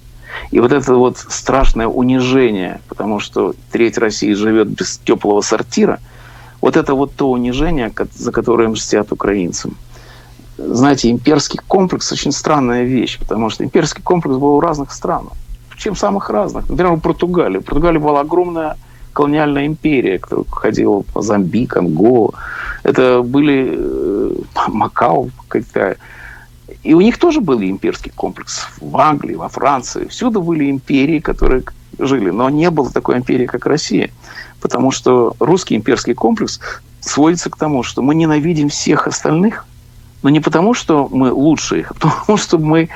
И 0.51 0.59
вот 0.59 0.73
это 0.73 0.93
вот 0.95 1.17
страшное 1.17 1.87
унижение, 1.87 2.81
потому 2.89 3.21
что 3.21 3.55
треть 3.71 3.97
России 3.97 4.33
живет 4.33 4.67
без 4.67 4.97
теплого 4.97 5.41
сортира, 5.41 5.99
вот 6.59 6.75
это 6.75 6.93
вот 6.95 7.15
то 7.15 7.31
унижение, 7.31 7.93
за 8.13 8.31
которое 8.31 8.67
мстят 8.67 9.11
украинцам. 9.13 9.77
Знаете, 10.57 11.09
имперский 11.09 11.59
комплекс 11.65 12.11
очень 12.11 12.33
странная 12.33 12.83
вещь, 12.83 13.17
потому 13.19 13.49
что 13.49 13.63
имперский 13.63 14.03
комплекс 14.03 14.35
был 14.35 14.55
у 14.55 14.59
разных 14.59 14.91
стран 14.91 15.29
чем 15.81 15.95
самых 15.95 16.29
разных. 16.29 16.69
Например, 16.69 16.93
в 16.93 16.99
Португалии. 16.99 17.59
В 17.59 17.65
Португалии 17.65 17.99
была 17.99 18.21
огромная 18.21 18.77
колониальная 19.13 19.65
империя, 19.65 20.19
которая 20.19 20.45
ходила 20.49 21.01
по 21.01 21.21
Замбик, 21.21 21.75
Ангола. 21.77 22.31
Это 22.83 23.21
были 23.21 23.73
э, 23.75 24.35
Макао, 24.67 25.29
какая 25.47 25.97
и 26.83 26.93
у 26.93 27.01
них 27.01 27.17
тоже 27.17 27.41
был 27.41 27.61
имперский 27.61 28.11
комплекс. 28.15 28.67
В 28.79 28.97
Англии, 28.97 29.35
во 29.35 29.49
Франции. 29.49 30.07
Всюду 30.07 30.41
были 30.41 30.69
империи, 30.69 31.19
которые 31.19 31.63
жили. 31.99 32.31
Но 32.31 32.49
не 32.49 32.69
было 32.69 32.89
такой 32.91 33.17
империи, 33.17 33.45
как 33.45 33.65
Россия. 33.65 34.09
Потому 34.61 34.91
что 34.91 35.35
русский 35.39 35.75
имперский 35.75 36.13
комплекс 36.13 36.59
сводится 36.99 37.49
к 37.49 37.57
тому, 37.57 37.83
что 37.83 38.01
мы 38.01 38.15
ненавидим 38.15 38.69
всех 38.69 39.07
остальных, 39.07 39.65
но 40.23 40.29
не 40.29 40.39
потому, 40.39 40.73
что 40.73 41.07
мы 41.11 41.31
лучше 41.31 41.79
их, 41.79 41.91
а 41.91 41.93
потому 41.95 42.37
что 42.37 42.57
мы 42.57 42.89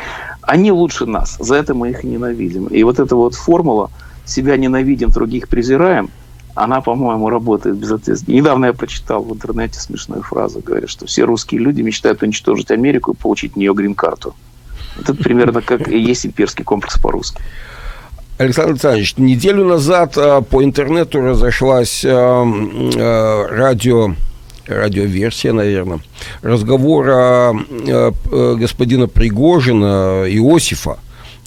они 0.47 0.71
лучше 0.71 1.05
нас, 1.05 1.37
за 1.39 1.55
это 1.55 1.73
мы 1.73 1.89
их 1.89 2.03
ненавидим. 2.03 2.67
И 2.67 2.83
вот 2.83 2.99
эта 2.99 3.15
вот 3.15 3.35
формула 3.35 3.91
«себя 4.25 4.57
ненавидим, 4.57 5.09
других 5.09 5.47
презираем», 5.47 6.09
она, 6.55 6.79
по-моему, 6.79 7.29
работает 7.29 7.75
безответственно. 7.75 8.35
Недавно 8.35 8.65
я 8.67 8.73
прочитал 8.73 9.21
в 9.21 9.33
интернете 9.33 9.79
смешную 9.79 10.23
фразу, 10.23 10.61
говорят, 10.61 10.89
что 10.89 11.05
все 11.05 11.23
русские 11.25 11.59
люди 11.59 11.81
мечтают 11.81 12.23
уничтожить 12.23 12.71
Америку 12.71 13.11
и 13.11 13.15
получить 13.15 13.53
в 13.53 13.57
нее 13.57 13.73
грин-карту. 13.73 14.33
Это 14.97 15.13
примерно 15.13 15.61
как 15.61 15.89
и 15.89 15.99
есть 15.99 16.25
имперский 16.25 16.63
комплекс 16.63 16.97
по-русски. 16.97 17.41
Александр 18.37 18.71
Александрович, 18.71 19.17
неделю 19.17 19.65
назад 19.65 20.17
а, 20.17 20.41
по 20.41 20.63
интернету 20.63 21.21
разошлась 21.21 22.03
а, 22.05 22.43
а, 22.43 23.47
радио 23.47 24.13
радиоверсия, 24.67 25.53
наверное, 25.53 25.99
разговора 26.41 27.53
э, 27.87 28.11
э, 28.31 28.55
господина 28.57 29.07
Пригожина, 29.07 30.25
Иосифа, 30.27 30.99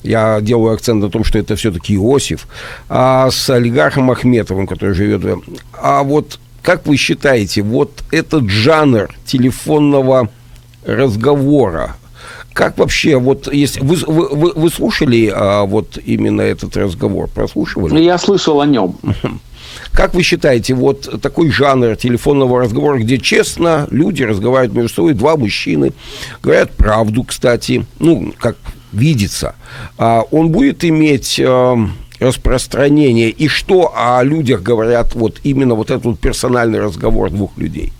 я 0.03 0.41
делаю 0.41 0.75
акцент 0.75 1.03
на 1.03 1.11
том, 1.11 1.25
что 1.25 1.39
это 1.39 1.57
все-таки 1.57 1.95
Иосиф, 1.95 2.47
а 2.89 3.31
с 3.31 3.51
олигархом 3.51 4.11
Ахметовым, 4.11 4.67
который 4.67 4.95
живет... 4.95 5.23
А 5.73 6.03
вот 6.03 6.39
как 6.63 6.87
вы 6.87 6.97
считаете, 6.97 7.63
вот 7.63 8.05
этот 8.11 8.49
жанр 8.49 9.09
телефонного 9.25 10.29
разговора, 10.85 11.97
как 12.53 12.77
вообще, 12.79 13.17
вот 13.17 13.53
если 13.53 13.81
вы, 13.81 13.97
вы, 14.07 14.53
вы 14.53 14.69
слушали 14.69 15.33
а, 15.35 15.65
вот 15.65 15.99
именно 16.05 16.43
этот 16.43 16.77
разговор, 16.77 17.29
прослушивали? 17.29 18.01
Я 18.03 18.19
слышал 18.19 18.61
о 18.61 18.67
нем. 18.67 18.97
Как 19.93 20.15
вы 20.15 20.23
считаете, 20.23 20.75
вот 20.75 21.21
такой 21.21 21.51
жанр 21.51 21.97
телефонного 21.97 22.61
разговора, 22.61 22.99
где 22.99 23.19
честно 23.19 23.87
люди 23.91 24.23
разговаривают 24.23 24.75
между 24.75 24.95
собой, 24.95 25.15
два 25.15 25.37
мужчины, 25.37 25.93
говорят 26.43 26.73
правду, 26.73 27.25
кстати, 27.25 27.85
ну, 27.99 28.33
как 28.39 28.57
видится, 28.93 29.55
а 29.99 30.23
он 30.31 30.51
будет 30.51 30.85
иметь 30.85 31.39
э, 31.39 31.77
распространение, 32.21 33.31
и 33.31 33.49
что 33.49 33.93
о 33.95 34.23
людях 34.23 34.63
говорят 34.63 35.15
вот 35.15 35.41
именно 35.45 35.75
вот 35.75 35.91
этот 35.91 36.19
персональный 36.19 36.81
разговор 36.81 37.31
двух 37.31 37.57
людей? 37.59 37.93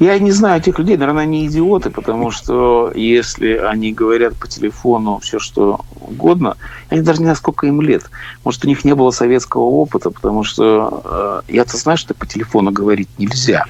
Я 0.00 0.18
не 0.18 0.32
знаю 0.32 0.60
этих 0.60 0.78
людей, 0.78 0.96
наверное, 0.96 1.24
они 1.24 1.46
идиоты, 1.46 1.90
потому 1.90 2.30
что 2.30 2.90
если 2.94 3.52
они 3.52 3.92
говорят 3.92 4.34
по 4.34 4.48
телефону 4.48 5.18
все, 5.18 5.38
что 5.38 5.80
угодно, 6.00 6.56
я 6.90 7.02
даже 7.02 7.18
не 7.18 7.26
знаю, 7.26 7.36
сколько 7.36 7.66
им 7.66 7.82
лет. 7.82 8.04
Может, 8.42 8.64
у 8.64 8.68
них 8.68 8.82
не 8.82 8.94
было 8.94 9.10
советского 9.10 9.64
опыта, 9.64 10.10
потому 10.10 10.42
что 10.42 11.42
э, 11.48 11.52
я-то 11.52 11.76
знаю, 11.76 11.98
что 11.98 12.14
по 12.14 12.24
телефону 12.24 12.70
говорить 12.70 13.10
нельзя. 13.18 13.66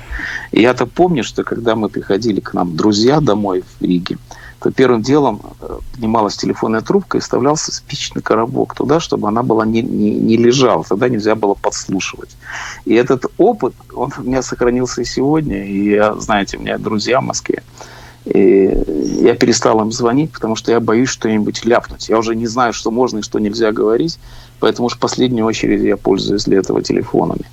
Я-то 0.53 0.87
помню, 0.87 1.25
что 1.25 1.43
когда 1.43 1.75
мы 1.75 1.89
приходили 1.89 2.39
к 2.39 2.55
нам 2.55 2.77
друзья 2.77 3.21
домой 3.21 3.65
в 3.81 3.85
Риге, 3.85 4.17
то 4.61 4.71
первым 4.71 5.03
делом 5.03 5.41
э, 5.61 5.79
поднималась 5.93 6.37
телефонная 6.37 6.83
трубка 6.83 7.19
и 7.19 7.21
вставлялся 7.21 7.73
спичный 7.73 8.21
коробок 8.21 8.75
туда, 8.75 9.01
чтобы 9.01 9.29
она 9.29 9.43
была 9.43 9.65
не, 9.65 9.83
не, 9.83 10.11
не 10.13 10.37
лежала. 10.37 10.85
Тогда 10.85 11.09
нельзя 11.09 11.35
было 11.35 11.55
подслушивать. 11.55 12.37
И 12.85 12.95
этот 12.95 13.25
опыт, 13.39 13.75
он 13.95 14.13
у 14.19 14.23
меня 14.23 14.43
сохранился 14.43 15.01
и 15.01 15.07
сегодня. 15.07 15.65
И 15.65 15.91
я, 15.91 16.15
знаете, 16.15 16.59
у 16.59 16.61
меня 16.61 16.77
друзья 16.79 17.21
в 17.21 17.25
Москве. 17.25 17.63
И 18.27 18.71
я 19.23 19.35
перестал 19.35 19.81
им 19.81 19.93
звонить, 19.93 20.31
потому 20.31 20.55
что 20.55 20.73
я 20.73 20.81
боюсь 20.81 21.09
что-нибудь 21.09 21.65
ляпнуть. 21.65 22.11
Я 22.11 22.19
уже 22.19 22.37
не 22.37 22.47
знаю, 22.47 22.75
что 22.75 22.91
можно 22.91 23.19
и 23.19 23.23
что 23.23 23.39
нельзя 23.39 23.73
говорить. 23.73 24.19
Поэтому 24.59 24.87
уж 24.87 24.97
в 24.97 24.99
последнюю 24.99 25.47
очередь 25.47 25.83
я 25.83 25.97
пользуюсь 25.97 26.45
для 26.45 26.59
этого 26.59 26.83
телефонами. 26.83 27.47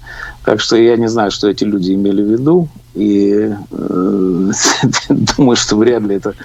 Так 0.43 0.59
что 0.59 0.75
я 0.75 0.97
не 0.97 1.07
знаю, 1.07 1.31
что 1.31 1.47
эти 1.47 1.63
люди 1.63 1.93
имели 1.93 2.21
в 2.21 2.31
виду. 2.31 2.67
И 2.95 3.49
э, 3.71 4.51
думаю, 5.09 5.55
что 5.55 5.77
вряд 5.77 6.03
ли 6.03 6.15
это 6.15 6.35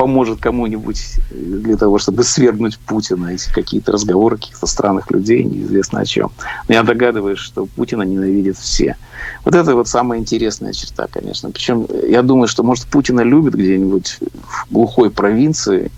поможет 0.00 0.40
кому-нибудь 0.40 1.20
для 1.30 1.76
того, 1.76 1.98
чтобы 1.98 2.24
свергнуть 2.24 2.78
Путина, 2.78 3.26
эти 3.34 3.52
какие-то 3.52 3.92
разговоры 3.92 4.38
каких-то 4.38 4.66
странных 4.66 5.10
людей, 5.10 5.44
неизвестно 5.44 6.00
о 6.00 6.06
чем. 6.06 6.30
Но 6.68 6.74
я 6.74 6.82
догадываюсь, 6.82 7.38
что 7.38 7.66
Путина 7.66 8.04
ненавидят 8.04 8.56
все. 8.56 8.96
Вот 9.44 9.54
это 9.54 9.74
вот 9.74 9.88
самая 9.88 10.18
интересная 10.18 10.72
черта, 10.72 11.06
конечно. 11.06 11.50
Причем 11.50 11.86
я 12.08 12.22
думаю, 12.22 12.48
что, 12.48 12.62
может, 12.62 12.86
Путина 12.86 13.20
любят 13.20 13.52
где-нибудь 13.52 14.20
в 14.42 14.72
глухой 14.72 15.10
провинции, 15.10 15.90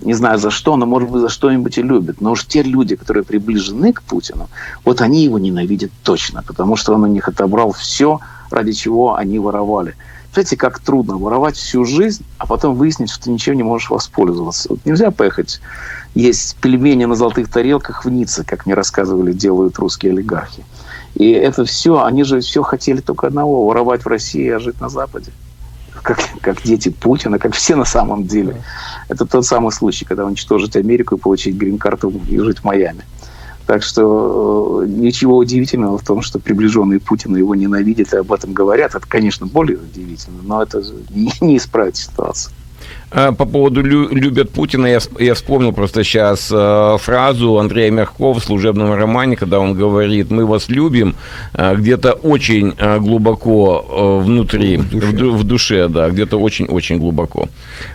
не 0.00 0.14
знаю 0.14 0.38
за 0.38 0.50
что, 0.50 0.76
но, 0.76 0.86
может 0.86 1.10
быть, 1.10 1.20
за 1.20 1.28
что-нибудь 1.28 1.76
и 1.76 1.82
любят. 1.82 2.22
Но 2.22 2.30
уж 2.30 2.46
те 2.46 2.62
люди, 2.62 2.96
которые 2.96 3.24
приближены 3.24 3.92
к 3.92 4.00
Путину, 4.02 4.48
вот 4.86 5.02
они 5.02 5.22
его 5.22 5.38
ненавидят 5.38 5.90
точно, 6.02 6.42
потому 6.42 6.76
что 6.76 6.94
он 6.94 7.02
у 7.02 7.08
них 7.08 7.28
отобрал 7.28 7.72
все, 7.72 8.20
ради 8.50 8.72
чего 8.72 9.16
они 9.16 9.38
воровали. 9.38 9.96
Представляете, 10.34 10.56
как 10.56 10.80
трудно 10.80 11.16
воровать 11.16 11.56
всю 11.56 11.84
жизнь, 11.84 12.24
а 12.38 12.46
потом 12.46 12.74
выяснить, 12.74 13.08
что 13.08 13.22
ты 13.22 13.30
ничем 13.30 13.54
не 13.54 13.62
можешь 13.62 13.88
воспользоваться. 13.88 14.68
Вот 14.68 14.80
нельзя 14.84 15.12
поехать 15.12 15.60
есть 16.16 16.56
пельмени 16.56 17.04
на 17.04 17.14
золотых 17.14 17.48
тарелках 17.48 18.04
в 18.04 18.10
Ницце, 18.10 18.42
как 18.44 18.66
мне 18.66 18.74
рассказывали, 18.74 19.32
делают 19.32 19.78
русские 19.78 20.10
олигархи. 20.10 20.64
И 21.14 21.30
это 21.30 21.64
все, 21.64 22.02
они 22.02 22.24
же 22.24 22.40
все 22.40 22.64
хотели 22.64 23.00
только 23.00 23.28
одного, 23.28 23.64
воровать 23.64 24.04
в 24.04 24.08
России, 24.08 24.48
а 24.48 24.58
жить 24.58 24.80
на 24.80 24.88
Западе. 24.88 25.30
Как, 26.02 26.18
как 26.40 26.62
дети 26.62 26.88
Путина, 26.88 27.38
как 27.38 27.54
все 27.54 27.76
на 27.76 27.84
самом 27.84 28.26
деле. 28.26 28.60
Это 29.08 29.26
тот 29.26 29.46
самый 29.46 29.70
случай, 29.70 30.04
когда 30.04 30.26
уничтожить 30.26 30.74
Америку 30.74 31.14
и 31.14 31.18
получить 31.18 31.56
грин-карту 31.56 32.12
и 32.28 32.38
жить 32.40 32.58
в 32.58 32.64
Майами. 32.64 33.02
Так 33.66 33.82
что 33.82 34.82
э, 34.82 34.86
ничего 34.88 35.38
удивительного 35.38 35.98
в 35.98 36.04
том, 36.04 36.22
что 36.22 36.38
приближенные 36.38 37.00
Путина 37.00 37.36
его 37.36 37.54
ненавидят 37.54 38.12
и 38.12 38.16
об 38.18 38.32
этом 38.32 38.52
говорят. 38.52 38.94
Это, 38.94 39.06
конечно, 39.08 39.46
более 39.46 39.78
удивительно, 39.78 40.42
но 40.42 40.62
это 40.62 40.82
не 41.40 41.56
исправит 41.56 41.96
ситуацию. 41.96 42.52
А, 43.10 43.32
по 43.32 43.44
поводу 43.44 43.80
«любят 43.80 44.50
Путина» 44.50 44.86
я, 44.86 44.98
я 45.20 45.34
вспомнил 45.34 45.72
просто 45.72 46.02
сейчас 46.02 46.50
э, 46.52 46.96
фразу 46.98 47.58
Андрея 47.58 47.90
Мягкова 47.92 48.40
в 48.40 48.44
служебном 48.44 48.92
романе, 48.92 49.36
когда 49.36 49.60
он 49.60 49.74
говорит 49.74 50.30
«мы 50.30 50.44
вас 50.44 50.68
любим» 50.68 51.14
э, 51.54 51.76
где-то 51.76 52.12
очень 52.12 52.74
э, 52.76 52.98
глубоко 52.98 54.20
э, 54.20 54.24
внутри, 54.24 54.78
в 54.78 54.90
душе, 54.90 55.24
в, 55.24 55.36
в 55.36 55.44
душе 55.44 55.88
да, 55.88 56.10
где-то 56.10 56.38
очень-очень 56.38 56.98
глубоко. 56.98 57.48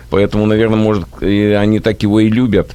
Поэтому, 0.08 0.46
наверное, 0.46 0.78
может, 0.78 1.04
они 1.20 1.80
так 1.80 2.02
его 2.02 2.20
и 2.20 2.30
любят. 2.30 2.74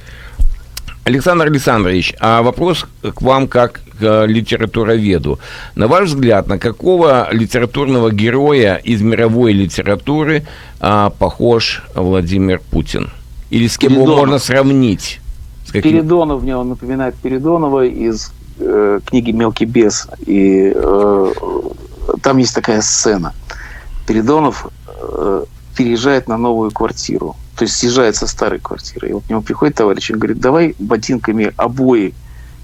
Александр 1.06 1.46
Александрович, 1.46 2.14
а 2.18 2.42
вопрос 2.42 2.84
к 3.00 3.22
вам 3.22 3.46
как 3.46 3.80
к 4.00 4.24
литературоведу. 4.26 5.38
На 5.76 5.86
ваш 5.86 6.08
взгляд, 6.08 6.48
на 6.48 6.58
какого 6.58 7.28
литературного 7.30 8.10
героя 8.10 8.74
из 8.74 9.02
мировой 9.02 9.52
литературы 9.52 10.42
а, 10.80 11.10
похож 11.10 11.84
Владимир 11.94 12.60
Путин? 12.72 13.10
Или 13.50 13.68
с 13.68 13.78
кем 13.78 13.90
Передонов. 13.90 14.10
его 14.10 14.20
можно 14.20 14.38
сравнить? 14.40 15.20
С 15.64 15.70
каким... 15.70 15.92
Передонов 15.92 16.42
мне 16.42 16.56
он 16.56 16.70
напоминает 16.70 17.14
Передонова 17.14 17.84
из 17.86 18.32
э, 18.58 18.98
книги 19.06 19.30
«Мелкий 19.30 19.64
бес». 19.64 20.08
И 20.26 20.72
э, 20.74 21.32
там 22.20 22.38
есть 22.38 22.54
такая 22.56 22.82
сцена. 22.82 23.32
Передонов 24.08 24.66
э, 25.00 25.44
переезжает 25.76 26.26
на 26.26 26.36
новую 26.36 26.72
квартиру 26.72 27.36
то 27.56 27.64
есть 27.64 27.76
съезжает 27.76 28.16
со 28.16 28.26
старой 28.26 28.60
квартиры. 28.60 29.08
И 29.08 29.12
вот 29.12 29.24
к 29.24 29.30
нему 29.30 29.40
приходит 29.40 29.76
товарищ 29.76 30.10
и 30.10 30.14
говорит, 30.14 30.40
давай 30.40 30.74
ботинками 30.78 31.52
обои 31.56 32.14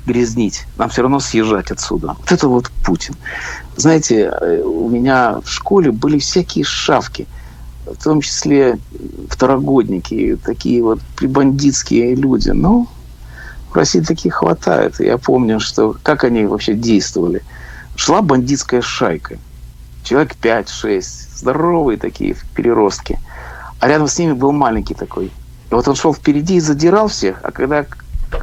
грязнить, 0.07 0.67
нам 0.77 0.91
все 0.91 1.03
равно 1.03 1.21
съезжать 1.21 1.71
отсюда. 1.71 2.17
Вот 2.19 2.33
это 2.33 2.49
вот 2.49 2.71
Путин. 2.85 3.15
Знаете, 3.77 4.33
э, 4.41 4.63
у 4.63 4.89
меня 4.89 5.41
в 5.41 5.49
школе 5.49 5.93
были 5.93 6.19
всякие 6.19 6.65
шавки, 6.65 7.27
в 7.87 8.03
том 8.03 8.21
числе 8.21 8.79
второгодники, 9.31 10.37
такие 10.45 10.83
вот 10.83 11.01
прибандитские 11.17 12.15
люди. 12.17 12.51
Ну, 12.51 12.89
в 13.71 13.77
России 13.77 14.01
таких 14.01 14.35
хватает. 14.35 15.01
Я 15.01 15.19
помню, 15.19 15.61
что 15.61 15.97
как 16.03 16.25
они 16.25 16.45
вообще 16.45 16.75
действовали. 16.75 17.43
Шла 17.97 18.23
бандитская 18.23 18.83
шайка. 18.83 19.39
Человек 20.05 20.35
5-6, 20.43 21.03
здоровые 21.37 21.97
такие 21.97 22.37
переростки– 22.55 23.19
а 23.83 23.89
рядом 23.89 24.07
с 24.07 24.17
ними 24.17 24.33
был 24.33 24.53
маленький 24.53 24.95
такой. 24.95 25.25
И 25.25 25.75
вот 25.75 25.89
он 25.89 25.97
шел 25.97 26.15
впереди 26.15 26.55
и 26.55 26.61
задирал 26.61 27.09
всех, 27.09 27.41
а 27.43 27.51
когда 27.51 27.85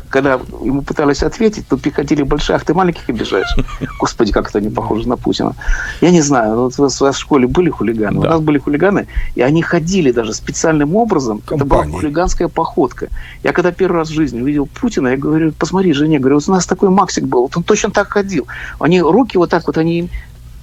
когда 0.10 0.34
ему 0.34 0.82
пытались 0.82 1.24
ответить, 1.24 1.68
то 1.68 1.78
приходили 1.78 2.24
большие, 2.24 2.58
ах, 2.58 2.66
ты 2.66 2.74
маленьких 2.74 3.10
обижаешь. 3.10 3.56
Господи, 4.00 4.32
как 4.32 4.50
это 4.50 4.60
не 4.62 4.70
похоже 4.70 5.08
на 5.08 5.16
Путина. 5.16 5.56
Я 6.02 6.12
не 6.12 6.22
знаю, 6.22 6.56
вот 6.58 6.74
в 6.76 6.80
вас 6.80 7.00
в 7.00 7.18
школе 7.18 7.48
были 7.48 7.70
хулиганы? 7.70 8.22
Да. 8.22 8.28
У 8.28 8.32
нас 8.32 8.42
были 8.42 8.60
хулиганы, 8.60 9.08
и 9.34 9.42
они 9.42 9.64
ходили 9.64 10.12
даже 10.12 10.34
специальным 10.34 10.96
образом. 10.96 11.40
Компании. 11.40 11.66
Это 11.66 11.90
была 11.90 12.00
хулиганская 12.00 12.50
походка. 12.50 13.08
Я 13.42 13.54
когда 13.54 13.72
первый 13.72 13.98
раз 13.98 14.10
в 14.10 14.14
жизни 14.14 14.42
увидел 14.42 14.68
Путина, 14.68 15.08
я 15.08 15.18
говорю, 15.18 15.54
посмотри, 15.54 15.94
жене, 15.94 16.20
говорю, 16.20 16.36
вот 16.36 16.50
у 16.50 16.52
нас 16.52 16.66
такой 16.66 16.90
Максик 16.90 17.24
был, 17.24 17.44
вот 17.44 17.58
он 17.58 17.64
точно 17.64 17.90
так 17.90 18.10
ходил. 18.10 18.46
Они 18.80 19.02
руки 19.02 19.38
вот 19.38 19.50
так 19.50 19.66
вот, 19.66 19.78
они 19.78 20.10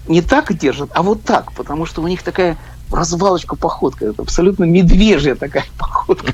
не 0.07 0.23
так 0.23 0.57
держат, 0.57 0.91
а 0.95 1.03
вот 1.03 1.23
так, 1.23 1.53
потому 1.53 1.87
что 1.87 2.03
у 2.03 2.07
них 2.07 2.23
такая 2.23 2.57
развалочку 2.91 3.57
походка. 3.57 4.07
Это 4.07 4.23
абсолютно 4.23 4.65
медвежья 4.65 5.35
такая 5.35 5.65
походка. 5.79 6.33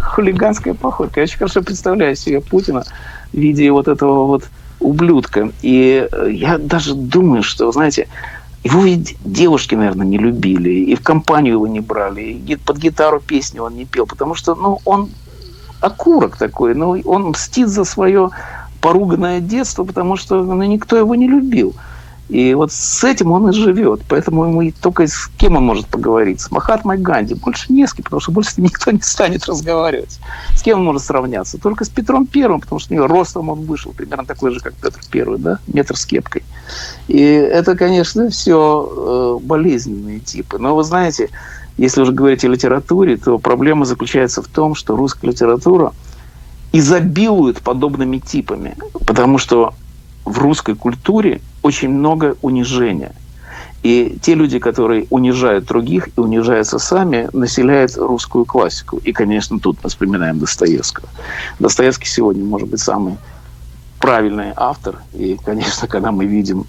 Хулиганская 0.00 0.74
походка. 0.74 1.20
Я 1.20 1.24
очень 1.24 1.38
хорошо 1.38 1.62
представляю 1.62 2.16
себе 2.16 2.40
Путина 2.40 2.84
в 3.32 3.36
виде 3.36 3.70
вот 3.70 3.88
этого 3.88 4.26
вот 4.26 4.44
ублюдка. 4.80 5.50
И 5.62 6.08
э, 6.10 6.30
я 6.32 6.58
даже 6.58 6.94
думаю, 6.94 7.42
что, 7.42 7.70
знаете, 7.72 8.08
его 8.64 8.82
ведь 8.82 9.16
девушки, 9.24 9.74
наверное, 9.74 10.06
не 10.06 10.18
любили, 10.18 10.70
и 10.70 10.94
в 10.94 11.02
компанию 11.02 11.54
его 11.54 11.66
не 11.66 11.80
брали, 11.80 12.22
и 12.22 12.56
под 12.56 12.78
гитару 12.78 13.20
песни 13.20 13.60
он 13.60 13.76
не 13.76 13.84
пел, 13.84 14.06
потому 14.06 14.34
что, 14.34 14.54
ну, 14.54 14.80
он 14.84 15.10
окурок 15.80 16.36
такой, 16.36 16.74
ну, 16.74 17.00
он 17.04 17.30
мстит 17.30 17.68
за 17.68 17.84
свое 17.84 18.30
поруганное 18.80 19.40
детство, 19.40 19.84
потому 19.84 20.16
что 20.16 20.42
ну, 20.42 20.62
никто 20.64 20.96
его 20.96 21.14
не 21.14 21.28
любил. 21.28 21.74
И 22.28 22.52
вот 22.54 22.72
с 22.72 23.04
этим 23.04 23.32
он 23.32 23.48
и 23.48 23.52
живет. 23.52 24.02
Поэтому 24.08 24.44
ему 24.44 24.72
только 24.82 25.06
с 25.06 25.30
кем 25.38 25.56
он 25.56 25.64
может 25.64 25.86
поговорить? 25.86 26.40
С 26.40 26.50
Махатмой 26.50 26.98
Ганди. 26.98 27.34
Больше 27.34 27.72
не 27.72 27.86
с 27.86 27.94
кем, 27.94 28.04
потому 28.04 28.20
что 28.20 28.32
больше 28.32 28.52
никто 28.58 28.90
не 28.90 29.00
станет 29.00 29.46
разговаривать. 29.46 30.18
С 30.54 30.62
кем 30.62 30.80
он 30.80 30.84
может 30.84 31.02
сравняться? 31.02 31.58
Только 31.58 31.84
с 31.84 31.88
Петром 31.88 32.26
Первым, 32.26 32.60
потому 32.60 32.80
что 32.80 32.92
у 32.92 32.96
него 32.96 33.06
ростом 33.06 33.48
он 33.48 33.62
вышел 33.62 33.92
примерно 33.92 34.26
такой 34.26 34.52
же, 34.52 34.60
как 34.60 34.74
Петр 34.74 35.00
Первый, 35.10 35.38
да? 35.38 35.58
метр 35.66 35.96
с 35.96 36.04
кепкой. 36.04 36.42
И 37.08 37.18
это, 37.18 37.74
конечно, 37.76 38.28
все 38.28 39.38
э, 39.40 39.44
болезненные 39.46 40.20
типы. 40.20 40.58
Но 40.58 40.76
вы 40.76 40.84
знаете, 40.84 41.30
если 41.78 42.02
уже 42.02 42.12
говорить 42.12 42.44
о 42.44 42.48
литературе, 42.48 43.16
то 43.16 43.38
проблема 43.38 43.86
заключается 43.86 44.42
в 44.42 44.48
том, 44.48 44.74
что 44.74 44.96
русская 44.96 45.28
литература 45.28 45.92
изобилует 46.72 47.62
подобными 47.62 48.18
типами. 48.18 48.76
Потому 49.06 49.38
что 49.38 49.72
в 50.28 50.38
русской 50.38 50.74
культуре 50.74 51.40
очень 51.62 51.88
много 51.88 52.36
унижения. 52.42 53.12
И 53.82 54.18
те 54.20 54.34
люди, 54.34 54.58
которые 54.58 55.06
унижают 55.10 55.66
других 55.66 56.08
и 56.16 56.20
унижаются 56.20 56.78
сами, 56.78 57.28
населяют 57.32 57.96
русскую 57.96 58.44
классику. 58.44 58.98
И, 58.98 59.12
конечно, 59.12 59.58
тут 59.60 59.78
мы 59.82 59.88
вспоминаем 59.88 60.38
Достоевского. 60.38 61.08
Достоевский 61.60 62.08
сегодня, 62.08 62.44
может 62.44 62.68
быть, 62.68 62.80
самый 62.80 63.16
правильный 64.00 64.52
автор. 64.56 64.96
И, 65.14 65.38
конечно, 65.44 65.86
когда 65.86 66.10
мы 66.10 66.26
видим 66.26 66.66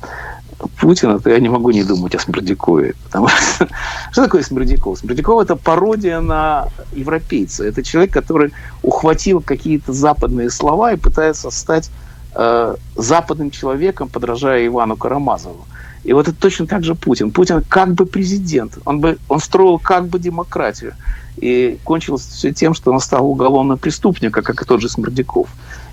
Путина, 0.80 1.20
то 1.20 1.30
я 1.30 1.40
не 1.40 1.50
могу 1.50 1.72
не 1.72 1.84
думать 1.84 2.14
о 2.16 2.20
Смердякове. 2.20 2.94
Потому 3.06 3.28
что, 3.28 3.68
что 4.12 4.24
такое 4.24 4.44
Смердяков? 4.44 5.00
Смердяков– 5.00 5.42
это 5.44 5.56
пародия 5.56 6.20
на 6.20 6.68
европейца. 6.94 7.66
Это 7.66 7.82
человек, 7.82 8.14
который 8.14 8.54
ухватил 8.84 9.42
какие-то 9.42 9.94
западные 9.94 10.50
слова 10.50 10.94
и 10.94 10.98
пытается 10.98 11.50
стать 11.50 11.90
Э, 12.36 12.76
западным 12.96 13.50
человеком, 13.50 14.08
подражая 14.08 14.68
Ивану 14.68 14.96
Карамазову. 14.96 15.66
И 16.04 16.14
вот 16.14 16.28
это 16.28 16.38
точно 16.40 16.68
так 16.68 16.84
же 16.84 16.94
Путин. 16.94 17.32
Путин 17.32 17.64
как 17.68 17.94
бы 17.94 18.06
президент, 18.06 18.78
он, 18.86 19.00
бы, 19.00 19.18
он 19.28 19.40
строил 19.40 19.80
как 19.80 20.08
бы 20.08 20.20
демократию. 20.20 20.94
И 21.38 21.80
кончилось 21.84 22.22
все 22.22 22.54
тем, 22.54 22.76
что 22.76 22.92
он 22.92 23.00
стал 23.00 23.28
уголовным 23.28 23.80
преступником, 23.80 24.44
как 24.44 24.62
и 24.62 24.66
тот 24.66 24.80
же 24.80 24.90
Смордяков. 24.90 25.50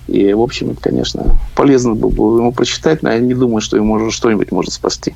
И, 0.07 0.31
в 0.33 0.41
общем, 0.41 0.75
конечно, 0.75 1.37
полезно 1.55 1.95
было 1.95 2.09
бы 2.09 2.39
ему 2.39 2.51
прочитать, 2.51 3.01
но 3.01 3.11
я 3.11 3.19
не 3.19 3.33
думаю, 3.33 3.61
что 3.61 3.75
ему 3.75 4.11
что-нибудь 4.11 4.51
может 4.51 4.73
спасти. 4.73 5.15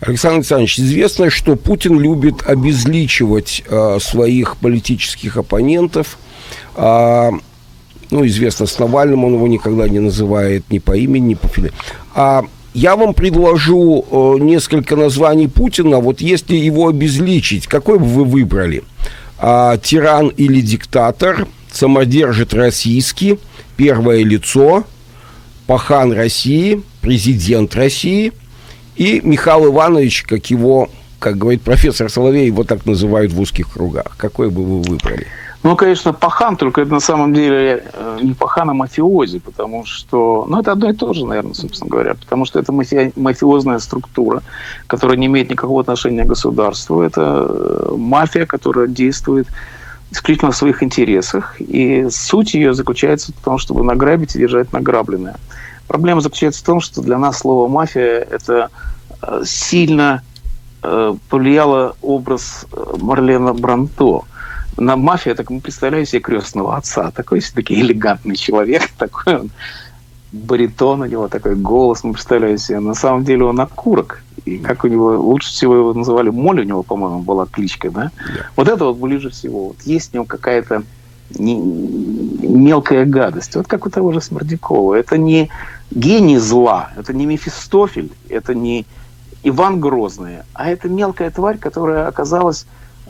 Александр 0.00 0.38
Александрович, 0.38 0.80
известно, 0.80 1.30
что 1.30 1.54
Путин 1.54 2.00
любит 2.00 2.42
обезличивать 2.44 3.62
э, 3.68 3.98
своих 4.00 4.56
политических 4.56 5.36
оппонентов. 5.36 6.18
Э, 6.74 7.30
ну, 8.10 8.26
известно, 8.26 8.66
с 8.66 8.78
Навальным 8.78 9.24
он 9.24 9.34
его 9.34 9.48
никогда 9.48 9.88
не 9.88 9.98
называет 9.98 10.64
ни 10.70 10.78
по 10.78 10.96
имени, 10.96 11.28
ни 11.28 11.34
по 11.34 11.48
фамилии. 11.48 11.74
А 12.14 12.44
я 12.74 12.96
вам 12.96 13.14
предложу 13.14 14.04
э, 14.10 14.42
несколько 14.42 14.96
названий 14.96 15.48
Путина. 15.48 15.98
Вот 15.98 16.20
если 16.20 16.56
его 16.56 16.88
обезличить, 16.88 17.66
какой 17.66 17.98
бы 17.98 18.04
вы 18.04 18.24
выбрали? 18.24 18.84
А, 19.38 19.76
тиран 19.78 20.28
или 20.28 20.60
диктатор, 20.60 21.46
самодержит 21.72 22.54
российский, 22.54 23.38
первое 23.76 24.24
лицо, 24.24 24.84
пахан 25.66 26.12
России, 26.12 26.82
президент 27.00 27.74
России– 27.74 28.32
и 28.98 29.20
Михаил 29.22 29.66
Иванович, 29.66 30.24
как 30.24 30.50
его, 30.50 30.90
как 31.20 31.38
говорит 31.38 31.62
профессор 31.62 32.10
Соловей, 32.10 32.46
его 32.46 32.64
так 32.64 32.84
называют 32.84 33.32
в 33.32 33.40
узких 33.40 33.72
кругах. 33.72 34.16
Какой 34.16 34.50
бы 34.50 34.64
вы 34.64 34.82
выбрали? 34.82 35.28
Ну, 35.64 35.74
конечно, 35.74 36.12
пахан, 36.12 36.56
только 36.56 36.82
это 36.82 36.92
на 36.92 37.00
самом 37.00 37.34
деле 37.34 37.84
э, 37.92 38.18
не 38.22 38.32
пахан, 38.32 38.70
а 38.70 38.74
мафиози, 38.74 39.40
потому 39.40 39.84
что, 39.84 40.46
ну, 40.48 40.60
это 40.60 40.70
одно 40.70 40.88
и 40.90 40.92
то 40.92 41.12
же, 41.12 41.26
наверное, 41.26 41.54
собственно 41.54 41.90
говоря, 41.90 42.14
потому 42.14 42.44
что 42.44 42.60
это 42.60 42.72
мафи... 42.72 43.12
мафиозная 43.16 43.80
структура, 43.80 44.42
которая 44.86 45.16
не 45.16 45.26
имеет 45.26 45.50
никакого 45.50 45.80
отношения 45.80 46.24
к 46.24 46.28
государству. 46.28 47.02
Это 47.02 47.46
э, 47.48 47.94
мафия, 47.96 48.46
которая 48.46 48.86
действует 48.86 49.48
исключительно 50.12 50.52
в 50.52 50.56
своих 50.56 50.80
интересах, 50.84 51.60
и 51.60 52.06
суть 52.08 52.54
ее 52.54 52.72
заключается 52.72 53.32
в 53.32 53.44
том, 53.44 53.58
чтобы 53.58 53.82
награбить 53.82 54.36
и 54.36 54.38
держать 54.38 54.72
награбленное. 54.72 55.36
Проблема 55.88 56.20
заключается 56.20 56.62
в 56.62 56.66
том, 56.66 56.80
что 56.80 57.02
для 57.02 57.18
нас 57.18 57.38
слово 57.38 57.66
«мафия»– 57.68 58.26
это 58.30 58.70
э, 59.22 59.42
сильно 59.44 60.22
повлияло 61.28 61.96
образ 62.02 62.64
Марлена 63.00 63.52
Бранто. 63.52 64.22
На 64.78 64.96
мафия, 64.96 65.34
так 65.34 65.50
мы 65.50 65.60
представляем 65.60 66.06
себе 66.06 66.20
крестного 66.20 66.76
отца. 66.76 67.10
Такой 67.10 67.40
все-таки 67.40 67.74
элегантный 67.74 68.36
человек, 68.36 68.82
такой 68.98 69.36
он 69.40 69.50
баритон 70.30 71.00
у 71.00 71.06
него, 71.06 71.28
такой 71.28 71.56
голос, 71.56 72.04
мы 72.04 72.12
представляем 72.12 72.58
себе. 72.58 72.80
На 72.80 72.94
самом 72.94 73.24
деле 73.24 73.44
он 73.44 73.60
окурок. 73.60 74.22
И 74.44 74.58
как 74.58 74.84
у 74.84 74.88
него, 74.88 75.20
лучше 75.20 75.48
всего 75.48 75.74
его 75.74 75.94
называли 75.94 76.30
Моль, 76.30 76.60
у 76.60 76.64
него, 76.64 76.82
по-моему, 76.82 77.20
была 77.20 77.46
кличка, 77.46 77.90
да? 77.90 78.04
Yeah. 78.04 78.44
Вот 78.56 78.68
это 78.68 78.84
вот 78.84 78.98
ближе 78.98 79.30
всего. 79.30 79.68
Вот 79.68 79.82
есть 79.82 80.12
у 80.12 80.18
него 80.18 80.24
какая-то 80.26 80.82
не, 81.36 81.58
мелкая 81.58 83.04
гадость. 83.04 83.56
Вот 83.56 83.66
как 83.66 83.86
у 83.86 83.90
того 83.90 84.12
же 84.12 84.20
Смордякова. 84.20 84.94
Это 84.94 85.18
не 85.18 85.50
гений 85.90 86.38
зла, 86.38 86.90
это 86.96 87.12
не 87.12 87.26
Мефистофель, 87.26 88.12
это 88.28 88.54
не 88.54 88.86
Иван 89.42 89.80
Грозный, 89.80 90.38
а 90.52 90.68
это 90.68 90.88
мелкая 90.88 91.30
тварь, 91.30 91.58
которая 91.58 92.06
оказалась 92.06 92.66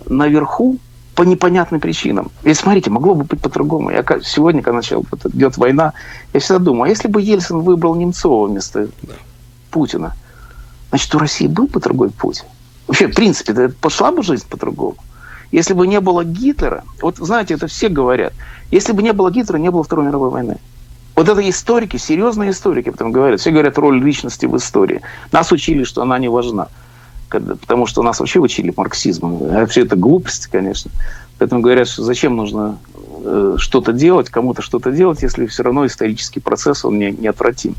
наверху 0.06 0.78
по 1.18 1.22
непонятным 1.22 1.80
причинам. 1.80 2.30
И 2.44 2.54
смотрите, 2.54 2.90
могло 2.90 3.12
бы 3.12 3.24
быть 3.24 3.40
по-другому. 3.40 3.90
Я 3.90 4.04
сегодня, 4.22 4.62
когда 4.62 4.76
начал, 4.76 5.04
вот, 5.10 5.26
идет 5.34 5.56
война, 5.56 5.92
я 6.32 6.38
всегда 6.38 6.60
думаю, 6.60 6.84
а 6.84 6.88
если 6.90 7.08
бы 7.08 7.20
Ельцин 7.20 7.58
выбрал 7.58 7.96
Немцова 7.96 8.46
вместо 8.46 8.86
да. 9.02 9.14
Путина, 9.72 10.14
значит, 10.90 11.12
у 11.16 11.18
России 11.18 11.48
был 11.48 11.66
бы 11.66 11.80
другой 11.80 12.10
путь. 12.10 12.44
Вообще, 12.86 13.08
в 13.08 13.16
принципе, 13.16 13.68
пошла 13.68 14.12
бы 14.12 14.22
жизнь 14.22 14.46
по-другому. 14.48 14.94
Если 15.50 15.74
бы 15.74 15.88
не 15.88 15.98
было 15.98 16.22
Гитлера, 16.22 16.84
вот 17.02 17.16
знаете, 17.16 17.54
это 17.54 17.66
все 17.66 17.88
говорят, 17.88 18.32
если 18.70 18.92
бы 18.92 19.02
не 19.02 19.12
было 19.12 19.32
Гитлера, 19.32 19.58
не 19.58 19.72
было 19.72 19.82
Второй 19.82 20.06
мировой 20.06 20.30
войны. 20.30 20.58
Вот 21.16 21.28
это 21.28 21.50
историки, 21.50 21.96
серьезные 21.96 22.50
историки, 22.50 22.90
потом 22.90 23.10
говорят. 23.10 23.40
Все 23.40 23.50
говорят 23.50 23.76
роль 23.76 24.00
личности 24.00 24.46
в 24.46 24.56
истории. 24.56 25.00
Нас 25.32 25.50
учили, 25.50 25.82
что 25.82 26.02
она 26.02 26.16
не 26.20 26.28
важна. 26.28 26.68
Потому 27.28 27.86
что 27.86 28.02
нас 28.02 28.20
вообще 28.20 28.40
учили 28.40 28.72
марксизмом. 28.76 29.42
А 29.42 29.60
вообще 29.60 29.82
это 29.82 29.96
глупость, 29.96 30.46
конечно. 30.46 30.90
Поэтому 31.38 31.60
говорят, 31.60 31.88
что 31.88 32.02
зачем 32.02 32.36
нужно 32.36 32.78
э, 33.24 33.54
что-то 33.58 33.92
делать, 33.92 34.28
кому-то 34.28 34.62
что-то 34.62 34.90
делать, 34.90 35.22
если 35.22 35.46
все 35.46 35.62
равно 35.62 35.86
исторический 35.86 36.40
процесс, 36.40 36.84
он 36.84 36.98
не, 36.98 37.12
неотвратим. 37.12 37.74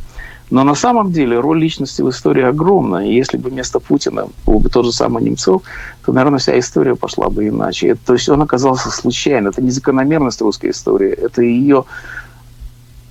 Но 0.50 0.64
на 0.64 0.76
самом 0.76 1.12
деле 1.12 1.40
роль 1.40 1.60
личности 1.60 2.02
в 2.02 2.10
истории 2.10 2.44
огромна. 2.44 3.08
И 3.08 3.14
если 3.14 3.38
бы 3.38 3.50
вместо 3.50 3.80
Путина 3.80 4.28
был 4.46 4.60
бы 4.60 4.70
тот 4.70 4.86
же 4.86 4.92
самый 4.92 5.24
Немцов, 5.24 5.62
то, 6.06 6.12
наверное, 6.12 6.40
вся 6.40 6.58
история 6.58 6.96
пошла 6.96 7.30
бы 7.30 7.48
иначе. 7.48 7.90
Это, 7.90 8.00
то 8.08 8.14
есть 8.14 8.30
он 8.30 8.42
оказался 8.42 8.90
случайно. 8.90 9.50
Это 9.50 9.62
не 9.62 9.70
закономерность 9.70 10.42
русской 10.42 10.72
истории, 10.72 11.12
это 11.12 11.44
ее 11.44 11.86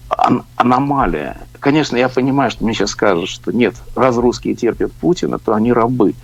ан- 0.09 0.45
аномалия. 0.57 1.37
Конечно, 1.61 1.97
я 1.97 2.09
понимаю, 2.09 2.51
что 2.51 2.65
мне 2.65 2.75
сейчас 2.75 2.91
скажут, 2.91 3.29
что 3.29 3.53
нет, 3.53 3.75
раз 3.95 4.17
русские 4.17 4.55
терпят 4.55 4.93
Путина, 4.93 5.39
то 5.39 5.55
они 5.55 5.73
рабы. 5.73 6.15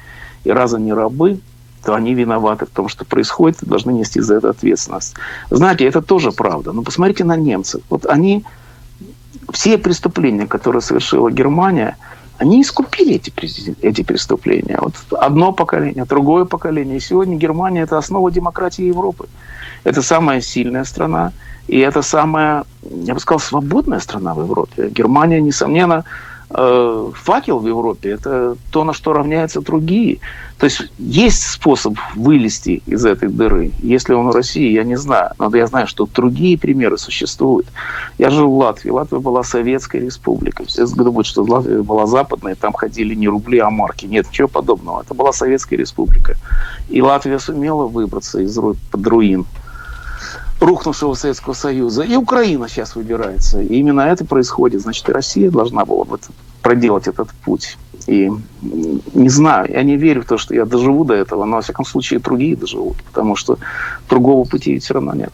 И 0.45 0.51
раз 0.51 0.74
они 0.74 0.92
рабы, 0.92 1.40
то 1.84 1.95
они 1.95 2.14
виноваты 2.14 2.64
в 2.66 2.70
том, 2.70 2.88
что 2.88 3.05
происходит, 3.05 3.62
и 3.62 3.66
должны 3.66 3.92
нести 3.92 4.20
за 4.20 4.36
это 4.36 4.51
ответственность. 4.51 5.14
Знаете, 5.51 5.84
это 5.84 6.01
тоже 6.01 6.32
правда. 6.32 6.72
Но 6.72 6.82
посмотрите 6.82 7.24
на 7.24 7.36
немцев. 7.36 7.82
Вот 7.90 8.07
они, 8.07 8.45
все 9.53 9.76
преступления, 9.78 10.47
которые 10.47 10.80
совершила 10.80 11.30
Германия, 11.30 11.97
они 12.38 12.62
искупили 12.62 13.14
эти, 13.14 13.32
эти 13.82 14.03
преступления. 14.03 14.78
Вот 14.80 14.95
одно 15.20 15.53
поколение, 15.53 16.05
другое 16.05 16.45
поколение. 16.45 16.97
И 16.97 17.01
сегодня 17.01 17.36
Германия– 17.36 17.82
это 17.84 17.99
основа 17.99 18.30
демократии 18.30 18.84
Европы. 18.84 19.28
Это 19.84 20.03
самая 20.03 20.40
сильная 20.40 20.84
страна, 20.84 21.32
и 21.68 21.78
это 21.78 22.03
самая, 22.03 22.64
я 22.82 23.14
бы 23.14 23.20
сказал, 23.20 23.40
свободная 23.40 24.01
страна 24.01 24.34
в 24.34 24.40
Европе. 24.40 24.88
Германия, 24.88 25.40
несомненно, 25.40 26.05
факел 26.49 27.59
в 27.59 27.66
Европе– 27.66 28.11
это 28.11 28.57
то, 28.70 28.84
на 28.84 28.92
что 28.92 29.12
равняются 29.12 29.61
другие. 29.61 30.18
То 30.59 30.66
есть 30.66 30.82
есть 30.99 31.42
способ 31.42 31.95
вылезти 32.14 32.82
из 32.86 33.05
этой 33.05 33.28
дыры. 33.28 33.72
Если 33.82 34.14
он 34.14 34.28
в 34.28 34.34
России, 34.34 34.70
я 34.70 34.84
не 34.84 34.97
знаю. 34.97 35.32
Но 35.38 35.55
я 35.55 35.66
знаю, 35.66 35.86
что 35.86 36.07
другие 36.07 36.57
примеры 36.57 36.97
существуют. 36.97 37.66
Я 38.18 38.30
жил 38.30 38.51
в 38.51 38.59
Латвии. 38.59 38.90
Латвия 38.90 39.18
была 39.18 39.42
советской 39.42 40.01
республикой. 40.01 40.66
Все 40.66 40.86
думают, 40.86 41.26
что 41.26 41.42
Латвия 41.42 41.82
была 41.82 42.07
западной, 42.07 42.55
там 42.55 42.72
ходили 42.72 43.14
не 43.14 43.28
рубли, 43.28 43.59
а 43.59 43.70
марки. 43.70 44.07
Нет, 44.07 44.28
ничего 44.28 44.49
подобного. 44.49 45.03
Это 45.03 45.14
была 45.14 45.32
советская 45.32 45.78
республика. 45.78 46.36
И 46.88 47.03
Латвия 47.03 47.38
сумела 47.38 47.86
выбраться 47.86 48.40
из 48.40 48.55
под 48.90 49.07
руин 49.07 49.47
рухнувшего 50.64 51.14
Советского 51.14 51.54
Союза. 51.54 52.02
И 52.02 52.16
Украина 52.16 52.68
сейчас 52.68 52.96
выбирается. 52.96 53.60
И 53.60 53.76
именно 53.76 54.02
это 54.02 54.24
происходит. 54.24 54.82
Значит, 54.82 55.08
и 55.08 55.12
Россия 55.12 55.50
должна 55.50 55.84
была 55.84 56.04
вот 56.04 56.22
проделать 56.62 57.06
этот 57.06 57.28
путь. 57.44 57.76
И 58.06 58.30
не 59.14 59.28
знаю, 59.28 59.70
я 59.70 59.82
не 59.82 59.96
верю 59.96 60.22
в 60.22 60.26
то, 60.26 60.38
что 60.38 60.54
я 60.54 60.64
доживу 60.64 61.04
до 61.04 61.14
этого, 61.14 61.44
но, 61.44 61.56
во 61.56 61.62
всяком 61.62 61.84
случае, 61.84 62.20
другие 62.20 62.56
доживут, 62.56 62.96
потому 63.02 63.36
что 63.36 63.58
другого 64.08 64.44
пути 64.44 64.78
все 64.78 64.94
равно 64.94 65.14
нет. 65.14 65.32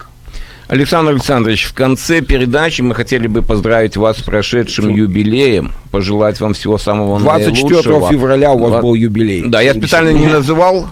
Александр 0.68 1.11
Александрович, 1.11 1.64
в 1.64 1.74
конце 1.74 2.20
передачи 2.20 2.81
мы 2.81 2.95
хотели 2.95 3.26
бы 3.26 3.43
поздравить 3.43 3.97
вас 3.97 4.18
с 4.18 4.22
прошедшим 4.22 4.89
юбилеем, 4.89 5.72
пожелать 5.91 6.39
вам 6.41 6.55
всего 6.55 6.78
самого 6.78 7.18
24 7.18 7.64
наилучшего. 7.64 7.99
24 7.99 8.20
февраля 8.20 8.53
у 8.53 8.59
вас 8.59 8.81
был 8.81 8.95
юбилей. 8.95 9.49
Да, 9.49 9.61
я 9.61 9.74
специально 9.74 10.11
не 10.11 10.28
называл 10.28 10.87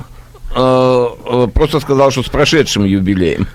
просто 0.51 1.81
сказал, 1.81 2.11
что 2.11 2.23
с 2.23 2.29
прошедшим 2.29 2.85
юбилеем. 2.85 3.47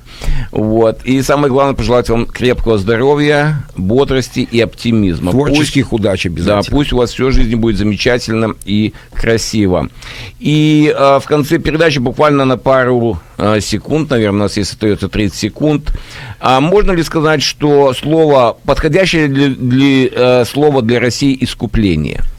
Вот. 0.51 1.03
И 1.03 1.21
самое 1.21 1.51
главное, 1.51 1.75
пожелать 1.75 2.09
вам 2.09 2.25
крепкого 2.25 2.77
здоровья, 2.77 3.63
бодрости 3.75 4.39
и 4.39 4.59
оптимизма. 4.61 5.31
Творческих 5.31 5.89
пусть, 5.89 6.01
удач 6.01 6.25
обязательно. 6.25 6.63
Да, 6.63 6.69
пусть 6.69 6.93
у 6.93 6.97
вас 6.97 7.11
все 7.11 7.27
в 7.27 7.31
жизни 7.31 7.55
будет 7.55 7.77
замечательно 7.77 8.53
и 8.65 8.93
красиво. 9.13 9.89
И 10.39 10.93
э, 10.95 11.19
в 11.19 11.25
конце 11.25 11.57
передачи 11.57 11.99
буквально 11.99 12.45
на 12.45 12.57
пару 12.57 13.19
э, 13.37 13.59
секунд, 13.61 14.09
наверное, 14.11 14.41
у 14.41 14.43
нас 14.43 14.57
есть 14.57 14.73
остается 14.73 15.09
30 15.09 15.35
секунд, 15.35 15.93
а 16.39 16.59
можно 16.59 16.91
ли 16.91 17.03
сказать, 17.03 17.41
что 17.41 17.93
слово, 17.93 18.57
подходящее 18.65 19.27
для, 19.27 19.49
для, 19.49 20.07
э, 20.11 20.45
слово 20.45 20.81
для 20.81 20.99
России 20.99 21.37
искупление– 21.39 22.21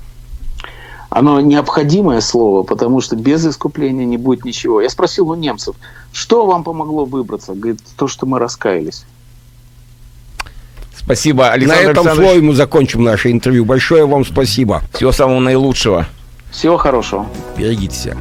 оно 1.14 1.40
необходимое 1.40 2.20
слово, 2.20 2.64
потому 2.64 3.00
что 3.00 3.14
без 3.14 3.46
искупления 3.46 4.04
не 4.04 4.16
будет 4.16 4.44
ничего. 4.44 4.80
Я 4.80 4.90
спросил 4.90 5.30
у 5.30 5.36
немцев, 5.36 5.76
что 6.12 6.44
вам 6.44 6.64
помогло 6.64 7.04
выбраться? 7.04 7.54
Говорит, 7.54 7.78
то, 7.96 8.08
что 8.08 8.26
мы 8.26 8.40
раскаялись. 8.40 9.04
Спасибо, 10.96 11.50
Александр 11.50 11.84
На 11.84 11.90
этом 11.92 12.14
слове 12.16 12.40
мы 12.40 12.52
закончим 12.54 13.04
наше 13.04 13.30
интервью. 13.30 13.64
Большое 13.64 14.06
вам 14.06 14.24
спасибо. 14.24 14.82
Всего 14.92 15.12
самого 15.12 15.38
наилучшего. 15.38 16.08
Всего 16.50 16.78
хорошего. 16.78 17.28
Берегите 17.56 17.94
себя. 17.94 18.16